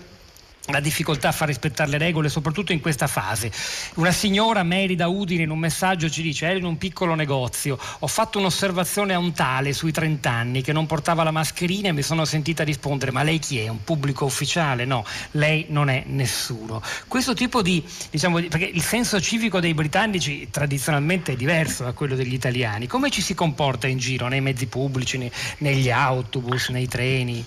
la 0.67 0.81
difficoltà 0.81 1.29
a 1.29 1.33
far 1.33 1.49
rispettare 1.49 1.91
le 1.91 1.99
regole, 1.99 2.29
soprattutto 2.29 2.73
in 2.73 2.81
questa 2.81 3.07
fase. 3.07 3.51
Una 3.95 4.12
signora 4.12 4.62
Mary 4.62 4.95
da 4.95 5.09
Udine 5.09 5.43
in 5.43 5.51
un 5.51 5.59
messaggio 5.59 6.11
ci 6.11 6.23
dice: 6.23 6.47
Ero 6.47 6.59
in 6.59 6.64
un 6.64 6.79
piccolo 6.79 7.14
negozio, 7.14 7.79
ho 7.99 8.07
fatto 8.07 8.39
un'osservazione 8.39 9.14
a 9.14 9.19
un 9.19 9.33
tale 9.33 9.73
sui 9.73 9.93
30 9.93 10.31
anni 10.31 10.62
che 10.62 10.73
non 10.73 10.87
portava 10.87 11.23
la 11.23 11.31
mascherina 11.31 11.89
e 11.89 11.93
mi 11.93 12.03
sono 12.03 12.25
sentita 12.25 12.64
rispondere: 12.64 13.12
Ma 13.12 13.23
lei 13.23 13.39
chi 13.39 13.59
è? 13.59 13.69
Un 13.69 13.85
pubblico 13.85 14.25
ufficiale? 14.25 14.85
No, 14.85 15.05
lei 15.33 15.67
non 15.69 15.89
è 15.89 16.03
nessuno. 16.07 16.83
Questo 17.07 17.35
tipo 17.35 17.62
di, 17.62 17.83
diciamo, 18.11 18.41
perché 18.43 18.64
il 18.64 18.83
senso 18.83 19.21
civico 19.21 19.61
dei 19.61 19.75
britannici 19.75 20.49
tradizionalmente 20.51 21.33
è 21.33 21.37
diverso 21.37 21.85
da 21.85 21.93
quello 21.93 22.14
degli 22.14 22.35
italiani. 22.35 22.87
Come 22.87 23.11
ci 23.11 23.23
si 23.23 23.35
comporta 23.35 23.87
in 23.87 23.99
giro, 23.99 24.29
nei 24.29 24.41
mezzi 24.41 24.67
pubblici, 24.67 25.19
nei, 25.19 25.31
negli 25.59 25.91
autobus, 25.91 26.69
nei 26.71 26.89
treni? 26.89 27.45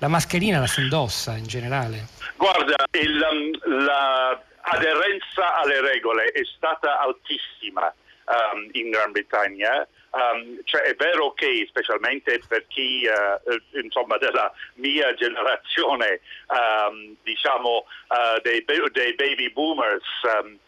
La 0.00 0.08
mascherina 0.08 0.60
la 0.60 0.66
si 0.66 0.80
indossa 0.80 1.36
in 1.36 1.46
generale? 1.46 2.06
Guarda, 2.36 2.74
il, 2.92 3.20
um, 3.30 3.84
l'aderenza 3.84 5.58
alle 5.58 5.82
regole 5.82 6.24
è 6.32 6.40
stata 6.56 6.98
altissima 7.00 7.92
um, 8.24 8.68
in 8.72 8.88
Gran 8.88 9.12
Bretagna. 9.12 9.86
Um, 10.12 10.58
cioè 10.64 10.80
è 10.80 10.94
vero 10.96 11.34
che 11.34 11.66
specialmente 11.68 12.40
per 12.48 12.66
chi 12.68 13.06
uh, 13.06 13.78
insomma 13.78 14.16
della 14.16 14.50
mia 14.76 15.12
generazione 15.14 16.20
um, 16.48 17.14
diciamo 17.22 17.84
uh, 18.08 18.40
dei, 18.42 18.64
dei, 18.64 19.14
baby 19.14 19.52
boomers 19.52 20.02
um, 20.42 20.58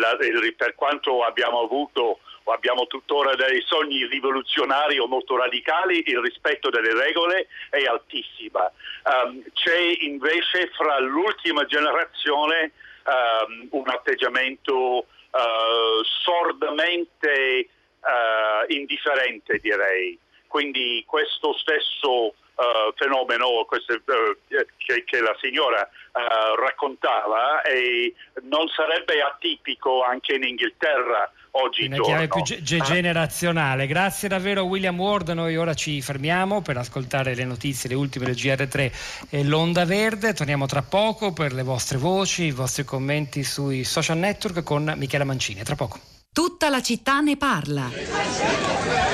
la, 0.00 0.16
per 0.56 0.74
quanto 0.74 1.22
abbiamo 1.22 1.60
avuto 1.60 2.18
abbiamo 2.52 2.86
tuttora 2.86 3.34
dei 3.34 3.62
sogni 3.66 4.06
rivoluzionari 4.06 4.98
o 4.98 5.06
molto 5.06 5.36
radicali, 5.36 6.02
il 6.06 6.20
rispetto 6.20 6.70
delle 6.70 6.94
regole 6.94 7.48
è 7.70 7.84
altissima. 7.84 8.70
Um, 9.04 9.42
c'è 9.52 9.78
invece 10.00 10.70
fra 10.76 10.98
l'ultima 11.00 11.64
generazione 11.64 12.72
um, 13.04 13.68
un 13.70 13.88
atteggiamento 13.88 15.06
uh, 15.36 16.04
sordamente 16.22 17.68
uh, 18.00 18.72
indifferente, 18.72 19.58
direi. 19.58 20.18
Quindi 20.46 21.04
questo 21.06 21.52
stesso 21.54 22.34
uh, 22.54 22.92
fenomeno 22.94 23.64
questo, 23.66 24.00
che, 24.78 25.04
che, 25.04 25.20
la 25.20 25.36
signora 25.40 25.88
raccontava 26.56 27.60
non 28.44 28.66
sarebbe 28.68 29.20
atipico 29.20 30.02
anche 30.02 30.34
in 30.34 30.44
Inghilterra 30.44 31.30
oggi 31.62 31.86
Una 31.86 32.00
chiave 32.00 32.28
più 32.28 32.42
ge- 32.42 32.60
generazionale. 32.80 33.86
Grazie 33.86 34.28
davvero 34.28 34.62
William 34.64 34.98
Ward, 34.98 35.28
noi 35.30 35.56
ora 35.56 35.74
ci 35.74 36.00
fermiamo 36.00 36.60
per 36.62 36.76
ascoltare 36.76 37.34
le 37.34 37.44
notizie, 37.44 37.88
le 37.88 37.94
ultime 37.94 38.26
del 38.26 38.34
GR3 38.34 38.92
e 39.30 39.44
l'Onda 39.44 39.84
Verde. 39.84 40.32
Torniamo 40.32 40.66
tra 40.66 40.82
poco 40.82 41.32
per 41.32 41.52
le 41.52 41.62
vostre 41.62 41.98
voci, 41.98 42.44
i 42.44 42.50
vostri 42.52 42.84
commenti 42.84 43.42
sui 43.44 43.84
social 43.84 44.18
network 44.18 44.62
con 44.62 44.92
Michela 44.96 45.24
Mancini. 45.24 45.62
Tra 45.62 45.74
poco. 45.74 45.98
Tutta 46.32 46.68
la 46.68 46.82
città 46.82 47.20
ne 47.20 47.36
parla. 47.36 47.90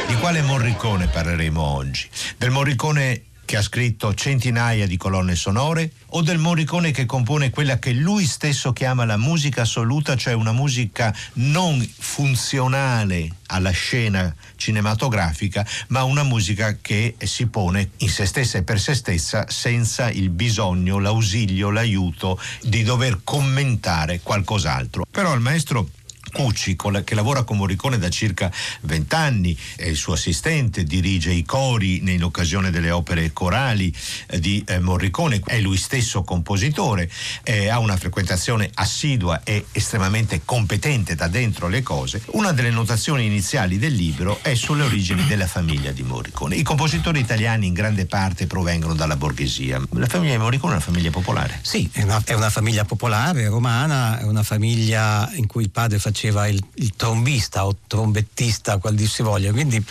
Di 0.09 0.15
quale 0.17 0.43
Morricone 0.43 1.07
parleremo 1.07 1.61
oggi? 1.61 2.09
Del 2.37 2.51
Morricone 2.51 3.27
che 3.53 3.59
ha 3.59 3.63
scritto 3.63 4.15
centinaia 4.15 4.87
di 4.87 4.97
colonne 4.97 5.35
sonore 5.35 5.93
o 6.15 6.23
del 6.23 6.39
Morricone 6.39 6.91
che 6.91 7.05
compone 7.05 7.51
quella 7.51 7.79
che 7.79 7.93
lui 7.93 8.25
stesso 8.25 8.73
chiama 8.73 9.05
la 9.05 9.19
musica 9.19 9.61
assoluta, 9.61 10.17
cioè 10.17 10.33
una 10.33 10.53
musica 10.53 11.15
non 11.35 11.87
funzionale 11.99 13.29
alla 13.49 13.69
scena 13.73 14.35
cinematografica, 14.57 15.67
ma 15.89 16.03
una 16.03 16.23
musica 16.23 16.79
che 16.81 17.17
si 17.19 17.47
pone 17.49 17.91
in 17.99 18.09
se 18.09 18.25
stessa 18.25 18.57
e 18.57 18.63
per 18.63 18.81
se 18.81 18.95
stessa 18.95 19.45
senza 19.51 20.11
il 20.11 20.31
bisogno, 20.31 20.99
l'ausilio, 20.99 21.69
l'aiuto 21.69 22.41
di 22.63 22.83
dover 22.83 23.21
commentare 23.23 24.21
qualcos'altro. 24.23 25.05
Però 25.11 25.35
il 25.35 25.41
maestro 25.41 25.91
Cucci, 26.33 26.77
che 27.05 27.15
lavora 27.15 27.43
con 27.43 27.59
Morricone 27.59 27.99
da 27.99 28.09
circa 28.09 28.51
vent'anni, 28.81 29.57
è 29.77 29.85
il 29.85 29.97
suo 29.97 30.15
assistente, 30.15 30.85
dirige 30.85 31.31
i 31.31 31.45
cori 31.45 31.99
in 32.11 32.25
occasione 32.25 32.71
delle 32.71 32.91
opere 32.91 33.33
corali 33.33 33.95
eh, 34.27 34.41
di 34.41 34.65
eh, 34.67 34.81
Morricone, 34.81 35.41
è 35.45 35.61
lui 35.61 35.77
stesso 35.77 36.23
compositore, 36.23 37.11
eh, 37.45 37.69
ha 37.69 37.79
una 37.79 37.97
frequentazione 37.97 38.71
assidua 38.75 39.43
e 39.45 39.67
estremamente 39.73 40.43
competente 40.45 41.15
da 41.15 41.29
dentro 41.29 41.69
le 41.69 41.83
cose. 41.83 42.23
Una 42.29 42.53
delle 42.53 42.71
notazioni 42.71 43.27
iniziali 43.27 43.79
del 43.79 43.95
libro 43.95 44.39
è 44.43 44.55
sulle 44.55 44.85
origini 44.85 45.27
della 45.27 45.47
famiglia 45.47 45.93
di 45.93 46.03
Morricone. 46.03 46.57
I 46.57 46.63
compositori 46.63 47.21
italiani 47.21 47.67
in 47.67 47.75
grande 47.75 48.07
parte 48.07 48.47
provengono 48.47 48.95
dalla 48.95 49.17
borghesia. 49.17 49.81
La 49.91 50.07
famiglia 50.07 50.33
di 50.33 50.39
Morricone 50.39 50.73
è 50.73 50.77
una 50.77 50.85
famiglia 50.85 51.11
popolare. 51.11 51.59
Sì, 51.63 51.89
è 51.93 52.03
una, 52.03 52.23
è 52.25 52.33
una 52.33 52.51
famiglia 52.51 52.85
popolare, 52.85 53.47
romana, 53.49 54.19
è 54.19 54.25
una 54.25 54.43
famiglia 54.43 55.31
in 55.35 55.47
cui 55.47 55.65
il 55.65 55.71
padre 55.71 55.99
faceva 55.99 56.22
faceva 56.23 56.47
il, 56.47 56.63
il 56.75 56.95
trombista 56.95 57.67
o 57.67 57.77
trombettista, 57.89 58.79
qual 58.79 58.95
dir 58.95 59.09
si 59.09 59.23
voglia, 59.23 59.51
quindi 59.51 59.85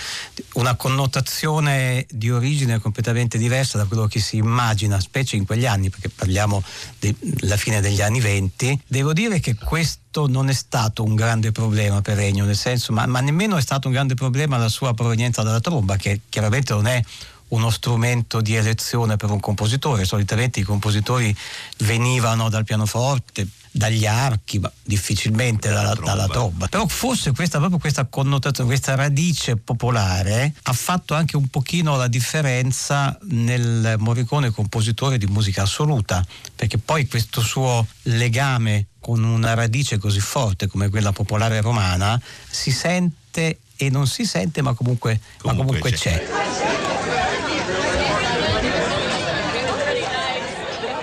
una 0.53 0.75
connotazione 0.75 2.05
di 2.09 2.31
origine 2.31 2.79
completamente 2.79 3.37
diversa 3.37 3.77
da 3.77 3.83
quello 3.83 4.07
che 4.07 4.21
si 4.21 4.37
immagina, 4.37 4.99
specie 5.01 5.35
in 5.35 5.45
quegli 5.45 5.65
anni, 5.65 5.89
perché 5.89 6.07
parliamo 6.07 6.63
della 6.99 7.57
fine 7.57 7.81
degli 7.81 8.01
anni 8.01 8.21
venti. 8.21 8.79
Devo 8.87 9.11
dire 9.11 9.41
che 9.41 9.55
questo 9.55 10.27
non 10.27 10.47
è 10.47 10.53
stato 10.53 11.03
un 11.03 11.15
grande 11.15 11.51
problema 11.51 12.01
per 12.01 12.15
Regno, 12.15 12.45
nel 12.45 12.55
senso, 12.55 12.93
ma, 12.93 13.05
ma 13.05 13.19
nemmeno 13.19 13.57
è 13.57 13.61
stato 13.61 13.87
un 13.87 13.93
grande 13.93 14.13
problema 14.13 14.57
la 14.57 14.69
sua 14.69 14.93
provenienza 14.93 15.43
dalla 15.43 15.59
tromba, 15.59 15.97
che 15.97 16.21
chiaramente 16.29 16.73
non 16.73 16.87
è 16.87 17.03
uno 17.49 17.69
strumento 17.69 18.39
di 18.39 18.55
elezione 18.55 19.17
per 19.17 19.29
un 19.29 19.41
compositore. 19.41 20.05
Solitamente 20.05 20.61
i 20.61 20.63
compositori 20.63 21.35
venivano 21.79 22.47
dal 22.47 22.63
pianoforte, 22.63 23.45
dagli 23.71 24.05
archi, 24.05 24.59
ma 24.59 24.71
difficilmente 24.83 25.69
dalla, 25.69 25.93
dalla 25.95 26.27
tromba. 26.27 26.67
Però 26.67 26.85
forse 26.87 27.31
questa, 27.31 27.57
proprio 27.57 27.79
questa 27.79 28.05
connotazione, 28.05 28.69
questa 28.69 28.95
radice 28.95 29.55
popolare 29.55 30.53
ha 30.63 30.73
fatto 30.73 31.13
anche 31.13 31.37
un 31.37 31.47
pochino 31.47 31.95
la 31.95 32.07
differenza 32.07 33.17
nel 33.29 33.95
Morricone 33.97 34.51
compositore 34.51 35.17
di 35.17 35.25
musica 35.27 35.63
assoluta, 35.63 36.25
perché 36.55 36.77
poi 36.77 37.07
questo 37.07 37.41
suo 37.41 37.87
legame 38.03 38.87
con 38.99 39.23
una 39.23 39.53
radice 39.53 39.97
così 39.97 40.19
forte 40.19 40.67
come 40.67 40.89
quella 40.89 41.11
popolare 41.11 41.59
romana 41.61 42.21
si 42.49 42.71
sente 42.71 43.59
e 43.75 43.89
non 43.89 44.05
si 44.05 44.25
sente 44.25 44.61
ma 44.61 44.73
comunque, 44.73 45.19
comunque, 45.37 45.51
ma 45.51 45.55
comunque 45.55 45.91
c'è. 45.91 46.23
c'è. 46.23 46.80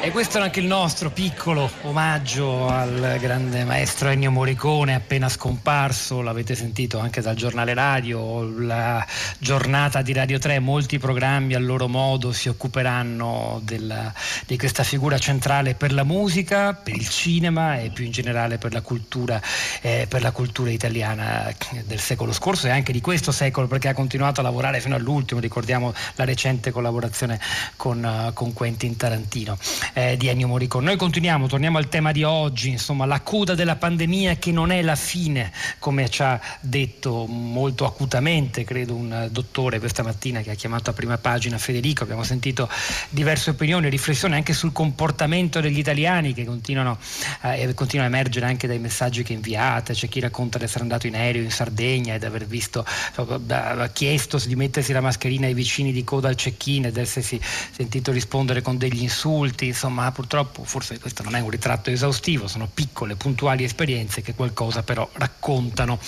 E 0.08 0.10
questo 0.10 0.38
è 0.38 0.40
anche 0.40 0.60
il 0.60 0.66
nostro 0.66 1.10
piccolo 1.10 1.70
omaggio 1.82 2.66
al 2.66 3.18
grande 3.20 3.62
maestro 3.64 4.08
Ennio 4.08 4.30
Morricone 4.30 4.94
appena 4.94 5.28
scomparso, 5.28 6.22
l'avete 6.22 6.54
sentito 6.54 6.98
anche 6.98 7.20
dal 7.20 7.36
giornale 7.36 7.74
radio, 7.74 8.42
la 8.58 9.06
giornata 9.38 10.00
di 10.00 10.14
Radio 10.14 10.38
3, 10.38 10.60
molti 10.60 10.98
programmi 10.98 11.52
a 11.52 11.58
loro 11.58 11.88
modo 11.88 12.32
si 12.32 12.48
occuperanno 12.48 13.60
della, 13.62 14.10
di 14.46 14.56
questa 14.56 14.82
figura 14.82 15.18
centrale 15.18 15.74
per 15.74 15.92
la 15.92 16.04
musica, 16.04 16.72
per 16.72 16.94
il 16.94 17.06
cinema 17.06 17.78
e 17.78 17.90
più 17.90 18.06
in 18.06 18.10
generale 18.10 18.56
per 18.56 18.72
la 18.72 18.80
cultura, 18.80 19.38
eh, 19.82 20.06
per 20.08 20.22
la 20.22 20.30
cultura 20.30 20.70
italiana 20.70 21.52
del 21.84 22.00
secolo 22.00 22.32
scorso 22.32 22.66
e 22.66 22.70
anche 22.70 22.92
di 22.92 23.02
questo 23.02 23.30
secolo 23.30 23.66
perché 23.66 23.88
ha 23.88 23.94
continuato 23.94 24.40
a 24.40 24.42
lavorare 24.42 24.80
fino 24.80 24.94
all'ultimo, 24.94 25.38
ricordiamo 25.38 25.92
la 26.14 26.24
recente 26.24 26.70
collaborazione 26.70 27.38
con, 27.76 28.02
uh, 28.02 28.32
con 28.32 28.54
Quentin 28.54 28.96
Tarantino 28.96 29.58
eh, 29.98 30.16
di 30.16 30.28
Ennio 30.28 30.46
Morricone. 30.46 30.84
Noi 30.84 30.96
continuiamo, 30.96 31.48
torniamo 31.48 31.78
al 31.78 31.88
tema 31.88 32.12
di 32.12 32.22
oggi, 32.22 32.70
insomma 32.70 33.04
la 33.04 33.20
coda 33.20 33.56
della 33.56 33.74
pandemia 33.74 34.36
che 34.36 34.52
non 34.52 34.70
è 34.70 34.80
la 34.82 34.94
fine, 34.94 35.50
come 35.80 36.08
ci 36.08 36.22
ha 36.22 36.40
detto 36.60 37.26
molto 37.26 37.84
acutamente, 37.84 38.62
credo 38.62 38.94
un 38.94 39.28
dottore 39.30 39.80
questa 39.80 40.04
mattina 40.04 40.40
che 40.40 40.52
ha 40.52 40.54
chiamato 40.54 40.90
a 40.90 40.92
prima 40.92 41.18
pagina 41.18 41.58
Federico, 41.58 42.04
abbiamo 42.04 42.22
sentito 42.22 42.68
diverse 43.08 43.50
opinioni, 43.50 43.88
riflessioni 43.88 44.34
anche 44.34 44.52
sul 44.52 44.72
comportamento 44.72 45.60
degli 45.60 45.78
italiani 45.78 46.32
che 46.32 46.44
continuano, 46.44 46.98
eh, 47.42 47.74
continuano 47.74 48.12
a 48.12 48.16
emergere 48.16 48.46
anche 48.46 48.68
dai 48.68 48.78
messaggi 48.78 49.24
che 49.24 49.32
inviate, 49.32 49.94
c'è 49.94 50.08
chi 50.08 50.20
racconta 50.20 50.58
di 50.58 50.64
essere 50.64 50.82
andato 50.82 51.08
in 51.08 51.16
aereo 51.16 51.42
in 51.42 51.50
Sardegna 51.50 52.14
ed 52.14 52.22
aver 52.22 52.46
visto, 52.46 52.84
ha 53.16 53.88
chiesto 53.92 54.38
di 54.46 54.54
mettersi 54.54 54.92
la 54.92 55.00
mascherina 55.00 55.46
ai 55.46 55.54
vicini 55.54 55.90
di 55.90 56.04
coda 56.04 56.28
al 56.28 56.36
check-in 56.36 56.84
ed 56.84 56.96
essersi 56.96 57.40
sentito 57.42 58.12
rispondere 58.12 58.62
con 58.62 58.78
degli 58.78 59.02
insulti, 59.02 59.66
insomma 59.66 59.87
insomma 59.88 60.12
purtroppo 60.12 60.64
forse 60.64 60.98
questo 61.00 61.22
non 61.22 61.34
è 61.34 61.40
un 61.40 61.48
ritratto 61.48 61.90
esaustivo, 61.90 62.46
sono 62.46 62.68
piccole, 62.72 63.16
puntuali 63.16 63.64
esperienze 63.64 64.20
che 64.20 64.34
qualcosa 64.34 64.82
però 64.82 65.08
raccontano. 65.14 65.98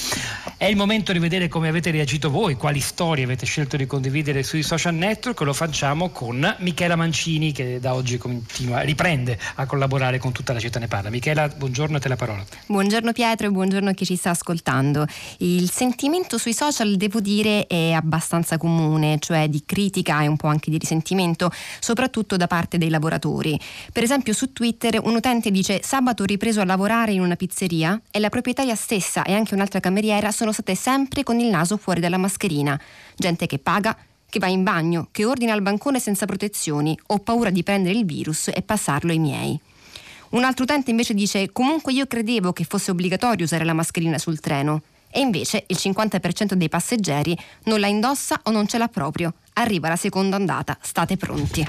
È 0.57 0.67
il 0.67 0.77
momento 0.77 1.13
di 1.13 1.19
vedere 1.19 1.49
come 1.49 1.69
avete 1.69 1.91
reagito 1.91 2.31
voi, 2.31 2.57
quali 2.57 2.81
storie 2.81 3.25
avete 3.25 3.47
scelto 3.47 3.77
di 3.79 3.87
condividere 3.87 4.43
sui 4.43 4.63
social 4.63 4.95
network, 4.95 5.41
lo 5.41 5.55
facciamo 5.55 6.11
con 6.11 6.57
Michela 6.59 6.95
Mancini 6.95 7.53
che 7.53 7.81
da 7.81 7.95
oggi 7.95 8.19
continua, 8.19 8.81
riprende 8.81 9.39
a 9.55 9.65
collaborare 9.65 10.19
con 10.19 10.33
tutta 10.33 10.53
la 10.53 10.61
città 10.61 10.79
ne 10.79 10.89
parla. 10.89 11.09
Michela, 11.09 11.49
buongiorno 11.49 11.97
a 11.97 12.01
te 12.01 12.09
la 12.09 12.17
parola. 12.17 12.45
Buongiorno 12.67 13.13
Pietro 13.13 13.47
e 13.47 13.51
buongiorno 13.51 13.89
a 13.89 13.93
chi 13.93 14.05
ci 14.05 14.17
sta 14.17 14.31
ascoltando. 14.31 15.07
Il 15.39 15.71
sentimento 15.71 16.37
sui 16.37 16.53
social, 16.53 16.97
devo 16.97 17.21
dire, 17.21 17.67
è 17.67 17.93
abbastanza 17.93 18.59
comune, 18.59 19.19
cioè 19.21 19.49
di 19.49 19.63
critica 19.65 20.23
e 20.23 20.27
un 20.27 20.37
po' 20.37 20.49
anche 20.49 20.71
di 20.71 20.77
risentimento, 20.77 21.51
soprattutto 21.79 22.37
da 22.37 22.47
parte 22.47 22.77
dei 22.77 22.91
lavoratori. 22.91 23.59
Per 23.93 24.03
esempio 24.03 24.33
su 24.33 24.53
Twitter 24.53 25.01
un 25.03 25.15
utente 25.15 25.51
dice 25.51 25.81
sabato 25.83 26.23
ho 26.23 26.27
ripreso 26.27 26.61
a 26.61 26.65
lavorare 26.65 27.13
in 27.13 27.21
una 27.21 27.37
pizzeria 27.37 28.01
e 28.11 28.19
la 28.19 28.29
proprietaria 28.29 28.75
stessa 28.75 29.23
e 29.25 29.35
anche 29.35 29.55
un'altra 29.55 29.81
cameriera 29.81 30.31
sono 30.31 30.53
state 30.53 30.75
sempre 30.75 31.23
con 31.23 31.39
il 31.39 31.49
naso 31.49 31.77
fuori 31.77 32.01
dalla 32.01 32.19
mascherina. 32.19 32.81
Gente 33.17 33.47
che 33.47 33.59
paga, 33.59 33.97
che 34.29 34.39
va 34.39 34.47
in 34.47 34.63
bagno, 34.63 35.09
che 35.11 35.25
ordina 35.25 35.53
al 35.53 35.63
bancone 35.63 35.99
senza 35.99 36.27
protezioni, 36.27 36.99
ho 37.07 37.19
paura 37.19 37.51
di 37.51 37.63
prendere 37.63 37.99
il 37.99 38.05
virus 38.05 38.49
e 38.49 38.63
passarlo 38.63 39.11
ai 39.11 39.19
miei. 39.19 39.61
Un 40.31 40.45
altro 40.45 40.63
utente 40.63 40.91
invece 40.91 41.13
dice 41.13 41.51
comunque 41.51 41.93
io 41.93 42.07
credevo 42.07 42.53
che 42.53 42.65
fosse 42.65 42.93
obbligatorio 42.93 43.45
usare 43.45 43.65
la 43.65 43.73
mascherina 43.73 44.17
sul 44.17 44.39
treno 44.39 44.83
e 45.11 45.21
invece 45.21 45.65
il 45.67 45.77
50% 45.79 46.55
dei 46.55 46.69
passeggeri 46.69 47.37
non 47.65 47.81
la 47.81 47.89
indossa 47.89 48.41
o 48.45 48.51
non 48.51 48.69
ce 48.69 48.79
l'ha 48.79 48.89
proprio. 48.89 49.35
Arriva 49.55 49.89
la 49.89 49.97
seconda 49.97 50.37
ondata, 50.37 50.79
state 50.81 51.17
pronti. 51.17 51.67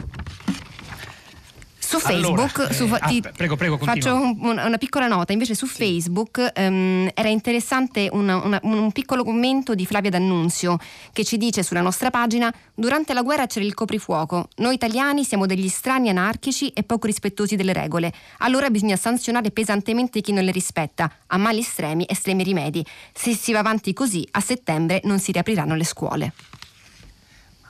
Su 1.92 2.00
Facebook, 2.00 2.60
allora, 2.60 2.74
su, 2.74 2.86
eh, 2.86 3.00
ti, 3.08 3.22
prego, 3.36 3.58
prego, 3.58 3.78
faccio 3.78 4.16
un, 4.16 4.38
una 4.39 4.78
piccola 4.78 5.08
nota, 5.08 5.34
invece 5.34 5.56
su 5.56 5.66
sì. 5.66 5.76
Facebook 5.76 6.52
um, 6.56 7.10
era 7.14 7.28
interessante 7.28 8.08
una, 8.14 8.38
una, 8.38 8.60
un 8.64 8.94
piccolo 8.94 9.26
commento 9.26 9.76
di 9.76 9.86
Flavia 9.86 10.10
D'Annunzio 10.10 10.78
che 11.12 11.26
ci 11.26 11.36
dice 11.36 11.64
sulla 11.64 11.82
nostra 11.82 12.10
pagina 12.10 12.54
durante 12.74 13.14
la 13.14 13.24
guerra 13.24 13.46
c'era 13.46 13.66
il 13.66 13.74
coprifuoco, 13.74 14.48
noi 14.58 14.76
italiani 14.76 15.26
siamo 15.26 15.46
degli 15.46 15.68
strani 15.68 16.08
anarchici 16.08 16.70
e 16.70 16.84
poco 16.84 17.08
rispettosi 17.08 17.58
delle 17.58 17.74
regole, 17.74 18.14
allora 18.38 18.70
bisogna 18.70 18.96
sanzionare 18.96 19.52
pesantemente 19.52 20.22
chi 20.22 20.32
non 20.32 20.46
le 20.46 20.52
rispetta, 20.52 21.12
a 21.28 21.38
mali 21.38 21.60
estremi 21.60 22.06
estremi 22.08 22.44
rimedi, 22.44 22.86
se 23.12 23.36
si 23.36 23.52
va 23.52 23.60
avanti 23.60 23.92
così 23.92 24.26
a 24.32 24.39
settembre 24.39 25.02
non 25.04 25.20
si 25.20 25.34
riapriranno 25.34 25.76
le 25.76 25.84
scuole. 25.84 26.34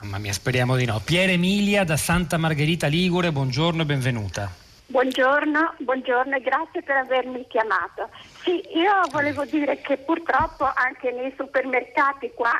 Mamma 0.02 0.18
mia, 0.18 0.32
speriamo 0.32 0.74
di 0.74 0.84
no. 0.84 1.00
Pier 1.04 1.30
Emilia 1.30 1.84
da 1.84 1.96
Santa 1.96 2.36
Margherita 2.36 2.88
Ligure, 2.88 3.30
buongiorno 3.30 3.82
e 3.82 3.84
benvenuta. 3.84 4.50
Buongiorno, 4.86 5.74
buongiorno 5.78 6.34
e 6.34 6.40
grazie 6.40 6.82
per 6.82 6.96
avermi 6.96 7.46
chiamato. 7.46 8.08
Sì, 8.42 8.60
io 8.74 8.90
volevo 9.12 9.44
dire 9.44 9.80
che 9.80 9.98
purtroppo 9.98 10.68
anche 10.74 11.12
nei 11.12 11.32
supermercati 11.36 12.32
qua 12.34 12.50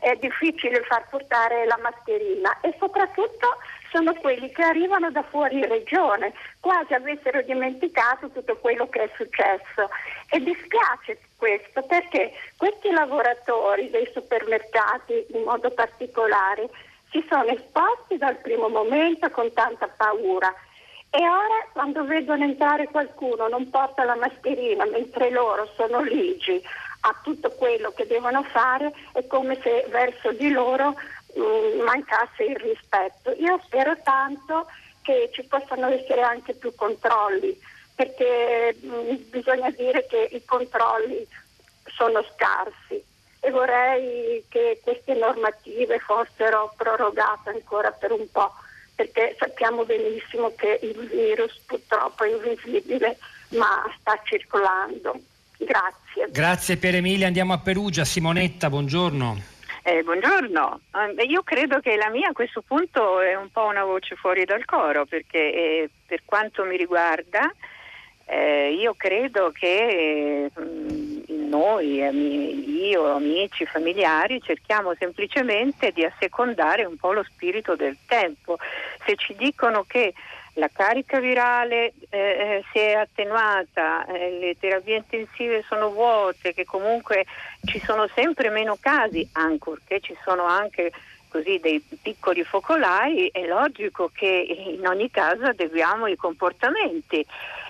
è 0.00 0.16
difficile 0.16 0.82
far 0.88 1.08
portare 1.08 1.66
la 1.66 1.78
mascherina 1.80 2.58
e 2.62 2.74
soprattutto 2.80 3.46
sono 3.92 4.12
quelli 4.14 4.50
che 4.50 4.62
arrivano 4.62 5.12
da 5.12 5.22
fuori 5.22 5.64
regione, 5.64 6.32
quasi 6.58 6.94
avessero 6.94 7.42
dimenticato 7.42 8.28
tutto 8.30 8.56
quello 8.56 8.88
che 8.88 9.04
è 9.04 9.10
successo. 9.16 9.88
E 10.30 10.40
dispiace 10.40 11.20
questo 11.36 11.80
perché 11.82 12.32
questi 12.56 12.90
lavoratori 12.90 13.88
dei 13.88 14.10
supermercati 14.12 15.26
in 15.32 15.44
modo 15.44 15.70
particolare 15.70 16.68
si 17.10 17.24
sono 17.28 17.46
esposti 17.46 18.16
dal 18.18 18.36
primo 18.36 18.68
momento 18.68 19.30
con 19.30 19.52
tanta 19.52 19.88
paura 19.88 20.52
e 21.10 21.18
ora 21.26 21.66
quando 21.72 22.04
vedono 22.04 22.44
entrare 22.44 22.88
qualcuno 22.88 23.48
non 23.48 23.70
porta 23.70 24.04
la 24.04 24.16
mascherina 24.16 24.84
mentre 24.84 25.30
loro 25.30 25.66
sono 25.74 26.02
ligi 26.02 26.62
a 27.00 27.14
tutto 27.22 27.50
quello 27.52 27.92
che 27.92 28.06
devono 28.06 28.42
fare, 28.42 28.92
è 29.12 29.26
come 29.26 29.58
se 29.62 29.86
verso 29.88 30.32
di 30.32 30.50
loro 30.50 30.90
mh, 31.34 31.40
mm, 31.40 31.80
mancasse 31.80 32.44
il 32.44 32.56
rispetto. 32.56 33.32
Io 33.38 33.60
spero 33.64 33.96
tanto 34.02 34.66
che 35.02 35.30
ci 35.32 35.44
possano 35.44 35.88
essere 35.88 36.22
anche 36.22 36.54
più 36.54 36.74
controlli, 36.74 37.56
perché 37.94 38.76
mh, 38.78 38.88
mm, 38.88 39.14
bisogna 39.30 39.70
dire 39.70 40.06
che 40.06 40.28
i 40.32 40.44
controlli 40.44 41.26
sono 41.86 42.22
scarsi 42.34 43.02
e 43.40 43.50
vorrei 43.50 44.44
che 44.48 44.80
queste 44.82 45.14
normative 45.14 45.98
fossero 46.00 46.72
prorogate 46.76 47.50
ancora 47.50 47.90
per 47.92 48.12
un 48.12 48.26
po', 48.30 48.52
perché 48.94 49.36
sappiamo 49.38 49.84
benissimo 49.84 50.52
che 50.56 50.80
il 50.82 51.08
virus 51.08 51.58
purtroppo 51.66 52.24
è 52.24 52.30
invisibile 52.30 53.16
ma 53.50 53.84
sta 54.00 54.20
circolando. 54.24 55.18
Grazie. 55.56 56.28
Grazie 56.30 56.76
Pier 56.76 56.96
Emilia, 56.96 57.26
andiamo 57.26 57.52
a 57.52 57.58
Perugia. 57.58 58.04
Simonetta, 58.04 58.68
buongiorno. 58.68 59.56
Eh, 59.82 60.02
buongiorno, 60.02 60.80
eh, 61.16 61.22
io 61.22 61.42
credo 61.42 61.80
che 61.80 61.96
la 61.96 62.10
mia 62.10 62.28
a 62.28 62.32
questo 62.32 62.60
punto 62.60 63.20
è 63.20 63.34
un 63.34 63.48
po' 63.50 63.64
una 63.64 63.84
voce 63.84 64.16
fuori 64.16 64.44
dal 64.44 64.66
coro 64.66 65.06
perché 65.06 65.38
eh, 65.38 65.90
per 66.06 66.22
quanto 66.26 66.64
mi 66.64 66.76
riguarda 66.76 67.50
eh, 68.26 68.76
io 68.78 68.92
credo 68.94 69.50
che 69.50 70.50
eh, 70.54 71.07
noi, 71.48 71.96
io, 71.96 73.14
amici, 73.14 73.66
familiari, 73.66 74.40
cerchiamo 74.40 74.94
semplicemente 74.98 75.90
di 75.90 76.04
assecondare 76.04 76.84
un 76.84 76.96
po' 76.96 77.12
lo 77.12 77.24
spirito 77.24 77.74
del 77.74 77.96
tempo. 78.06 78.58
Se 79.04 79.16
ci 79.16 79.34
dicono 79.34 79.84
che 79.86 80.12
la 80.54 80.68
carica 80.72 81.20
virale 81.20 81.92
eh, 82.10 82.18
eh, 82.18 82.64
si 82.72 82.78
è 82.78 82.94
attenuata, 82.94 84.04
eh, 84.06 84.38
le 84.38 84.56
terapie 84.58 84.96
intensive 84.96 85.64
sono 85.66 85.90
vuote, 85.90 86.52
che 86.52 86.64
comunque 86.64 87.24
ci 87.64 87.80
sono 87.80 88.08
sempre 88.14 88.50
meno 88.50 88.76
casi, 88.80 89.26
ancorché 89.32 90.00
ci 90.00 90.16
sono 90.24 90.44
anche 90.44 90.92
così 91.28 91.58
dei 91.60 91.82
piccoli 92.02 92.42
focolai, 92.42 93.28
è 93.32 93.46
logico 93.46 94.10
che 94.12 94.74
in 94.76 94.86
ogni 94.86 95.10
caso 95.10 95.44
adeguiamo 95.44 96.06
i 96.06 96.16
comportamenti. 96.16 97.24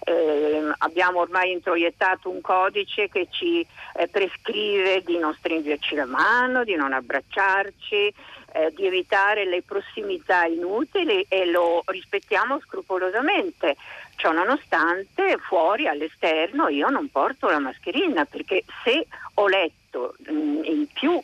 Eh, 0.09 0.73
abbiamo 0.79 1.21
ormai 1.21 1.53
introiettato 1.53 2.31
un 2.31 2.41
codice 2.41 3.11
che 3.11 3.27
ci 3.29 3.61
eh, 3.61 4.09
prescrive 4.09 5.03
di 5.05 5.19
non 5.19 5.35
stringerci 5.35 5.95
la 5.95 6.07
mano, 6.07 6.65
di 6.65 6.75
non 6.77 6.95
abbracciarci, 6.95 8.15
eh, 8.55 8.73
di 8.75 8.87
evitare 8.87 9.45
le 9.45 9.61
prossimità 9.61 10.45
inutili 10.45 11.27
e 11.29 11.45
lo 11.45 11.83
rispettiamo 11.85 12.59
scrupolosamente. 12.61 13.77
Ciò 14.17 14.33
nonostante, 14.33 15.37
fuori 15.37 15.87
all'esterno 15.87 16.69
io 16.69 16.89
non 16.89 17.11
porto 17.11 17.51
la 17.51 17.59
mascherina 17.59 18.25
perché 18.25 18.65
se 18.83 19.07
ho 19.35 19.47
letto 19.47 20.15
mh, 20.27 20.33
mm, 20.33 20.65
in 20.65 20.87
più 20.91 21.21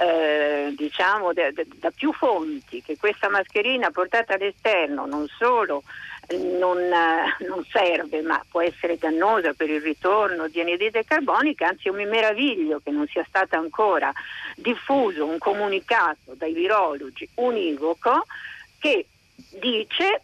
eh, 0.00 0.72
diciamo 0.74 1.34
da, 1.34 1.50
da, 1.52 1.90
più 1.90 2.12
fonti 2.14 2.82
che 2.82 2.96
questa 2.96 3.28
mascherina 3.28 3.90
portata 3.90 4.34
all'esterno 4.34 5.04
non 5.04 5.28
solo 5.28 5.82
non, 6.38 6.78
eh, 6.78 7.44
non, 7.46 7.64
serve 7.70 8.22
ma 8.22 8.42
può 8.50 8.60
essere 8.60 8.98
dannosa 8.98 9.52
per 9.52 9.70
il 9.70 9.80
ritorno 9.80 10.48
di 10.48 10.60
anidride 10.60 11.04
carbonica, 11.04 11.68
anzi 11.68 11.88
io 11.88 11.94
mi 11.94 12.06
meraviglio 12.06 12.80
che 12.82 12.90
non 12.90 13.06
sia 13.06 13.24
stato 13.26 13.56
ancora 13.56 14.12
diffuso 14.56 15.26
un 15.26 15.38
comunicato 15.38 16.34
dai 16.34 16.52
virologi 16.52 17.28
univoco 17.34 18.24
che 18.78 19.06
dice 19.58 20.22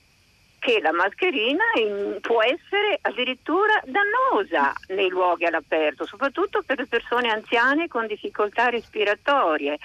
che 0.59 0.81
la 0.81 0.93
mascherina 0.93 1.63
in, 1.77 2.19
può 2.21 2.43
essere 2.43 2.99
addirittura 3.01 3.81
dannosa 3.85 4.73
nei 4.89 5.09
luoghi 5.09 5.45
all'aperto, 5.45 6.05
soprattutto 6.05 6.63
per 6.67 6.79
le 6.79 6.87
persone 6.87 7.31
anziane 7.31 7.87
con 7.87 8.07
difficoltà 8.07 8.69
respiratorie. 8.69 9.79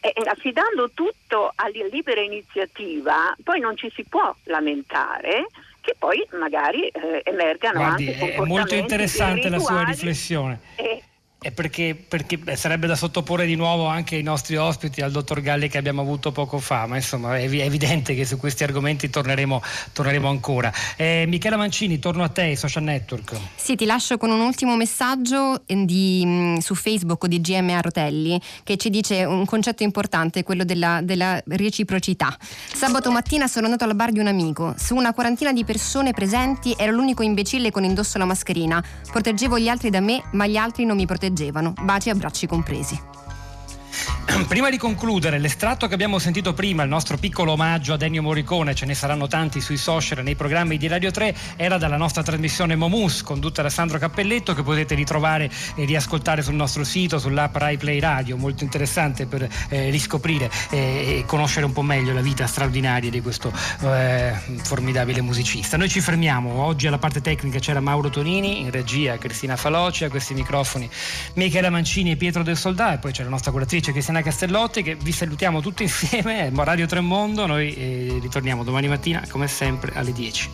E, 0.00 0.12
affidando 0.26 0.90
tutto 0.92 1.52
alla 1.54 1.86
libera 1.90 2.20
iniziativa, 2.20 3.34
poi 3.42 3.60
non 3.60 3.76
ci 3.76 3.90
si 3.94 4.04
può 4.04 4.34
lamentare 4.44 5.46
che 5.80 5.94
poi 5.96 6.26
magari 6.32 6.88
eh, 6.88 7.22
emergano 7.24 7.78
Guardi, 7.78 8.08
anche 8.08 8.34
È 8.34 8.40
molto 8.40 8.74
interessante 8.74 9.48
la 9.48 9.58
sua 9.58 9.84
riflessione. 9.84 10.58
E, 10.74 11.02
è 11.38 11.50
perché, 11.52 11.94
perché, 11.94 12.56
sarebbe 12.56 12.86
da 12.86 12.96
sottoporre 12.96 13.44
di 13.44 13.56
nuovo 13.56 13.86
anche 13.86 14.16
i 14.16 14.22
nostri 14.22 14.56
ospiti 14.56 15.02
al 15.02 15.10
dottor 15.12 15.42
Galli 15.42 15.68
che 15.68 15.76
abbiamo 15.76 16.00
avuto 16.00 16.32
poco 16.32 16.58
fa, 16.58 16.86
ma 16.86 16.96
insomma 16.96 17.36
è 17.36 17.42
evidente 17.42 18.14
che 18.14 18.24
su 18.24 18.38
questi 18.38 18.64
argomenti 18.64 19.10
torneremo, 19.10 19.62
torneremo 19.92 20.28
ancora. 20.28 20.72
Eh, 20.96 21.24
Michela 21.28 21.56
Mancini, 21.56 21.98
torno 21.98 22.24
a 22.24 22.28
te, 22.28 22.56
social 22.56 22.82
network. 22.82 23.36
Sì, 23.54 23.76
ti 23.76 23.84
lascio 23.84 24.16
con 24.16 24.30
un 24.30 24.40
ultimo 24.40 24.76
messaggio 24.76 25.62
eh, 25.66 25.84
di, 25.84 26.22
mm, 26.24 26.56
su 26.56 26.74
Facebook 26.74 27.26
di 27.26 27.40
GMA 27.40 27.80
Rotelli 27.80 28.40
che 28.64 28.78
ci 28.78 28.88
dice 28.88 29.24
un 29.24 29.44
concetto 29.44 29.82
importante, 29.82 30.42
quello 30.42 30.64
della, 30.64 31.00
della 31.02 31.40
reciprocità. 31.46 32.34
Sabato 32.72 33.12
mattina 33.12 33.46
sono 33.46 33.66
andato 33.66 33.84
al 33.84 33.94
bar 33.94 34.10
di 34.10 34.18
un 34.18 34.26
amico, 34.26 34.74
su 34.78 34.96
una 34.96 35.12
quarantina 35.12 35.52
di 35.52 35.64
persone 35.64 36.12
presenti 36.12 36.74
ero 36.78 36.92
l'unico 36.92 37.22
imbecille 37.22 37.70
con 37.70 37.84
indosso 37.84 38.16
la 38.16 38.24
mascherina, 38.24 38.82
proteggevo 39.12 39.58
gli 39.58 39.68
altri 39.68 39.90
da 39.90 40.00
me, 40.00 40.22
ma 40.32 40.46
gli 40.46 40.56
altri 40.56 40.86
non 40.86 40.96
mi 40.96 41.04
proteggevano 41.04 41.25
proteggevano, 41.26 41.72
baci 41.82 42.08
e 42.08 42.12
abbracci 42.12 42.46
compresi. 42.46 43.25
Prima 44.48 44.70
di 44.70 44.76
concludere, 44.76 45.38
l'estratto 45.38 45.86
che 45.86 45.94
abbiamo 45.94 46.18
sentito 46.18 46.52
prima, 46.52 46.82
il 46.82 46.88
nostro 46.88 47.16
piccolo 47.16 47.52
omaggio 47.52 47.94
a 47.94 47.98
Ennio 48.00 48.22
Morricone, 48.22 48.74
ce 48.74 48.86
ne 48.86 48.94
saranno 48.94 49.26
tanti 49.26 49.60
sui 49.60 49.76
social 49.76 50.18
e 50.18 50.22
nei 50.22 50.34
programmi 50.34 50.76
di 50.76 50.86
Radio 50.86 51.10
3, 51.10 51.34
era 51.56 51.78
dalla 51.78 51.96
nostra 51.96 52.22
trasmissione 52.22 52.76
Momus, 52.76 53.22
condotta 53.22 53.62
da 53.62 53.70
Sandro 53.70 53.98
Cappelletto, 53.98 54.54
che 54.54 54.62
potete 54.62 54.94
ritrovare 54.94 55.50
e 55.74 55.84
riascoltare 55.84 56.42
sul 56.42 56.54
nostro 56.54 56.84
sito, 56.84 57.18
sull'app 57.18 57.56
Rai 57.56 57.76
Play 57.76 57.98
Radio, 57.98 58.36
molto 58.36 58.64
interessante 58.64 59.26
per 59.26 59.48
eh, 59.68 59.90
riscoprire 59.90 60.50
eh, 60.70 61.18
e 61.18 61.24
conoscere 61.26 61.66
un 61.66 61.72
po' 61.72 61.82
meglio 61.82 62.12
la 62.12 62.20
vita 62.20 62.46
straordinaria 62.46 63.10
di 63.10 63.20
questo 63.20 63.52
eh, 63.80 64.32
formidabile 64.62 65.20
musicista. 65.20 65.76
Noi 65.76 65.88
ci 65.88 66.00
fermiamo, 66.00 66.62
oggi 66.62 66.86
alla 66.86 66.98
parte 66.98 67.20
tecnica 67.20 67.58
c'era 67.58 67.80
Mauro 67.80 68.10
Tonini, 68.10 68.60
in 68.60 68.70
regia 68.70 69.18
Cristina 69.18 69.56
Faloci, 69.56 70.04
a 70.04 70.10
questi 70.10 70.34
microfoni 70.34 70.88
Michela 71.34 71.70
Mancini 71.70 72.12
e 72.12 72.16
Pietro 72.16 72.42
del 72.42 72.56
Soldà 72.56 72.94
e 72.94 72.98
poi 72.98 73.12
c'è 73.12 73.22
la 73.22 73.30
nostra 73.30 73.50
curatrice 73.50 73.85
Cristiana 73.92 74.22
Castellotti 74.22 74.82
che 74.82 74.94
vi 74.96 75.12
salutiamo 75.12 75.60
tutti 75.60 75.82
insieme, 75.82 76.50
Radio 76.54 76.86
Tremondo, 76.86 77.46
noi 77.46 77.74
eh, 77.74 78.18
ritorniamo 78.20 78.64
domani 78.64 78.88
mattina 78.88 79.22
come 79.28 79.48
sempre 79.48 79.92
alle 79.94 80.12
10. 80.12 80.50